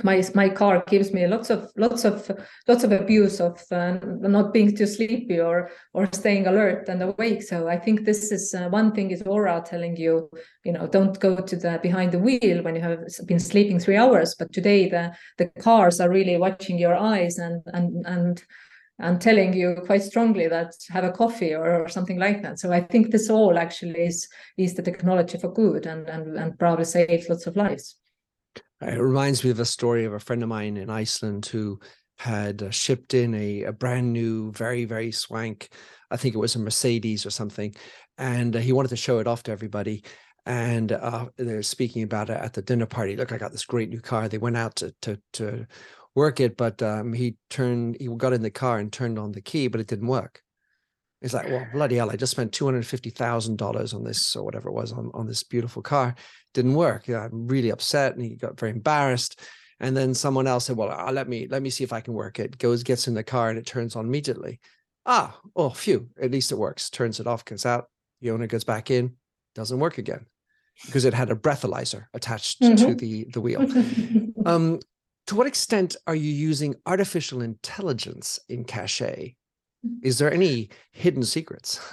my 0.05 0.23
my 0.35 0.49
car 0.49 0.85
gives 0.87 1.13
me 1.13 1.27
lots 1.27 1.51
of 1.51 1.71
lots 1.77 2.05
of 2.05 2.31
lots 2.69 2.85
of 2.85 2.93
abuse 2.93 3.41
of 3.41 3.61
uh, 3.73 3.99
not 4.21 4.53
being 4.53 4.77
too 4.77 4.87
sleepy 4.87 5.41
or 5.41 5.71
or 5.93 6.09
staying 6.13 6.47
alert 6.47 6.89
and 6.89 7.03
awake. 7.03 7.43
So 7.43 7.69
i 7.69 7.77
think 7.77 8.05
this 8.05 8.31
is 8.31 8.55
uh, 8.55 8.69
one 8.69 8.93
thing 8.93 9.11
is 9.11 9.23
Oura 9.23 9.65
telling 9.65 9.97
you 9.97 10.31
you 10.65 10.73
know 10.73 10.87
don't 10.87 11.19
go 11.19 11.37
to 11.37 11.57
the 11.57 11.81
behind 11.83 12.13
the 12.13 12.19
wheel 12.19 12.63
when 12.63 12.77
you 12.77 12.81
have 12.81 13.01
been 13.27 13.41
sleeping 13.41 13.79
3 13.81 13.97
hours. 13.97 14.35
But 14.39 14.53
today 14.53 14.89
the 14.89 15.13
the 15.37 15.47
cars 15.61 16.01
are 16.01 16.11
really 16.11 16.37
watching 16.37 16.79
your 16.79 16.95
eyes 16.95 17.39
and 17.39 17.63
and 17.67 18.07
and 18.07 18.43
and 19.01 19.21
telling 19.21 19.53
you 19.53 19.77
quite 19.87 20.03
strongly 20.03 20.49
that 20.49 20.75
have 20.91 21.05
a 21.05 21.13
coffee 21.13 21.55
or, 21.55 21.85
or 21.85 21.89
something 21.89 22.19
like 22.19 22.43
that. 22.43 22.59
So 22.61 22.73
i 22.73 22.81
think 22.81 23.11
this 23.11 23.31
all 23.31 23.59
actually 23.59 24.01
is 24.07 24.29
is 24.57 24.75
the 24.75 24.83
technology 24.83 25.39
for 25.39 25.53
good 25.53 25.87
and 25.87 26.09
and, 26.09 26.37
and 26.39 26.59
probably 26.59 26.85
saves 26.85 27.29
lots 27.29 27.47
of 27.49 27.57
lives 27.57 27.97
it 28.81 29.01
reminds 29.01 29.43
me 29.45 29.51
of 29.51 29.61
a 29.61 29.65
story 29.65 30.05
of 30.05 30.13
a 30.13 30.21
friend 30.21 30.43
of 30.43 30.49
mine 30.49 30.77
in 30.77 30.91
Iceland 30.91 31.47
who 31.47 31.81
had 32.19 32.63
uh, 32.63 32.71
shipped 32.71 33.15
in 33.15 33.35
a, 33.35 33.65
a 33.65 33.73
brand 33.73 34.13
new, 34.13 34.53
very, 34.53 34.85
very 34.85 35.13
swank, 35.13 35.69
I 36.11 36.17
think 36.17 36.35
it 36.35 36.39
was 36.39 36.57
a 36.57 36.59
Mercedes 36.59 37.25
or 37.25 37.31
something. 37.31 37.75
And 38.17 38.57
uh, 38.57 38.59
he 38.59 38.73
wanted 38.73 38.89
to 38.89 38.97
show 38.97 39.19
it 39.19 39.27
off 39.27 39.45
to 39.45 39.53
everybody. 39.53 40.05
And 40.47 40.93
uh, 40.93 41.27
they're 41.37 41.63
speaking 41.63 42.03
about 42.03 42.31
it 42.31 42.39
at 42.39 42.55
the 42.55 42.63
dinner 42.63 42.87
party. 42.87 43.17
Look, 43.17 43.33
I 43.33 43.39
got 43.39 43.53
this 43.53 43.67
great 43.67 43.91
new 43.91 44.01
car. 44.01 44.29
They 44.29 44.39
went 44.39 44.57
out 44.57 44.77
to, 44.77 44.95
to, 45.03 45.21
to 45.35 45.67
work 46.15 46.41
it, 46.41 46.57
but 46.57 46.83
um, 46.83 47.13
he 47.13 47.37
turned, 47.51 47.97
he 48.01 48.09
got 48.09 48.33
in 48.33 48.43
the 48.43 48.51
car 48.51 48.79
and 48.79 48.93
turned 48.93 49.19
on 49.19 49.33
the 49.33 49.43
key, 49.43 49.69
but 49.69 49.81
it 49.81 49.87
didn't 49.87 50.09
work. 50.09 50.43
It's 51.21 51.35
like, 51.35 51.49
well, 51.49 51.67
bloody 51.73 51.97
hell, 51.97 52.11
I 52.11 52.17
just 52.17 52.31
spent 52.31 52.53
$250,000 52.53 53.95
on 53.95 54.05
this 54.05 54.37
or 54.37 54.45
whatever 54.45 54.69
it 54.69 54.75
was 54.75 54.93
on, 54.93 55.11
on 55.15 55.27
this 55.27 55.43
beautiful 55.43 55.83
car. 55.83 56.15
Didn't 56.55 56.75
work. 56.75 57.09
Yeah, 57.09 57.25
I'm 57.25 57.47
really 57.47 57.71
upset. 57.71 58.15
And 58.15 58.23
he 58.25 58.37
got 58.37 58.59
very 58.59 58.73
embarrassed. 58.73 59.41
And 59.81 59.97
then 59.97 60.15
someone 60.15 60.47
else 60.47 60.67
said, 60.67 60.77
well, 60.77 60.91
uh, 60.91 61.13
let 61.13 61.29
me, 61.29 61.47
let 61.49 61.63
me 61.63 61.71
see 61.71 61.85
if 61.85 61.93
I 61.93 62.01
can 62.01 62.15
work 62.15 62.41
it. 62.41 62.59
Goes, 62.59 62.83
gets 62.83 63.07
in 63.07 63.15
the 63.15 63.23
car 63.23 63.49
and 63.49 63.59
it 63.59 63.67
turns 63.67 63.95
on 63.95 64.07
immediately. 64.07 64.61
Ah, 65.07 65.39
oh, 65.55 65.71
phew, 65.71 66.09
at 66.21 66.31
least 66.31 66.53
it 66.53 66.57
works. 66.57 66.91
Turns 66.91 67.21
it 67.21 67.27
off, 67.27 67.45
gets 67.45 67.65
out. 67.65 67.87
The 68.21 68.33
owner 68.33 68.47
goes 68.47 68.65
back 68.65 68.91
in, 68.91 69.15
doesn't 69.55 69.79
work 69.79 69.99
again 69.99 70.27
because 70.87 71.05
it 71.05 71.15
had 71.15 71.31
a 71.31 71.37
breathalyzer 71.37 72.07
attached 72.13 72.61
mm-hmm. 72.61 72.75
to 72.75 72.95
the, 72.95 73.27
the 73.33 73.41
wheel. 73.41 73.63
um, 74.47 74.81
to 75.29 75.35
what 75.35 75.47
extent 75.47 75.97
are 76.07 76.15
you 76.15 76.33
using 76.33 76.75
artificial 76.87 77.43
intelligence 77.43 78.41
in 78.49 78.65
Cachet 78.65 79.37
is 80.03 80.19
there 80.19 80.33
any 80.33 80.71
hidden 80.93 81.23
secrets? 81.23 81.81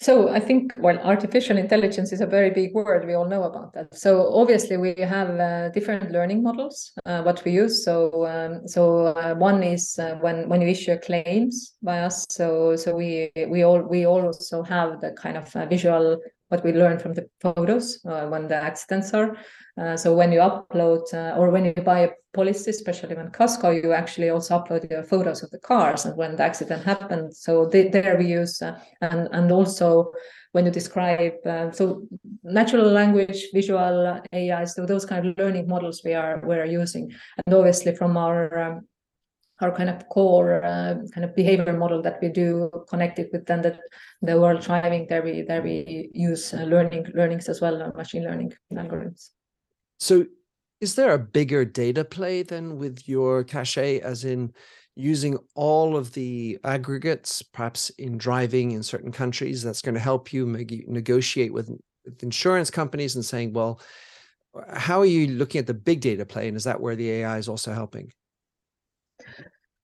so 0.00 0.28
I 0.28 0.40
think 0.40 0.72
well, 0.76 0.98
artificial 0.98 1.56
intelligence 1.56 2.12
is 2.12 2.20
a 2.20 2.26
very 2.26 2.50
big 2.50 2.74
word. 2.74 3.06
We 3.06 3.14
all 3.14 3.28
know 3.28 3.44
about 3.44 3.72
that. 3.74 3.96
So 3.96 4.32
obviously 4.34 4.76
we 4.76 4.94
have 4.98 5.40
uh, 5.40 5.70
different 5.70 6.10
learning 6.12 6.42
models 6.42 6.92
uh, 7.06 7.22
what 7.22 7.44
we 7.44 7.52
use. 7.52 7.84
So 7.84 8.26
um, 8.26 8.68
so 8.68 9.06
uh, 9.06 9.34
one 9.34 9.62
is 9.62 9.98
uh, 9.98 10.16
when 10.20 10.48
when 10.48 10.60
you 10.60 10.68
issue 10.68 10.98
claims 10.98 11.74
by 11.82 12.00
us. 12.00 12.26
So 12.30 12.76
so 12.76 12.94
we 12.94 13.32
we 13.48 13.64
all 13.64 13.80
we 13.80 14.06
also 14.06 14.62
have 14.62 15.00
the 15.00 15.12
kind 15.12 15.36
of 15.36 15.54
uh, 15.56 15.66
visual 15.66 16.18
what 16.48 16.64
we 16.64 16.72
learn 16.72 16.98
from 16.98 17.12
the 17.14 17.28
photos 17.40 18.04
uh, 18.06 18.26
when 18.26 18.46
the 18.48 18.54
accidents 18.54 19.12
are. 19.12 19.36
Uh, 19.78 19.96
so 19.96 20.14
when 20.14 20.32
you 20.32 20.38
upload 20.38 21.02
uh, 21.12 21.36
or 21.36 21.50
when 21.50 21.64
you 21.64 21.74
buy 21.74 22.00
a 22.00 22.10
policy, 22.32 22.70
especially 22.70 23.14
when 23.14 23.30
Casco, 23.30 23.70
you 23.70 23.92
actually 23.92 24.30
also 24.30 24.58
upload 24.58 24.88
your 24.90 25.02
photos 25.02 25.42
of 25.42 25.50
the 25.50 25.58
cars 25.58 26.04
and 26.04 26.16
when 26.16 26.36
the 26.36 26.42
accident 26.42 26.84
happened. 26.84 27.34
So 27.34 27.66
they, 27.66 27.88
there 27.88 28.16
we 28.16 28.26
use 28.26 28.62
uh, 28.62 28.78
and 29.00 29.28
and 29.32 29.52
also 29.52 30.12
when 30.52 30.64
you 30.64 30.70
describe 30.70 31.34
uh, 31.44 31.70
so 31.70 32.06
natural 32.42 32.90
language, 32.90 33.48
visual 33.52 34.20
AI, 34.32 34.64
so 34.64 34.86
those 34.86 35.04
kind 35.04 35.26
of 35.26 35.36
learning 35.36 35.68
models 35.68 36.00
we 36.04 36.14
are 36.14 36.40
we 36.46 36.54
are 36.54 36.64
using, 36.64 37.12
and 37.44 37.54
obviously 37.54 37.94
from 37.94 38.16
our 38.16 38.58
um, 38.58 38.88
our 39.60 39.74
kind 39.74 39.88
of 39.88 40.06
core 40.08 40.62
uh, 40.64 40.94
kind 41.14 41.24
of 41.24 41.34
behavior 41.34 41.72
model 41.72 42.02
that 42.02 42.18
we 42.20 42.28
do 42.28 42.70
connected 42.88 43.28
with 43.32 43.46
then 43.46 43.62
the, 43.62 43.78
the 44.22 44.38
world 44.38 44.60
driving 44.60 45.06
there 45.08 45.22
we 45.22 45.42
there 45.42 45.62
we 45.62 46.10
use 46.12 46.52
uh, 46.52 46.62
learning 46.62 47.06
learnings 47.14 47.48
as 47.48 47.60
well 47.60 47.82
uh, 47.82 47.90
machine 47.96 48.24
learning 48.24 48.52
algorithms. 48.72 49.30
So 49.98 50.26
is 50.80 50.94
there 50.94 51.14
a 51.14 51.18
bigger 51.18 51.64
data 51.64 52.04
play 52.04 52.42
than 52.42 52.78
with 52.78 53.08
your 53.08 53.44
Cachet 53.44 54.00
as 54.00 54.24
in 54.24 54.52
using 54.94 55.38
all 55.54 55.96
of 55.96 56.12
the 56.12 56.58
aggregates 56.64 57.42
perhaps 57.42 57.90
in 57.90 58.18
driving 58.18 58.72
in 58.72 58.82
certain 58.82 59.12
countries 59.12 59.62
that's 59.62 59.82
going 59.82 59.94
to 59.94 60.00
help 60.00 60.32
you 60.32 60.46
negotiate 60.86 61.52
with, 61.52 61.70
with 62.04 62.22
insurance 62.22 62.70
companies 62.70 63.14
and 63.14 63.24
saying 63.24 63.52
well 63.52 63.80
how 64.72 65.00
are 65.00 65.06
you 65.06 65.26
looking 65.26 65.58
at 65.58 65.66
the 65.66 65.74
big 65.74 66.00
data 66.00 66.24
play 66.24 66.48
and 66.48 66.56
is 66.56 66.64
that 66.64 66.80
where 66.80 66.96
the 66.96 67.10
ai 67.10 67.36
is 67.36 67.46
also 67.46 67.74
helping 67.74 68.10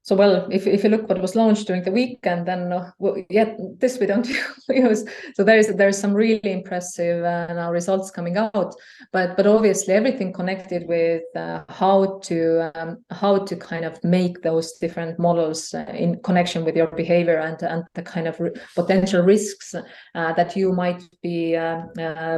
so 0.02 0.16
well 0.16 0.46
if, 0.50 0.66
if 0.66 0.84
you 0.84 0.90
look 0.90 1.08
what 1.08 1.20
was 1.20 1.36
launched 1.36 1.66
during 1.66 1.82
the 1.82 1.92
weekend 1.92 2.46
then 2.46 2.72
uh, 2.72 2.90
well, 2.98 3.16
yeah 3.30 3.54
this 3.78 3.98
we 3.98 4.06
don't 4.06 4.28
use. 4.68 5.04
So 5.34 5.44
there 5.44 5.58
is 5.58 5.74
there's 5.74 5.98
some 5.98 6.14
really 6.14 6.52
impressive 6.52 7.24
uh, 7.24 7.52
now 7.52 7.70
results 7.70 8.10
coming 8.10 8.36
out. 8.36 8.74
But 9.12 9.36
but 9.36 9.46
obviously 9.46 9.94
everything 9.94 10.32
connected 10.32 10.86
with 10.88 11.22
uh, 11.36 11.62
how 11.68 12.20
to 12.24 12.70
um, 12.74 13.04
how 13.10 13.38
to 13.38 13.56
kind 13.56 13.84
of 13.84 14.02
make 14.04 14.42
those 14.42 14.72
different 14.78 15.18
models 15.18 15.74
uh, 15.74 15.92
in 15.94 16.20
connection 16.22 16.64
with 16.64 16.76
your 16.76 16.88
behavior 16.88 17.38
and 17.38 17.62
and 17.62 17.84
the 17.94 18.02
kind 18.02 18.28
of 18.28 18.40
potential 18.74 19.22
risks 19.22 19.74
uh, 19.74 20.32
that 20.34 20.56
you 20.56 20.72
might 20.72 21.02
be 21.22 21.56
uh, 21.56 21.82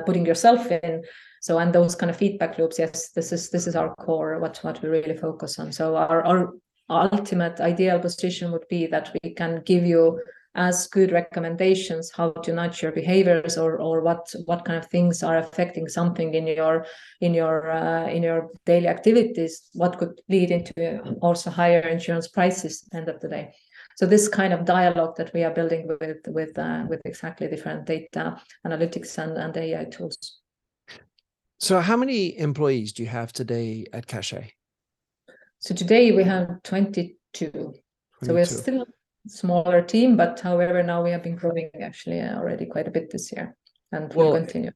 putting 0.07 0.27
yourself 0.27 0.71
in. 0.71 1.03
So 1.41 1.59
and 1.59 1.75
those 1.75 1.95
kind 1.95 2.09
of 2.09 2.17
feedback 2.17 2.57
loops 2.57 2.79
yes 2.79 3.11
this 3.11 3.31
is 3.31 3.51
this 3.51 3.67
is 3.67 3.77
our 3.77 3.95
core 3.97 4.39
what 4.39 4.59
what 4.63 4.81
we 4.83 4.89
really 4.89 5.17
focus 5.17 5.59
on. 5.59 5.73
So 5.73 5.97
our, 5.97 6.25
our 6.25 6.53
ultimate 6.89 7.61
ideal 7.61 7.99
position 7.99 8.53
would 8.53 8.67
be 8.69 8.87
that 8.87 9.15
we 9.23 9.31
can 9.35 9.63
give 9.65 9.85
you 9.85 10.21
as 10.57 10.87
good 10.87 11.11
recommendations 11.11 12.13
how 12.15 12.31
to 12.31 12.53
nudge 12.53 12.81
your 12.81 12.93
behaviors 12.93 13.59
or 13.59 13.81
or 13.81 14.01
what 14.03 14.33
what 14.45 14.65
kind 14.65 14.79
of 14.79 14.87
things 14.87 15.23
are 15.23 15.39
affecting 15.39 15.89
something 15.89 16.35
in 16.35 16.47
your 16.47 16.87
in 17.21 17.35
your 17.35 17.71
uh, 17.71 18.07
in 18.07 18.23
your 18.23 18.51
daily 18.65 18.87
activities 18.87 19.69
what 19.73 19.99
could 19.99 20.21
lead 20.29 20.51
into 20.51 21.01
also 21.21 21.51
higher 21.51 21.81
insurance 21.81 22.29
prices 22.29 22.89
end 22.95 23.09
of 23.09 23.21
the 23.21 23.29
day. 23.29 23.53
So 23.97 24.07
this 24.07 24.29
kind 24.29 24.53
of 24.53 24.65
dialogue 24.65 25.17
that 25.17 25.33
we 25.35 25.45
are 25.45 25.55
building 25.55 25.89
with 26.01 26.19
with 26.29 26.57
uh, 26.59 26.85
with 26.89 27.01
exactly 27.05 27.49
different 27.49 27.87
data 27.87 28.41
analytics 28.67 29.19
and, 29.19 29.37
and 29.37 29.57
ai 29.57 29.85
tools. 29.85 30.41
So 31.59 31.81
how 31.81 31.97
many 31.97 32.39
employees 32.39 32.93
do 32.93 33.03
you 33.03 33.09
have 33.09 33.33
today 33.33 33.87
at 33.93 34.07
Cachet 34.07 34.53
so 35.65 35.75
today 35.75 36.13
we 36.13 36.25
have 36.25 36.63
22. 36.63 37.15
22. 37.33 37.81
So 38.23 38.35
we're 38.35 38.45
still 38.45 38.83
a 38.83 39.29
smaller 39.29 39.81
team, 39.81 40.15
but 40.15 40.39
however, 40.39 40.83
now 40.83 41.03
we 41.03 41.11
have 41.11 41.23
been 41.23 41.37
growing 41.37 41.71
actually 41.81 42.21
already 42.21 42.67
quite 42.67 42.87
a 42.87 42.91
bit 42.91 43.11
this 43.11 43.33
year 43.33 43.57
and 43.91 44.13
well, 44.13 44.33
we'll 44.33 44.41
continue. 44.41 44.73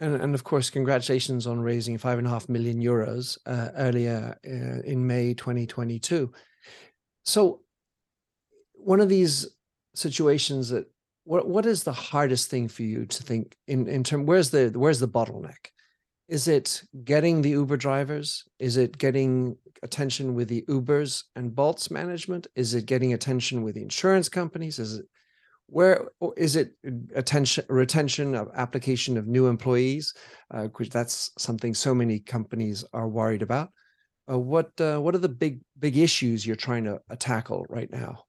And, 0.00 0.16
and 0.16 0.34
of 0.34 0.42
course, 0.42 0.70
congratulations 0.70 1.46
on 1.46 1.60
raising 1.60 1.98
five 1.98 2.18
and 2.18 2.26
a 2.26 2.30
half 2.30 2.48
million 2.48 2.82
euros 2.82 3.38
uh, 3.46 3.68
earlier 3.76 4.36
uh, 4.44 4.82
in 4.82 5.06
May 5.06 5.34
2022. 5.34 6.32
So, 7.24 7.60
one 8.74 9.00
of 9.00 9.08
these 9.08 9.46
situations 9.94 10.70
that 10.70 10.84
what 11.22 11.48
what 11.48 11.64
is 11.64 11.84
the 11.84 11.92
hardest 11.92 12.50
thing 12.50 12.66
for 12.66 12.82
you 12.82 13.06
to 13.06 13.22
think 13.22 13.56
in 13.68 13.86
in 13.86 14.02
term 14.02 14.26
where's 14.26 14.50
the 14.50 14.72
where's 14.74 14.98
the 14.98 15.08
bottleneck 15.08 15.68
is 16.28 16.48
it 16.48 16.82
getting 17.04 17.42
the 17.42 17.50
uber 17.50 17.76
drivers 17.76 18.44
is 18.58 18.76
it 18.76 18.96
getting 18.98 19.56
attention 19.84 20.34
with 20.34 20.48
the 20.48 20.62
Ubers 20.62 21.24
and 21.36 21.54
Bolts 21.54 21.90
management? 21.90 22.48
Is 22.56 22.74
it 22.74 22.86
getting 22.86 23.12
attention 23.12 23.62
with 23.62 23.76
the 23.76 23.82
insurance 23.82 24.28
companies? 24.28 24.80
Is 24.80 24.98
it 24.98 25.06
where 25.66 26.08
is 26.36 26.56
it 26.56 26.72
attention 27.14 27.64
retention 27.68 28.34
of 28.34 28.48
application 28.54 29.16
of 29.16 29.26
new 29.26 29.46
employees? 29.46 30.12
Uh, 30.52 30.64
because 30.64 30.88
that's 30.88 31.30
something 31.38 31.74
so 31.74 31.94
many 31.94 32.18
companies 32.18 32.84
are 32.92 33.08
worried 33.08 33.42
about. 33.42 33.70
Uh, 34.30 34.38
what 34.38 34.68
uh, 34.80 34.98
what 34.98 35.14
are 35.14 35.18
the 35.18 35.28
big 35.28 35.60
big 35.78 35.96
issues 35.96 36.46
you're 36.46 36.56
trying 36.56 36.84
to 36.84 36.98
uh, 37.10 37.16
tackle 37.18 37.66
right 37.68 37.90
now? 37.90 38.24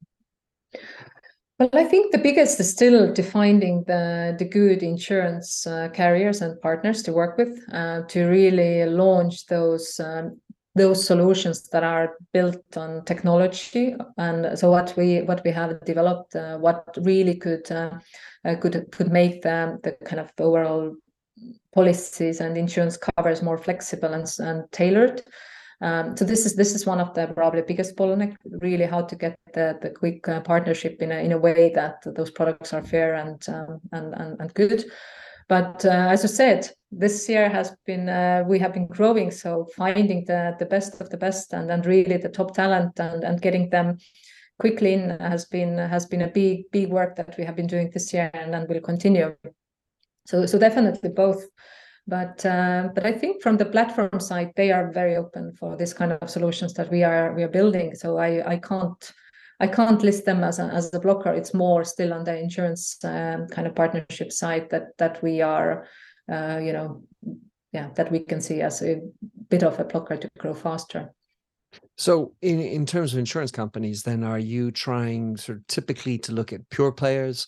Well, 1.58 1.70
I 1.72 1.86
think 1.86 2.12
the 2.12 2.18
biggest 2.18 2.60
is 2.60 2.70
still 2.70 3.14
defining 3.14 3.86
the, 3.88 4.36
the 4.38 4.44
good 4.44 4.84
insurance 4.84 5.66
uh, 5.66 5.88
carriers 5.94 6.42
and 6.42 6.60
partners 6.60 7.02
to 7.04 7.14
work 7.14 7.38
with 7.38 7.58
uh, 7.72 8.02
to 8.10 8.26
really 8.26 8.86
launch 8.86 9.46
those 9.46 9.98
um, 10.02 10.42
those 10.76 11.08
solutions 11.08 11.70
that 11.70 11.86
are 11.86 12.18
built 12.34 12.76
on 12.76 13.06
technology. 13.06 13.96
And 14.18 14.60
so 14.60 14.70
what 14.70 14.94
we 14.98 15.22
what 15.22 15.42
we 15.46 15.52
have 15.52 15.80
developed 15.86 16.36
uh, 16.36 16.58
what 16.58 16.98
really 17.02 17.36
could 17.36 17.72
uh, 17.72 17.92
uh, 18.44 18.56
could 18.56 18.92
could 18.92 19.10
make 19.10 19.42
the, 19.42 19.80
the 19.84 19.94
kind 20.06 20.20
of 20.20 20.32
overall 20.38 20.94
policies 21.74 22.42
and 22.42 22.58
insurance 22.58 22.98
covers 22.98 23.42
more 23.42 23.58
flexible 23.58 24.14
and, 24.14 24.28
and 24.40 24.70
tailored 24.74 25.22
um, 25.82 26.16
so 26.16 26.24
this 26.26 26.46
is 26.46 26.56
this 26.56 26.74
is 26.74 26.86
one 26.86 27.00
of 27.00 27.14
the 27.14 27.28
probably 27.28 27.62
biggest 27.62 27.96
bottleneck 27.96 28.36
really 28.62 28.86
how 28.86 29.02
to 29.02 29.16
get 29.16 29.38
the, 29.54 29.78
the 29.82 29.90
quick 29.90 30.28
uh, 30.28 30.42
partnership 30.42 31.02
in 31.02 31.12
a, 31.12 31.16
in 31.16 31.32
a 31.34 31.38
way 31.38 31.72
that 31.74 32.02
those 32.16 32.32
products 32.32 32.74
are 32.74 32.84
fair 32.84 33.16
and 33.16 33.48
um, 33.50 33.80
and, 33.92 34.14
and, 34.14 34.40
and 34.40 34.54
good. 34.54 34.86
But 35.48 35.86
uh, 35.86 36.08
as 36.10 36.24
I 36.24 36.28
said 36.28 36.70
this 36.92 37.28
year 37.28 37.50
has 37.50 37.76
been 37.86 38.08
uh, 38.08 38.44
we 38.48 38.58
have 38.60 38.74
been 38.74 38.88
growing 38.88 39.32
so 39.32 39.68
finding 39.76 40.24
the 40.26 40.56
the 40.60 40.66
best 40.66 41.02
of 41.02 41.10
the 41.10 41.18
best 41.18 41.54
and 41.54 41.70
and 41.70 41.86
really 41.86 42.18
the 42.18 42.30
top 42.30 42.56
talent 42.56 43.00
and 43.00 43.24
and 43.24 43.42
getting 43.42 43.70
them 43.70 43.98
quickly 44.60 44.94
in 44.94 45.10
has 45.20 45.46
been 45.46 45.78
has 45.78 46.06
been 46.06 46.22
a 46.22 46.30
big 46.30 46.72
big 46.72 46.90
work 46.90 47.16
that 47.18 47.38
we 47.38 47.44
have 47.44 47.56
been 47.56 47.68
doing 47.68 47.92
this 47.94 48.14
year 48.14 48.32
and 48.34 48.54
then 48.54 48.66
will 48.70 48.82
continue. 48.82 49.36
So 50.26 50.46
so 50.46 50.58
definitely 50.58 51.10
both 51.10 51.46
but 52.08 52.46
uh, 52.46 52.90
but 52.94 53.06
I 53.06 53.12
think 53.12 53.42
from 53.42 53.58
the 53.58 53.66
platform 53.66 54.20
side 54.20 54.52
they 54.56 54.72
are 54.72 54.92
very 54.92 55.16
open 55.16 55.54
for 55.54 55.76
this 55.76 55.94
kind 55.94 56.12
of 56.12 56.30
solutions 56.30 56.74
that 56.74 56.92
we 56.92 57.04
are 57.04 57.34
we 57.34 57.44
are 57.44 57.50
building 57.50 57.96
so 57.96 58.18
I 58.18 58.54
I 58.54 58.58
can't 58.58 59.14
I 59.60 59.68
can't 59.68 60.04
list 60.04 60.26
them 60.26 60.44
as 60.44 60.60
a, 60.60 60.64
as 60.64 60.94
a 60.94 61.00
blocker. 61.00 61.34
It's 61.34 61.54
more 61.54 61.86
still 61.86 62.14
on 62.14 62.26
the 62.26 62.38
insurance 62.38 62.98
um, 63.06 63.48
kind 63.48 63.68
of 63.68 63.74
partnership 63.74 64.32
side 64.32 64.70
that 64.70 64.98
that 64.98 65.24
we 65.24 65.42
are 65.42 65.88
uh, 66.32 66.60
you 66.62 66.74
know, 66.74 67.04
yeah, 67.72 67.90
that 67.96 68.12
we 68.12 68.20
can 68.20 68.42
see 68.42 68.62
as 68.62 68.82
a 68.82 69.02
bit 69.50 69.64
of 69.64 69.80
a 69.80 69.84
blocker 69.84 70.18
to 70.18 70.30
grow 70.40 70.54
faster. 70.54 71.14
So, 71.98 72.34
in 72.42 72.60
in 72.60 72.86
terms 72.86 73.14
of 73.14 73.20
insurance 73.20 73.52
companies, 73.52 74.04
then 74.04 74.24
are 74.24 74.40
you 74.40 74.72
trying 74.72 75.38
sort 75.38 75.60
of 75.60 75.68
typically 75.68 76.18
to 76.20 76.32
look 76.32 76.54
at 76.54 76.70
pure 76.70 76.92
players, 76.92 77.48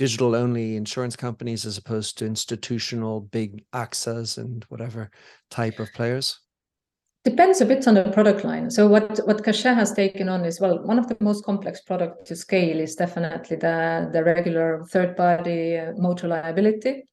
digital 0.00 0.34
only 0.34 0.76
insurance 0.76 1.14
companies, 1.14 1.66
as 1.66 1.76
opposed 1.76 2.16
to 2.16 2.24
institutional 2.24 3.20
big 3.20 3.62
AXAs 3.74 4.38
and 4.38 4.64
whatever 4.70 5.10
type 5.50 5.78
of 5.78 5.92
players? 5.92 6.40
Depends 7.22 7.60
a 7.60 7.66
bit 7.66 7.86
on 7.86 7.92
the 7.92 8.04
product 8.04 8.42
line. 8.42 8.70
So 8.70 8.88
what 8.88 9.18
what 9.26 9.44
Cachet 9.44 9.74
has 9.74 9.92
taken 9.92 10.26
on 10.30 10.46
is 10.46 10.58
well, 10.58 10.82
one 10.86 10.98
of 10.98 11.06
the 11.06 11.18
most 11.20 11.44
complex 11.44 11.82
product 11.82 12.26
to 12.28 12.34
scale 12.34 12.80
is 12.80 12.96
definitely 12.96 13.58
the 13.58 14.08
the 14.10 14.24
regular 14.24 14.86
third 14.90 15.18
party 15.18 15.76
uh, 15.76 15.92
motor 15.98 16.28
liability 16.28 17.04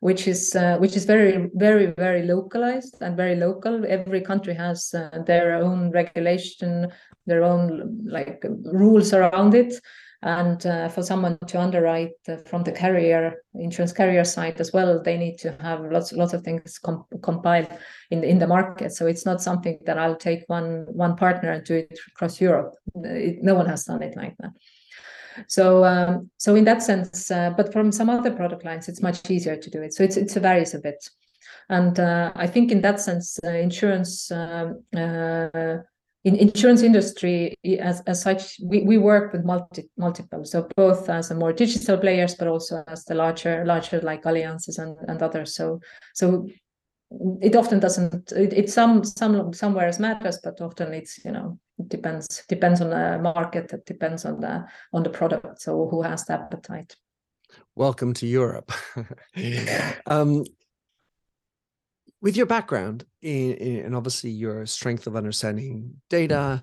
which 0.00 0.28
is 0.28 0.54
uh, 0.54 0.76
which 0.78 0.94
is 0.94 1.04
very 1.04 1.50
very 1.54 1.86
very 1.86 2.22
localized 2.22 2.96
and 3.00 3.16
very 3.16 3.34
local 3.34 3.84
every 3.88 4.20
country 4.20 4.54
has 4.54 4.94
uh, 4.94 5.10
their 5.26 5.56
own 5.56 5.90
regulation 5.90 6.86
their 7.26 7.42
own 7.42 7.64
like 8.06 8.44
rules 8.82 9.12
around 9.12 9.54
it 9.54 9.72
and 10.22 10.66
uh, 10.66 10.88
for 10.88 11.02
someone 11.02 11.38
to 11.46 11.60
underwrite 11.60 12.10
from 12.46 12.64
the 12.64 12.72
carrier 12.72 13.36
insurance 13.54 13.92
carrier 13.92 14.24
side 14.24 14.60
as 14.60 14.72
well 14.72 15.00
they 15.00 15.16
need 15.16 15.38
to 15.38 15.52
have 15.60 15.80
lots 15.92 16.12
lots 16.12 16.32
of 16.32 16.42
things 16.42 16.78
com- 16.78 17.04
compiled 17.22 17.68
in 18.10 18.20
the, 18.20 18.28
in 18.28 18.38
the 18.38 18.46
market 18.46 18.92
so 18.92 19.06
it's 19.06 19.24
not 19.24 19.40
something 19.40 19.78
that 19.86 19.96
i'll 19.96 20.16
take 20.16 20.42
one 20.48 20.86
one 20.88 21.14
partner 21.14 21.52
and 21.52 21.64
do 21.64 21.76
it 21.76 21.98
across 22.08 22.40
europe 22.40 22.74
it, 23.04 23.42
no 23.42 23.54
one 23.54 23.66
has 23.66 23.84
done 23.84 24.02
it 24.02 24.16
like 24.16 24.34
that 24.38 24.50
so 25.46 25.84
um, 25.84 26.30
so 26.36 26.56
in 26.56 26.64
that 26.64 26.82
sense, 26.82 27.30
uh, 27.30 27.50
but 27.50 27.72
from 27.72 27.92
some 27.92 28.10
other 28.10 28.32
product 28.32 28.64
lines, 28.64 28.88
it's 28.88 29.02
much 29.02 29.30
easier 29.30 29.56
to 29.56 29.70
do 29.70 29.82
it. 29.82 29.94
So 29.94 30.02
it's 30.02 30.34
a 30.34 30.40
varies 30.40 30.74
a 30.74 30.80
bit, 30.80 31.08
and 31.68 31.98
uh, 32.00 32.32
I 32.34 32.48
think 32.48 32.72
in 32.72 32.80
that 32.80 33.00
sense, 33.00 33.38
uh, 33.44 33.50
insurance. 33.50 34.32
Um, 34.32 34.82
uh, 34.96 35.76
in 36.28 36.36
insurance 36.36 36.82
industry 36.82 37.56
as, 37.80 38.02
as 38.02 38.20
such 38.20 38.60
we, 38.62 38.82
we 38.82 38.98
work 38.98 39.32
with 39.32 39.44
multi, 39.44 39.88
multiple 39.96 40.44
so 40.44 40.68
both 40.76 41.08
as 41.08 41.30
a 41.30 41.34
more 41.34 41.54
digital 41.54 41.96
players 41.96 42.34
but 42.34 42.48
also 42.48 42.84
as 42.86 43.04
the 43.06 43.14
larger 43.14 43.64
larger 43.64 44.00
like 44.02 44.26
alliances 44.26 44.78
and, 44.78 44.96
and 45.08 45.22
others. 45.22 45.54
So 45.54 45.80
so 46.14 46.46
it 47.40 47.56
often 47.56 47.80
doesn't 47.80 48.32
it, 48.32 48.52
it 48.52 48.70
some 48.70 49.02
some 49.04 49.54
somewhere 49.54 49.90
matters 49.98 50.38
but 50.44 50.60
often 50.60 50.92
it's 50.92 51.24
you 51.24 51.32
know 51.32 51.58
it 51.78 51.88
depends 51.88 52.44
depends 52.46 52.82
on 52.82 52.90
the 52.90 53.18
market 53.22 53.72
it 53.72 53.86
depends 53.86 54.26
on 54.26 54.40
the 54.40 54.66
on 54.92 55.02
the 55.02 55.10
product 55.10 55.62
so 55.62 55.88
who 55.88 56.02
has 56.02 56.26
the 56.26 56.34
appetite. 56.34 56.94
Welcome 57.74 58.12
to 58.14 58.26
europe. 58.26 58.70
Um, 60.06 60.44
with 62.20 62.36
your 62.36 62.46
background 62.46 63.04
in, 63.22 63.54
in, 63.54 63.84
and 63.86 63.96
obviously 63.96 64.30
your 64.30 64.66
strength 64.66 65.06
of 65.06 65.16
understanding 65.16 65.82
mm. 65.82 65.94
data 66.10 66.62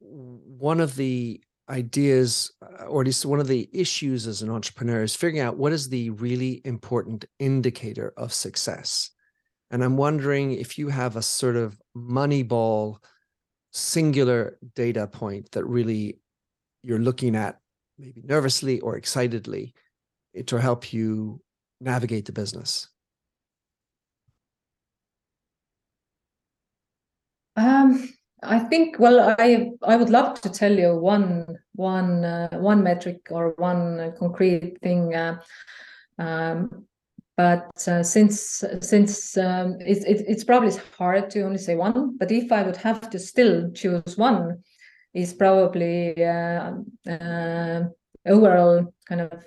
one 0.00 0.80
of 0.80 0.94
the 0.96 1.40
ideas 1.68 2.52
uh, 2.62 2.84
or 2.84 3.00
at 3.00 3.06
least 3.06 3.26
one 3.26 3.40
of 3.40 3.48
the 3.48 3.68
issues 3.72 4.26
as 4.26 4.42
an 4.42 4.50
entrepreneur 4.50 5.02
is 5.02 5.16
figuring 5.16 5.40
out 5.40 5.56
what 5.56 5.72
is 5.72 5.88
the 5.88 6.10
really 6.10 6.60
important 6.64 7.24
indicator 7.38 8.12
of 8.16 8.32
success 8.32 9.10
and 9.70 9.82
i'm 9.82 9.96
wondering 9.96 10.52
if 10.52 10.78
you 10.78 10.88
have 10.88 11.16
a 11.16 11.22
sort 11.22 11.56
of 11.56 11.80
money 11.94 12.42
ball 12.42 13.00
singular 13.72 14.58
data 14.74 15.06
point 15.06 15.50
that 15.52 15.64
really 15.64 16.18
you're 16.82 16.98
looking 16.98 17.34
at 17.34 17.58
maybe 17.98 18.22
nervously 18.24 18.80
or 18.80 18.96
excitedly 18.96 19.74
to 20.46 20.60
help 20.60 20.92
you 20.92 21.40
navigate 21.80 22.26
the 22.26 22.32
business? 22.32 22.88
Um, 27.56 28.08
I 28.42 28.58
think 28.58 28.98
well, 28.98 29.34
I 29.38 29.70
I 29.82 29.96
would 29.96 30.10
love 30.10 30.40
to 30.42 30.50
tell 30.50 30.72
you 30.72 30.96
one 30.96 31.58
one 31.74 32.24
uh, 32.24 32.50
one 32.58 32.82
metric 32.82 33.28
or 33.30 33.54
one 33.56 34.14
concrete 34.18 34.78
thing. 34.82 35.14
Uh, 35.14 35.40
um, 36.18 36.86
but 37.36 37.86
uh, 37.86 38.02
since 38.02 38.64
since 38.80 39.36
um, 39.36 39.76
it's 39.80 40.04
it, 40.04 40.24
it's 40.26 40.44
probably 40.44 40.72
hard 40.98 41.30
to 41.30 41.42
only 41.42 41.58
say 41.58 41.74
one 41.74 42.16
but 42.16 42.32
if 42.32 42.50
i 42.50 42.62
would 42.62 42.76
have 42.76 43.10
to 43.10 43.18
still 43.18 43.70
choose 43.72 44.16
one 44.16 44.62
is 45.14 45.34
probably 45.34 46.24
uh, 46.24 46.72
uh, 47.08 47.82
overall 48.26 48.94
kind 49.08 49.20
of 49.20 49.44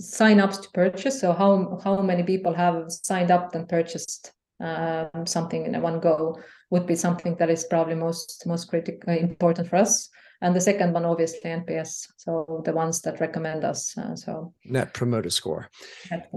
sign 0.00 0.40
ups 0.40 0.58
to 0.58 0.70
purchase 0.70 1.20
so 1.20 1.32
how 1.32 1.80
how 1.84 2.02
many 2.02 2.22
people 2.24 2.52
have 2.52 2.90
signed 2.90 3.30
up 3.30 3.54
and 3.54 3.68
purchased 3.68 4.32
um, 4.60 5.26
something 5.26 5.66
in 5.66 5.80
one 5.80 6.00
go 6.00 6.38
would 6.70 6.86
be 6.86 6.96
something 6.96 7.36
that 7.36 7.50
is 7.50 7.64
probably 7.64 7.94
most 7.94 8.42
most 8.46 8.68
critical 8.68 9.12
important 9.12 9.68
for 9.68 9.76
us. 9.76 10.08
And 10.42 10.56
the 10.56 10.60
second 10.60 10.94
one 10.94 11.04
obviously 11.04 11.50
nps 11.50 12.06
so 12.16 12.62
the 12.64 12.72
ones 12.72 13.02
that 13.02 13.20
recommend 13.20 13.64
us 13.64 13.96
uh, 13.98 14.16
so. 14.16 14.54
Net 14.64 14.94
promoter 14.94 15.30
score. 15.30 15.68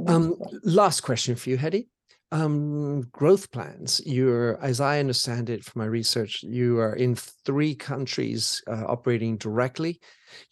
Um, 0.08 0.36
last 0.64 1.02
question 1.02 1.36
for 1.36 1.50
you 1.50 1.58
Hedi 1.58 1.88
um, 2.34 3.02
growth 3.12 3.52
plans. 3.52 4.02
You're 4.06 4.60
as 4.60 4.82
i 4.82 5.00
understand 5.00 5.52
it 5.52 5.64
from 5.64 5.82
my 5.82 5.86
research 5.86 6.42
you 6.42 6.80
are 6.80 6.96
in 6.96 7.16
three 7.16 7.76
countries 7.76 8.62
uh, 8.68 8.86
operating 8.88 9.38
directly. 9.38 10.00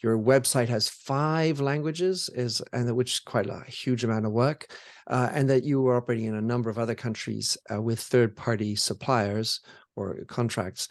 Your 0.04 0.18
website 0.20 0.70
has 0.70 0.90
five 0.90 1.60
languages 1.60 2.30
is 2.36 2.62
and 2.72 2.96
which 2.96 3.14
is 3.14 3.20
quite 3.20 3.50
a 3.50 3.64
huge 3.68 4.04
amount 4.04 4.28
of 4.28 4.32
work 4.32 4.68
uh, 5.08 5.30
and 5.34 5.50
that 5.50 5.64
you 5.64 5.88
are 5.88 5.98
operating 5.98 6.26
in 6.26 6.36
a 6.36 6.42
number 6.42 6.70
of 6.70 6.78
other 6.78 6.94
countries 6.94 7.58
uh, 7.74 7.82
with 7.82 8.00
third 8.00 8.36
party 8.36 8.76
suppliers 8.76 9.60
or 9.96 10.20
contracts. 10.28 10.88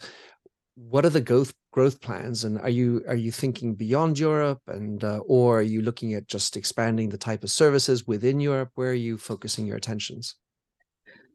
What 0.75 1.05
are 1.05 1.09
the 1.09 1.21
growth 1.21 1.53
growth 1.71 2.01
plans 2.01 2.43
and 2.43 2.59
are 2.59 2.69
you 2.69 3.01
are 3.07 3.15
you 3.15 3.31
thinking 3.31 3.75
beyond 3.75 4.19
europe? 4.19 4.59
And 4.67 5.01
uh, 5.05 5.19
or 5.19 5.59
are 5.59 5.69
you 5.73 5.81
looking 5.83 6.15
at 6.15 6.27
just 6.27 6.57
expanding 6.57 7.07
the 7.07 7.17
type 7.17 7.45
of 7.45 7.49
services 7.49 8.05
within 8.05 8.41
europe? 8.41 8.71
Where 8.75 8.91
are 8.91 9.05
you 9.07 9.17
focusing 9.17 9.65
your 9.65 9.77
attentions 9.77 10.35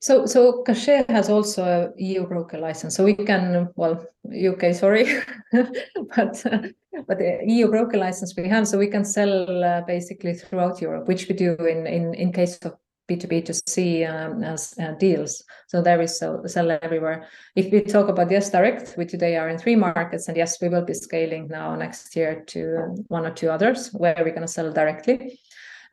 so 0.01 0.27
so 0.27 0.63
Cachet 0.67 1.05
has 1.09 1.29
also 1.29 1.65
a 1.65 2.03
EU 2.03 2.27
broker 2.27 2.59
license, 2.59 2.97
so 2.97 3.05
we 3.05 3.15
can 3.15 3.69
well 3.77 4.05
UK 4.27 4.75
sorry, 4.75 5.07
but 5.53 6.47
uh, 6.47 6.59
but 7.07 7.19
the 7.19 7.41
EU 7.47 7.69
broker 7.69 7.99
license 7.99 8.35
we 8.37 8.49
have, 8.49 8.69
so 8.69 8.79
we 8.79 8.89
can 8.89 9.05
sell 9.05 9.65
uh, 9.65 9.81
basically 9.83 10.35
throughout 10.35 10.81
Europe, 10.81 11.09
which 11.09 11.29
we 11.29 11.35
do 11.35 11.55
in 11.57 11.87
in 11.87 12.15
in 12.15 12.33
case 12.33 12.59
of 12.59 12.75
B 13.09 13.17
two 13.17 13.29
B 13.29 13.41
to 13.43 13.55
C 13.69 14.05
um, 14.05 14.43
as 14.43 14.75
uh, 14.81 14.93
deals. 14.93 15.45
So 15.69 15.81
there 15.81 16.01
is 16.03 16.19
sell, 16.19 16.43
sell 16.47 16.71
everywhere. 16.83 17.29
If 17.55 17.71
we 17.73 17.83
talk 17.83 18.09
about 18.09 18.31
yes 18.31 18.51
direct, 18.51 18.97
we 18.99 19.07
today 19.07 19.37
are 19.37 19.49
in 19.49 19.59
three 19.59 19.77
markets, 19.77 20.29
and 20.29 20.37
yes, 20.37 20.61
we 20.61 20.69
will 20.69 20.85
be 20.85 20.95
scaling 20.95 21.49
now 21.49 21.77
next 21.77 22.17
year 22.17 22.43
to 22.49 23.05
one 23.09 23.27
or 23.27 23.31
two 23.33 23.51
others 23.51 23.91
where 23.93 24.17
we're 24.19 24.31
going 24.31 24.41
to 24.43 24.49
sell 24.49 24.73
directly. 24.73 25.39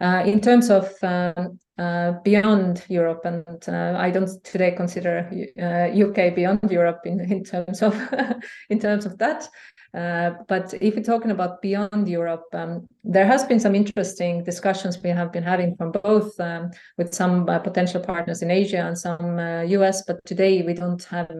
Uh, 0.01 0.23
in 0.25 0.41
terms 0.41 0.69
of 0.69 0.91
um, 1.03 1.59
uh, 1.79 2.11
beyond 2.23 2.85
Europe, 2.87 3.21
and 3.25 3.67
uh, 3.67 3.95
I 3.97 4.11
don't 4.11 4.43
today 4.43 4.71
consider 4.71 5.27
UK 5.57 6.35
beyond 6.35 6.69
Europe 6.69 7.01
in, 7.05 7.19
in 7.19 7.43
terms 7.43 7.81
of 7.81 7.99
in 8.69 8.79
terms 8.79 9.07
of 9.07 9.17
that. 9.17 9.49
But 9.91 10.73
if 10.81 10.95
we're 10.95 11.01
talking 11.01 11.31
about 11.31 11.63
beyond 11.63 12.07
Europe, 12.07 12.45
um, 12.53 12.87
there 13.03 13.25
has 13.25 13.43
been 13.43 13.59
some 13.59 13.73
interesting 13.73 14.43
discussions 14.43 15.01
we 15.01 15.09
have 15.09 15.31
been 15.31 15.41
having 15.41 15.75
from 15.75 15.91
both 15.91 16.39
um, 16.39 16.69
with 16.99 17.11
some 17.11 17.47
potential 17.47 18.01
partners 18.01 18.43
in 18.43 18.51
Asia 18.51 18.85
and 18.85 18.95
some 18.95 19.39
US. 19.39 20.03
But 20.03 20.23
today 20.25 20.61
we 20.61 20.75
don't 20.75 21.03
have 21.05 21.31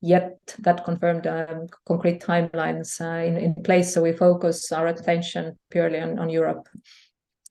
yet 0.00 0.38
that 0.60 0.84
confirmed 0.84 1.26
um, 1.26 1.66
concrete 1.86 2.20
timelines 2.22 3.00
in, 3.00 3.36
in 3.36 3.54
place. 3.64 3.92
So 3.92 4.02
we 4.02 4.12
focus 4.12 4.70
our 4.70 4.86
attention 4.86 5.58
purely 5.70 5.98
on, 5.98 6.20
on 6.20 6.30
Europe. 6.30 6.68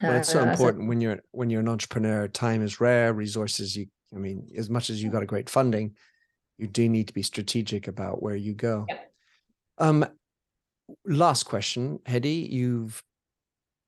Well, 0.01 0.17
it's 0.17 0.29
so 0.29 0.47
important 0.47 0.87
when 0.87 1.01
you're 1.01 1.19
when 1.31 1.49
you're 1.49 1.61
an 1.61 1.69
entrepreneur. 1.69 2.27
Time 2.27 2.61
is 2.61 2.81
rare. 2.81 3.13
Resources, 3.13 3.75
you, 3.75 3.87
I 4.15 4.19
mean, 4.19 4.49
as 4.57 4.69
much 4.69 4.89
as 4.89 5.01
you 5.01 5.09
got 5.09 5.23
a 5.23 5.27
great 5.27 5.49
funding, 5.49 5.95
you 6.57 6.67
do 6.67 6.89
need 6.89 7.07
to 7.07 7.13
be 7.13 7.23
strategic 7.23 7.87
about 7.87 8.21
where 8.21 8.35
you 8.35 8.53
go. 8.53 8.85
Yeah. 8.89 8.97
Um, 9.77 10.05
last 11.05 11.43
question, 11.43 11.99
Hedi. 12.07 12.49
You've 12.49 13.03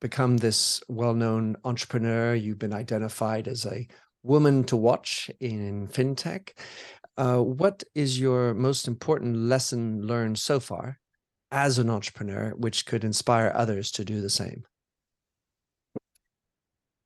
become 0.01 0.38
this 0.38 0.84
well-known 0.89 1.55
entrepreneur. 1.64 2.36
You've 2.36 2.59
been 2.59 2.74
identified 2.74 3.47
as 3.47 3.66
a 3.66 3.88
woman 4.22 4.64
to 4.66 4.76
watch 4.76 5.32
in 5.39 5.88
fintech. 5.88 6.49
Uh, 7.18 7.38
what 7.38 7.84
is 7.93 8.20
your 8.20 8.53
most 8.53 8.88
important 8.88 9.38
lesson 9.38 10.01
learned 10.01 10.38
so 10.39 10.59
far 10.59 10.99
as 11.51 11.78
an 11.78 11.89
entrepreneur, 11.89 12.51
which 12.51 12.86
could 12.86 13.03
inspire 13.03 13.51
others 13.55 13.91
to 13.91 14.03
do 14.03 14.20
the 14.22 14.30
same? 14.30 14.64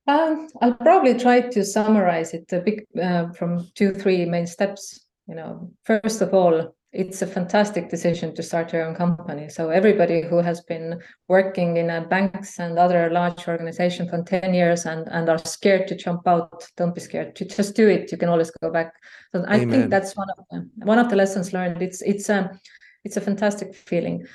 Um, 0.08 0.48
I'll 0.62 0.72
probably 0.72 1.18
try 1.18 1.42
to 1.42 1.64
summarize 1.64 2.32
it 2.32 2.50
a 2.50 2.60
bit 2.60 2.88
uh, 3.00 3.28
from 3.32 3.68
two, 3.74 3.92
three 3.92 4.24
main 4.24 4.46
steps. 4.46 5.06
You 5.28 5.34
know, 5.34 5.70
first 5.84 6.22
of 6.22 6.32
all, 6.32 6.74
it's 6.92 7.20
a 7.20 7.26
fantastic 7.26 7.90
decision 7.90 8.34
to 8.34 8.42
start 8.42 8.72
your 8.72 8.86
own 8.86 8.94
company. 8.94 9.50
So 9.50 9.68
everybody 9.68 10.22
who 10.22 10.38
has 10.38 10.62
been 10.62 10.98
working 11.28 11.76
in 11.76 11.90
a 11.90 12.00
banks 12.00 12.58
and 12.58 12.78
other 12.78 13.10
large 13.10 13.46
organizations 13.46 14.08
for 14.08 14.22
10 14.22 14.54
years 14.54 14.86
and, 14.86 15.06
and 15.10 15.28
are 15.28 15.36
scared 15.36 15.86
to 15.88 15.96
jump 15.96 16.26
out, 16.26 16.66
don't 16.78 16.94
be 16.94 17.02
scared. 17.02 17.36
To 17.36 17.44
just 17.44 17.76
do 17.76 17.86
it. 17.88 18.10
You 18.10 18.16
can 18.16 18.30
always 18.30 18.50
go 18.50 18.70
back. 18.70 18.94
So 19.34 19.44
I 19.46 19.56
Amen. 19.56 19.70
think 19.70 19.90
that's 19.90 20.16
one 20.16 20.30
of 20.30 20.44
the 20.50 20.70
one 20.86 20.98
of 20.98 21.10
the 21.10 21.16
lessons 21.16 21.52
learned. 21.52 21.82
It's 21.82 22.00
it's 22.00 22.30
a 22.30 22.58
it's 23.04 23.18
a 23.18 23.20
fantastic 23.20 23.74
feeling. 23.74 24.26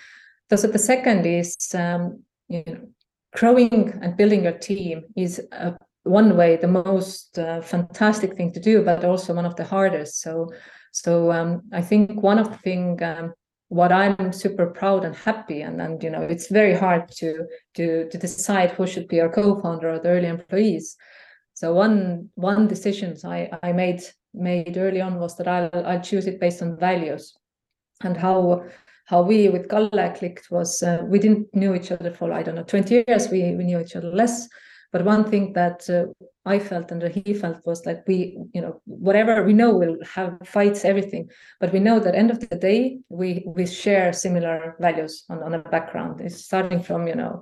So 0.54 0.68
the 0.68 0.78
second 0.78 1.26
is 1.26 1.58
um, 1.74 2.22
you 2.48 2.64
know 2.68 2.88
growing 3.34 4.00
and 4.02 4.18
building 4.18 4.44
your 4.44 4.58
team 4.58 5.04
is 5.16 5.42
uh, 5.52 5.72
one 6.04 6.36
way 6.38 6.58
the 6.58 6.68
most 6.68 7.40
uh, 7.40 7.62
fantastic 7.62 8.36
thing 8.36 8.52
to 8.54 8.60
do, 8.60 8.84
but 8.84 9.04
also 9.06 9.34
one 9.34 9.46
of 9.46 9.56
the 9.56 9.64
hardest. 9.64 10.22
So 10.22 10.50
so 10.92 11.32
um, 11.32 11.64
I 11.72 11.82
think 11.82 12.22
one 12.22 12.38
of 12.40 12.52
the 12.52 12.58
thing 12.58 13.02
um, 13.02 13.34
what 13.70 13.92
I'm 13.92 14.32
super 14.32 14.68
proud 14.68 15.04
and 15.04 15.16
happy 15.16 15.62
and 15.62 15.82
and 15.82 16.04
you 16.04 16.12
know 16.12 16.22
it's 16.22 16.48
very 16.48 16.76
hard 16.76 17.10
to 17.20 17.48
to 17.76 18.10
to 18.10 18.18
decide 18.18 18.72
who 18.72 18.86
should 18.86 19.08
be 19.08 19.20
our 19.20 19.30
co-founder 19.30 19.90
or 19.90 20.00
the 20.00 20.10
early 20.10 20.28
employees. 20.28 20.96
So 21.56 21.74
one 21.74 22.30
one 22.36 22.68
decisions 22.68 23.26
I 23.26 23.50
I 23.64 23.72
made 23.74 24.04
made 24.34 24.78
early 24.78 25.02
on 25.02 25.20
was 25.20 25.36
that 25.38 25.48
I'll 25.48 25.86
I'll 25.86 26.02
choose 26.02 26.28
it 26.28 26.40
based 26.40 26.62
on 26.62 26.78
values 26.78 27.34
and 28.04 28.18
how 28.18 28.66
how 29.06 29.22
we 29.22 29.50
with 29.50 29.70
Kalle 29.70 29.90
clicked 29.90 30.50
was 30.50 30.82
uh, 30.82 31.04
we 31.06 31.20
didn't 31.20 31.54
know 31.54 31.76
each 31.76 31.92
other 31.92 32.12
for 32.12 32.32
I 32.32 32.44
don't 32.44 32.56
know 32.56 32.64
20 32.64 33.04
years 33.08 33.30
we 33.30 33.56
we 33.56 33.64
knew 33.64 33.80
each 33.80 33.96
other 33.96 34.12
less. 34.12 34.48
But 34.92 35.06
one 35.06 35.24
thing 35.24 35.54
that 35.54 35.90
uh, 35.90 36.06
I 36.46 36.60
felt 36.60 36.92
and 36.92 37.02
he 37.02 37.34
felt 37.34 37.66
was 37.66 37.84
like 37.86 38.04
we 38.08 38.38
you 38.54 38.62
know 38.62 38.82
whatever 38.86 39.44
we 39.44 39.54
know 39.54 39.76
we'll 39.76 39.98
have 40.06 40.38
fights 40.46 40.86
everything. 40.86 41.30
But 41.60 41.74
we 41.74 41.80
know 41.80 42.00
that 42.00 42.16
end 42.16 42.32
of 42.32 42.40
the 42.40 42.56
day 42.56 43.00
we 43.10 43.44
we 43.46 43.66
share 43.66 44.14
similar 44.14 44.76
values 44.80 45.26
on 45.30 45.44
on 45.44 45.54
a 45.56 45.60
background. 45.60 46.22
It's 46.22 46.46
starting 46.46 46.82
from 46.82 47.08
you 47.08 47.16
know 47.16 47.42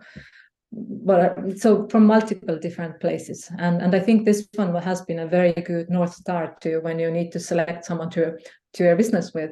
but 0.73 1.59
so 1.59 1.87
from 1.89 2.05
multiple 2.05 2.57
different 2.57 2.99
places. 3.01 3.49
And 3.59 3.81
and 3.81 3.93
i 3.93 3.99
think 3.99 4.25
this 4.25 4.47
one 4.55 4.73
has 4.81 5.01
been 5.01 5.19
a 5.19 5.27
very 5.27 5.51
good 5.51 5.89
north 5.89 6.13
star 6.13 6.55
to 6.61 6.79
when 6.79 6.97
you 6.97 7.11
need 7.11 7.31
to 7.33 7.39
select 7.39 7.85
someone 7.85 8.09
to 8.11 8.37
to 8.73 8.83
your 8.83 8.95
business 8.95 9.33
with 9.33 9.51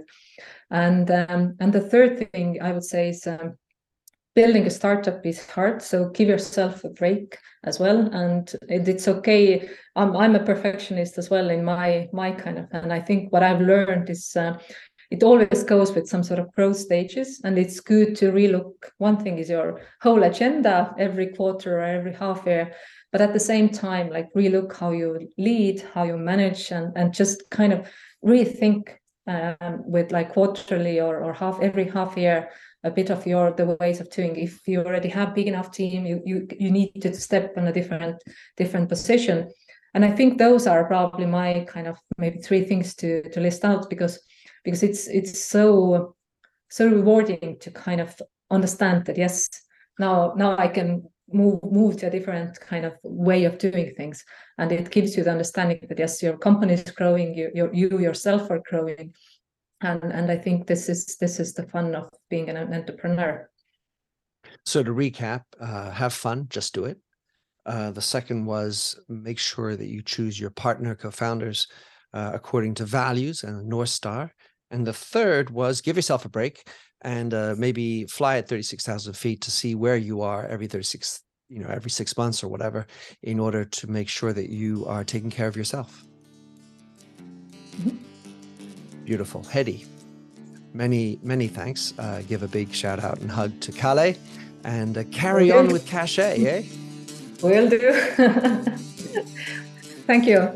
and 0.71 1.09
um, 1.11 1.55
and 1.59 1.73
the 1.73 1.81
third 1.81 2.31
thing 2.31 2.59
I 2.61 2.71
would 2.71 2.83
say 2.83 3.09
is 3.09 3.25
um, 3.27 3.55
building 4.35 4.65
a 4.65 4.69
startup 4.69 5.25
is 5.25 5.49
hard. 5.49 5.81
So 5.81 6.09
give 6.09 6.29
yourself 6.29 6.83
a 6.83 6.89
break 6.89 7.37
as 7.63 7.79
well, 7.79 7.99
and 8.13 8.49
it, 8.69 8.87
it's 8.87 9.07
okay. 9.07 9.69
I'm 9.95 10.15
I'm 10.15 10.35
a 10.35 10.43
perfectionist 10.43 11.17
as 11.17 11.29
well 11.29 11.49
in 11.49 11.63
my 11.63 12.07
my 12.13 12.31
kind 12.31 12.59
of, 12.59 12.67
and 12.71 12.93
I 12.93 13.01
think 13.01 13.31
what 13.31 13.43
I've 13.43 13.61
learned 13.61 14.09
is. 14.09 14.35
Uh, 14.35 14.57
it 15.11 15.23
always 15.23 15.63
goes 15.63 15.91
with 15.93 16.07
some 16.07 16.21
sort 16.21 16.39
of 16.39 16.51
growth 16.51 16.77
stages 16.77 17.41
and 17.43 17.57
it's 17.57 17.79
good 17.79 18.15
to 18.15 18.31
relook 18.31 18.73
one 18.99 19.17
thing 19.17 19.39
is 19.39 19.49
your 19.49 19.81
whole 20.01 20.21
agenda 20.21 20.93
every 20.99 21.27
quarter 21.29 21.79
or 21.79 21.83
every 21.83 22.13
half 22.13 22.45
year 22.45 22.71
but 23.11 23.21
at 23.21 23.33
the 23.33 23.39
same 23.39 23.69
time 23.69 24.09
like 24.09 24.27
relook 24.35 24.75
how 24.77 24.91
you 24.91 25.27
lead 25.37 25.83
how 25.93 26.03
you 26.03 26.15
manage 26.15 26.71
and, 26.71 26.95
and 26.95 27.13
just 27.13 27.49
kind 27.49 27.73
of 27.73 27.87
rethink 28.23 28.89
um, 29.29 29.83
with 29.85 30.11
like 30.11 30.33
quarterly 30.33 30.99
or, 30.99 31.23
or 31.23 31.33
half 31.33 31.59
every 31.61 31.85
half 31.85 32.17
year 32.17 32.49
a 32.83 32.91
bit 32.91 33.09
of 33.09 33.27
your 33.27 33.51
the 33.51 33.77
ways 33.79 33.99
of 33.99 34.09
doing. 34.09 34.35
If 34.35 34.67
you 34.67 34.79
already 34.79 35.09
have 35.09 35.35
big 35.35 35.47
enough 35.47 35.71
team 35.71 36.05
you 36.05 36.21
you, 36.25 36.47
you 36.59 36.71
need 36.71 37.01
to 37.01 37.13
step 37.13 37.53
in 37.57 37.67
a 37.67 37.73
different 37.73 38.23
different 38.57 38.89
position. 38.89 39.49
And 39.93 40.05
i 40.05 40.11
think 40.11 40.37
those 40.37 40.67
are 40.67 40.85
probably 40.85 41.25
my 41.25 41.65
kind 41.67 41.87
of 41.87 41.97
maybe 42.17 42.39
three 42.39 42.63
things 42.63 42.95
to 42.95 43.29
to 43.29 43.39
list 43.39 43.65
out 43.65 43.89
because 43.89 44.19
because 44.63 44.83
it's 44.83 45.07
it's 45.07 45.39
so 45.39 46.15
so 46.69 46.87
rewarding 46.87 47.57
to 47.59 47.71
kind 47.71 48.01
of 48.01 48.21
understand 48.51 49.05
that 49.05 49.17
yes 49.17 49.49
now 49.99 50.33
now 50.35 50.57
i 50.57 50.67
can 50.67 51.03
move 51.33 51.59
move 51.63 51.97
to 51.97 52.07
a 52.07 52.09
different 52.09 52.59
kind 52.59 52.85
of 52.85 52.93
way 53.03 53.45
of 53.45 53.57
doing 53.57 53.93
things. 53.95 54.23
And 54.57 54.71
it 54.71 54.91
gives 54.91 55.15
you 55.15 55.23
the 55.23 55.31
understanding 55.31 55.79
that 55.87 55.99
yes 55.99 56.21
your 56.21 56.37
company 56.37 56.73
is 56.73 56.83
growing 56.83 57.33
you 57.35 57.51
you, 57.53 57.69
you 57.73 57.99
yourself 57.99 58.49
are 58.49 58.61
growing. 58.69 59.13
And 59.81 60.03
and 60.03 60.31
i 60.31 60.37
think 60.37 60.67
this 60.67 60.89
is 60.89 61.17
this 61.17 61.39
is 61.39 61.53
the 61.53 61.67
fun 61.67 61.95
of 61.95 62.09
being 62.29 62.49
an, 62.49 62.73
entrepreneur. 62.73 63.49
So 64.65 64.83
to 64.83 64.91
recap 64.91 65.43
uh, 65.59 65.91
have 65.91 66.13
fun 66.13 66.47
just 66.49 66.73
do 66.73 66.85
it. 66.85 66.97
Uh, 67.65 67.91
the 67.91 68.01
second 68.01 68.45
was 68.45 68.99
make 69.07 69.37
sure 69.37 69.75
that 69.75 69.87
you 69.87 70.01
choose 70.01 70.39
your 70.39 70.49
partner 70.49 70.95
co-founders 70.95 71.67
uh, 72.13 72.31
according 72.33 72.73
to 72.75 72.85
values 72.85 73.43
and 73.43 73.67
north 73.67 73.89
star. 73.89 74.33
And 74.71 74.85
the 74.85 74.93
third 74.93 75.49
was 75.49 75.81
give 75.81 75.95
yourself 75.95 76.25
a 76.25 76.29
break 76.29 76.67
and 77.01 77.33
uh, 77.33 77.55
maybe 77.57 78.05
fly 78.05 78.37
at 78.37 78.47
36,000 78.47 79.13
feet 79.13 79.41
to 79.41 79.51
see 79.51 79.75
where 79.75 79.97
you 79.97 80.21
are 80.21 80.45
every 80.47 80.67
36, 80.67 81.21
you 81.49 81.59
know, 81.59 81.69
every 81.69 81.91
six 81.91 82.17
months 82.17 82.43
or 82.43 82.47
whatever, 82.47 82.85
in 83.23 83.39
order 83.39 83.63
to 83.65 83.87
make 83.87 84.09
sure 84.09 84.33
that 84.33 84.49
you 84.49 84.85
are 84.85 85.03
taking 85.03 85.29
care 85.29 85.47
of 85.47 85.55
yourself. 85.55 86.03
Mm-hmm. 87.77 89.05
Beautiful. 89.05 89.41
Hedi, 89.43 89.85
many, 90.73 91.19
many 91.23 91.47
thanks. 91.47 91.93
Uh, 91.97 92.21
give 92.27 92.43
a 92.43 92.47
big 92.47 92.73
shout 92.73 92.99
out 93.03 93.19
and 93.19 93.31
hug 93.31 93.59
to 93.61 93.71
Kalle 93.71 94.13
and 94.63 94.97
uh, 94.97 95.03
carry 95.11 95.51
on 95.51 95.69
with 95.69 95.85
Cachet, 95.87 96.45
eh? 96.45 96.63
Will 97.41 97.69
do. 97.69 97.79
Thank 100.05 100.25
you. 100.25 100.49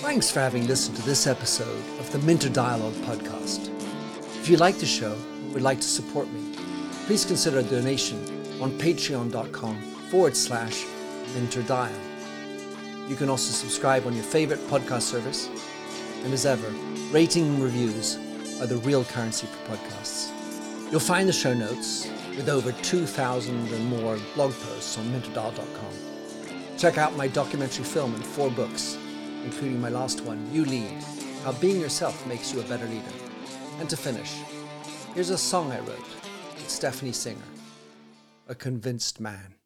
Thanks 0.00 0.30
for 0.30 0.40
having 0.40 0.66
listened 0.66 0.96
to 0.96 1.02
this 1.02 1.26
episode 1.26 1.82
of 1.98 2.10
the 2.12 2.18
Minter 2.20 2.48
Dialogue 2.48 2.94
podcast. 3.04 3.68
If 4.40 4.48
you 4.48 4.56
like 4.56 4.78
the 4.78 4.86
show, 4.86 5.16
would 5.52 5.62
like 5.62 5.78
to 5.78 5.86
support 5.86 6.30
me, 6.32 6.54
please 7.06 7.24
consider 7.24 7.58
a 7.58 7.62
donation 7.62 8.18
on 8.60 8.72
patreon.com 8.72 9.80
forward 10.10 10.36
slash 10.36 10.84
minterdial. 11.34 11.90
You 13.08 13.16
can 13.16 13.28
also 13.28 13.52
subscribe 13.52 14.06
on 14.06 14.14
your 14.14 14.24
favorite 14.24 14.60
podcast 14.68 15.02
service. 15.02 15.48
And 16.24 16.32
as 16.32 16.46
ever, 16.46 16.68
rating 17.10 17.48
and 17.48 17.62
reviews 17.62 18.16
are 18.60 18.66
the 18.66 18.76
real 18.78 19.04
currency 19.04 19.46
for 19.46 19.74
podcasts. 19.74 20.30
You'll 20.90 21.00
find 21.00 21.28
the 21.28 21.32
show 21.32 21.54
notes 21.54 22.08
with 22.36 22.48
over 22.48 22.72
2,000 22.72 23.72
and 23.72 23.86
more 23.86 24.18
blog 24.34 24.52
posts 24.52 24.98
on 24.98 25.04
minterdial.com. 25.06 26.10
Check 26.78 26.98
out 26.98 27.16
my 27.16 27.28
documentary 27.28 27.84
film 27.84 28.14
and 28.14 28.24
four 28.24 28.50
books, 28.50 28.96
including 29.44 29.80
my 29.80 29.88
last 29.88 30.22
one, 30.22 30.48
You 30.52 30.64
Lead 30.64 31.02
How 31.44 31.52
Being 31.52 31.80
Yourself 31.80 32.26
Makes 32.26 32.52
You 32.52 32.60
a 32.60 32.64
Better 32.64 32.86
Leader. 32.86 33.12
And 33.80 33.88
to 33.90 33.96
finish, 33.96 34.36
Here's 35.14 35.30
a 35.30 35.38
song 35.38 35.72
I 35.72 35.80
wrote 35.80 35.98
with 36.54 36.70
Stephanie 36.70 37.10
Singer, 37.10 37.40
A 38.46 38.54
Convinced 38.54 39.18
Man. 39.18 39.56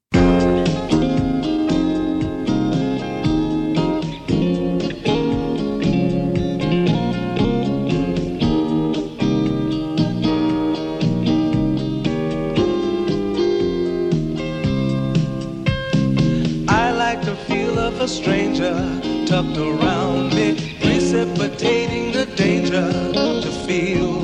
I 16.68 16.90
like 16.92 17.22
the 17.22 17.36
feel 17.46 17.78
of 17.78 18.00
a 18.00 18.08
stranger 18.08 18.72
tucked 19.26 19.58
around 19.58 20.34
me, 20.34 20.78
precipitating 20.80 22.12
the 22.12 22.24
danger 22.34 22.90
to 23.02 23.50
feel 23.66 24.23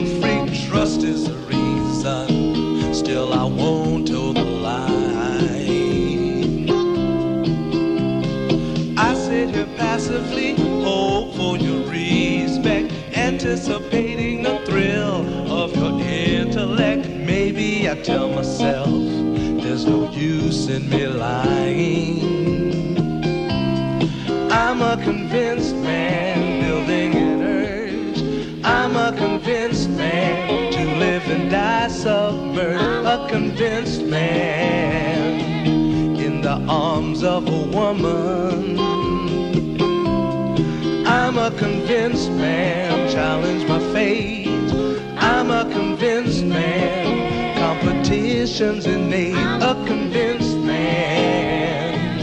anticipating 13.50 14.44
the 14.44 14.58
thrill 14.64 15.26
of 15.50 15.74
your 15.74 16.00
intellect. 16.00 17.08
Maybe 17.08 17.90
I 17.90 17.96
tell 17.96 18.28
myself 18.30 18.86
there's 18.86 19.84
no 19.84 20.08
use 20.12 20.68
in 20.68 20.88
me 20.88 21.08
lying. 21.08 22.20
I'm 24.52 24.80
a 24.80 24.96
convinced 25.02 25.74
man 25.74 26.60
building 26.62 27.14
an 27.16 27.42
urge. 27.42 28.64
I'm 28.64 28.94
a 28.94 29.12
convinced 29.18 29.90
man 29.90 30.72
to 30.72 30.84
live 31.00 31.28
and 31.28 31.50
die 31.50 31.88
submerged 31.88 33.04
a 33.04 33.26
convinced 33.28 34.02
man 34.02 35.40
in 36.20 36.40
the 36.40 36.64
arms 36.68 37.24
of 37.24 37.48
a 37.48 37.62
woman. 37.76 38.78
I'm 41.30 41.36
a 41.38 41.50
convinced 41.50 42.30
man, 42.30 42.89
challenge 43.10 43.66
my 43.68 43.80
fate. 43.92 44.46
I'm 45.18 45.50
a 45.50 45.64
convinced 45.72 46.44
man, 46.44 47.58
competition's 47.58 48.86
innate. 48.86 49.34
A 49.34 49.74
convinced 49.86 50.56
man 50.58 52.20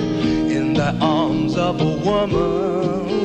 in 0.49 0.73
the 0.73 0.97
arms 1.01 1.57
of 1.57 1.81
a 1.81 1.97
woman. 2.07 3.17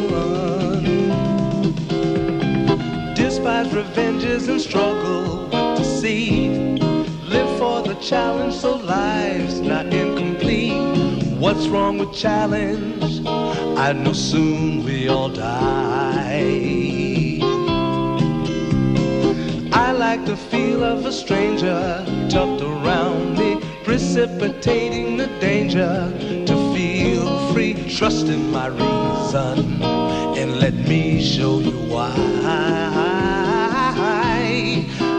Despise 3.14 3.72
revenges 3.72 4.48
and 4.48 4.60
struggle 4.60 5.44
with 5.44 5.78
deceit. 5.78 6.80
Live 7.28 7.58
for 7.58 7.82
the 7.82 7.94
challenge 8.00 8.54
so 8.54 8.76
life's 8.76 9.60
not 9.60 9.86
incomplete. 9.86 11.38
What's 11.38 11.68
wrong 11.68 11.98
with 11.98 12.12
challenge? 12.12 13.24
I 13.26 13.92
know 13.92 14.12
soon 14.12 14.84
we 14.84 15.08
all 15.08 15.28
die. 15.28 16.81
Like 20.12 20.26
the 20.26 20.36
feel 20.36 20.84
of 20.84 21.06
a 21.06 21.12
stranger 21.12 22.04
tucked 22.28 22.60
around 22.60 23.38
me, 23.38 23.58
precipitating 23.82 25.16
the 25.16 25.26
danger 25.40 25.94
to 26.44 26.54
feel 26.74 27.24
free. 27.50 27.72
Trust 27.88 28.26
in 28.26 28.50
my 28.50 28.66
reason 28.66 29.82
and 30.38 30.60
let 30.60 30.74
me 30.74 31.22
show 31.22 31.60
you 31.60 31.78
why. 31.92 32.12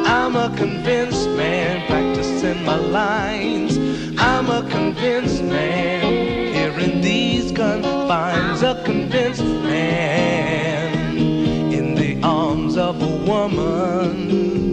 I'm 0.06 0.36
a 0.36 0.56
convinced 0.56 1.28
man, 1.30 1.88
practicing 1.88 2.64
my 2.64 2.76
lines. 2.76 3.80
I'm 4.20 4.48
a 4.52 4.62
convinced 4.70 5.44
man, 5.44 6.54
here 6.54 6.78
in 6.80 7.02
these 7.02 7.52
confines. 7.52 8.62
A 8.62 8.76
convinced 8.86 9.44
man 9.44 11.18
in 11.74 11.96
the 11.96 12.22
arms 12.22 12.78
of 12.78 13.02
a 13.02 13.16
woman. 13.32 14.73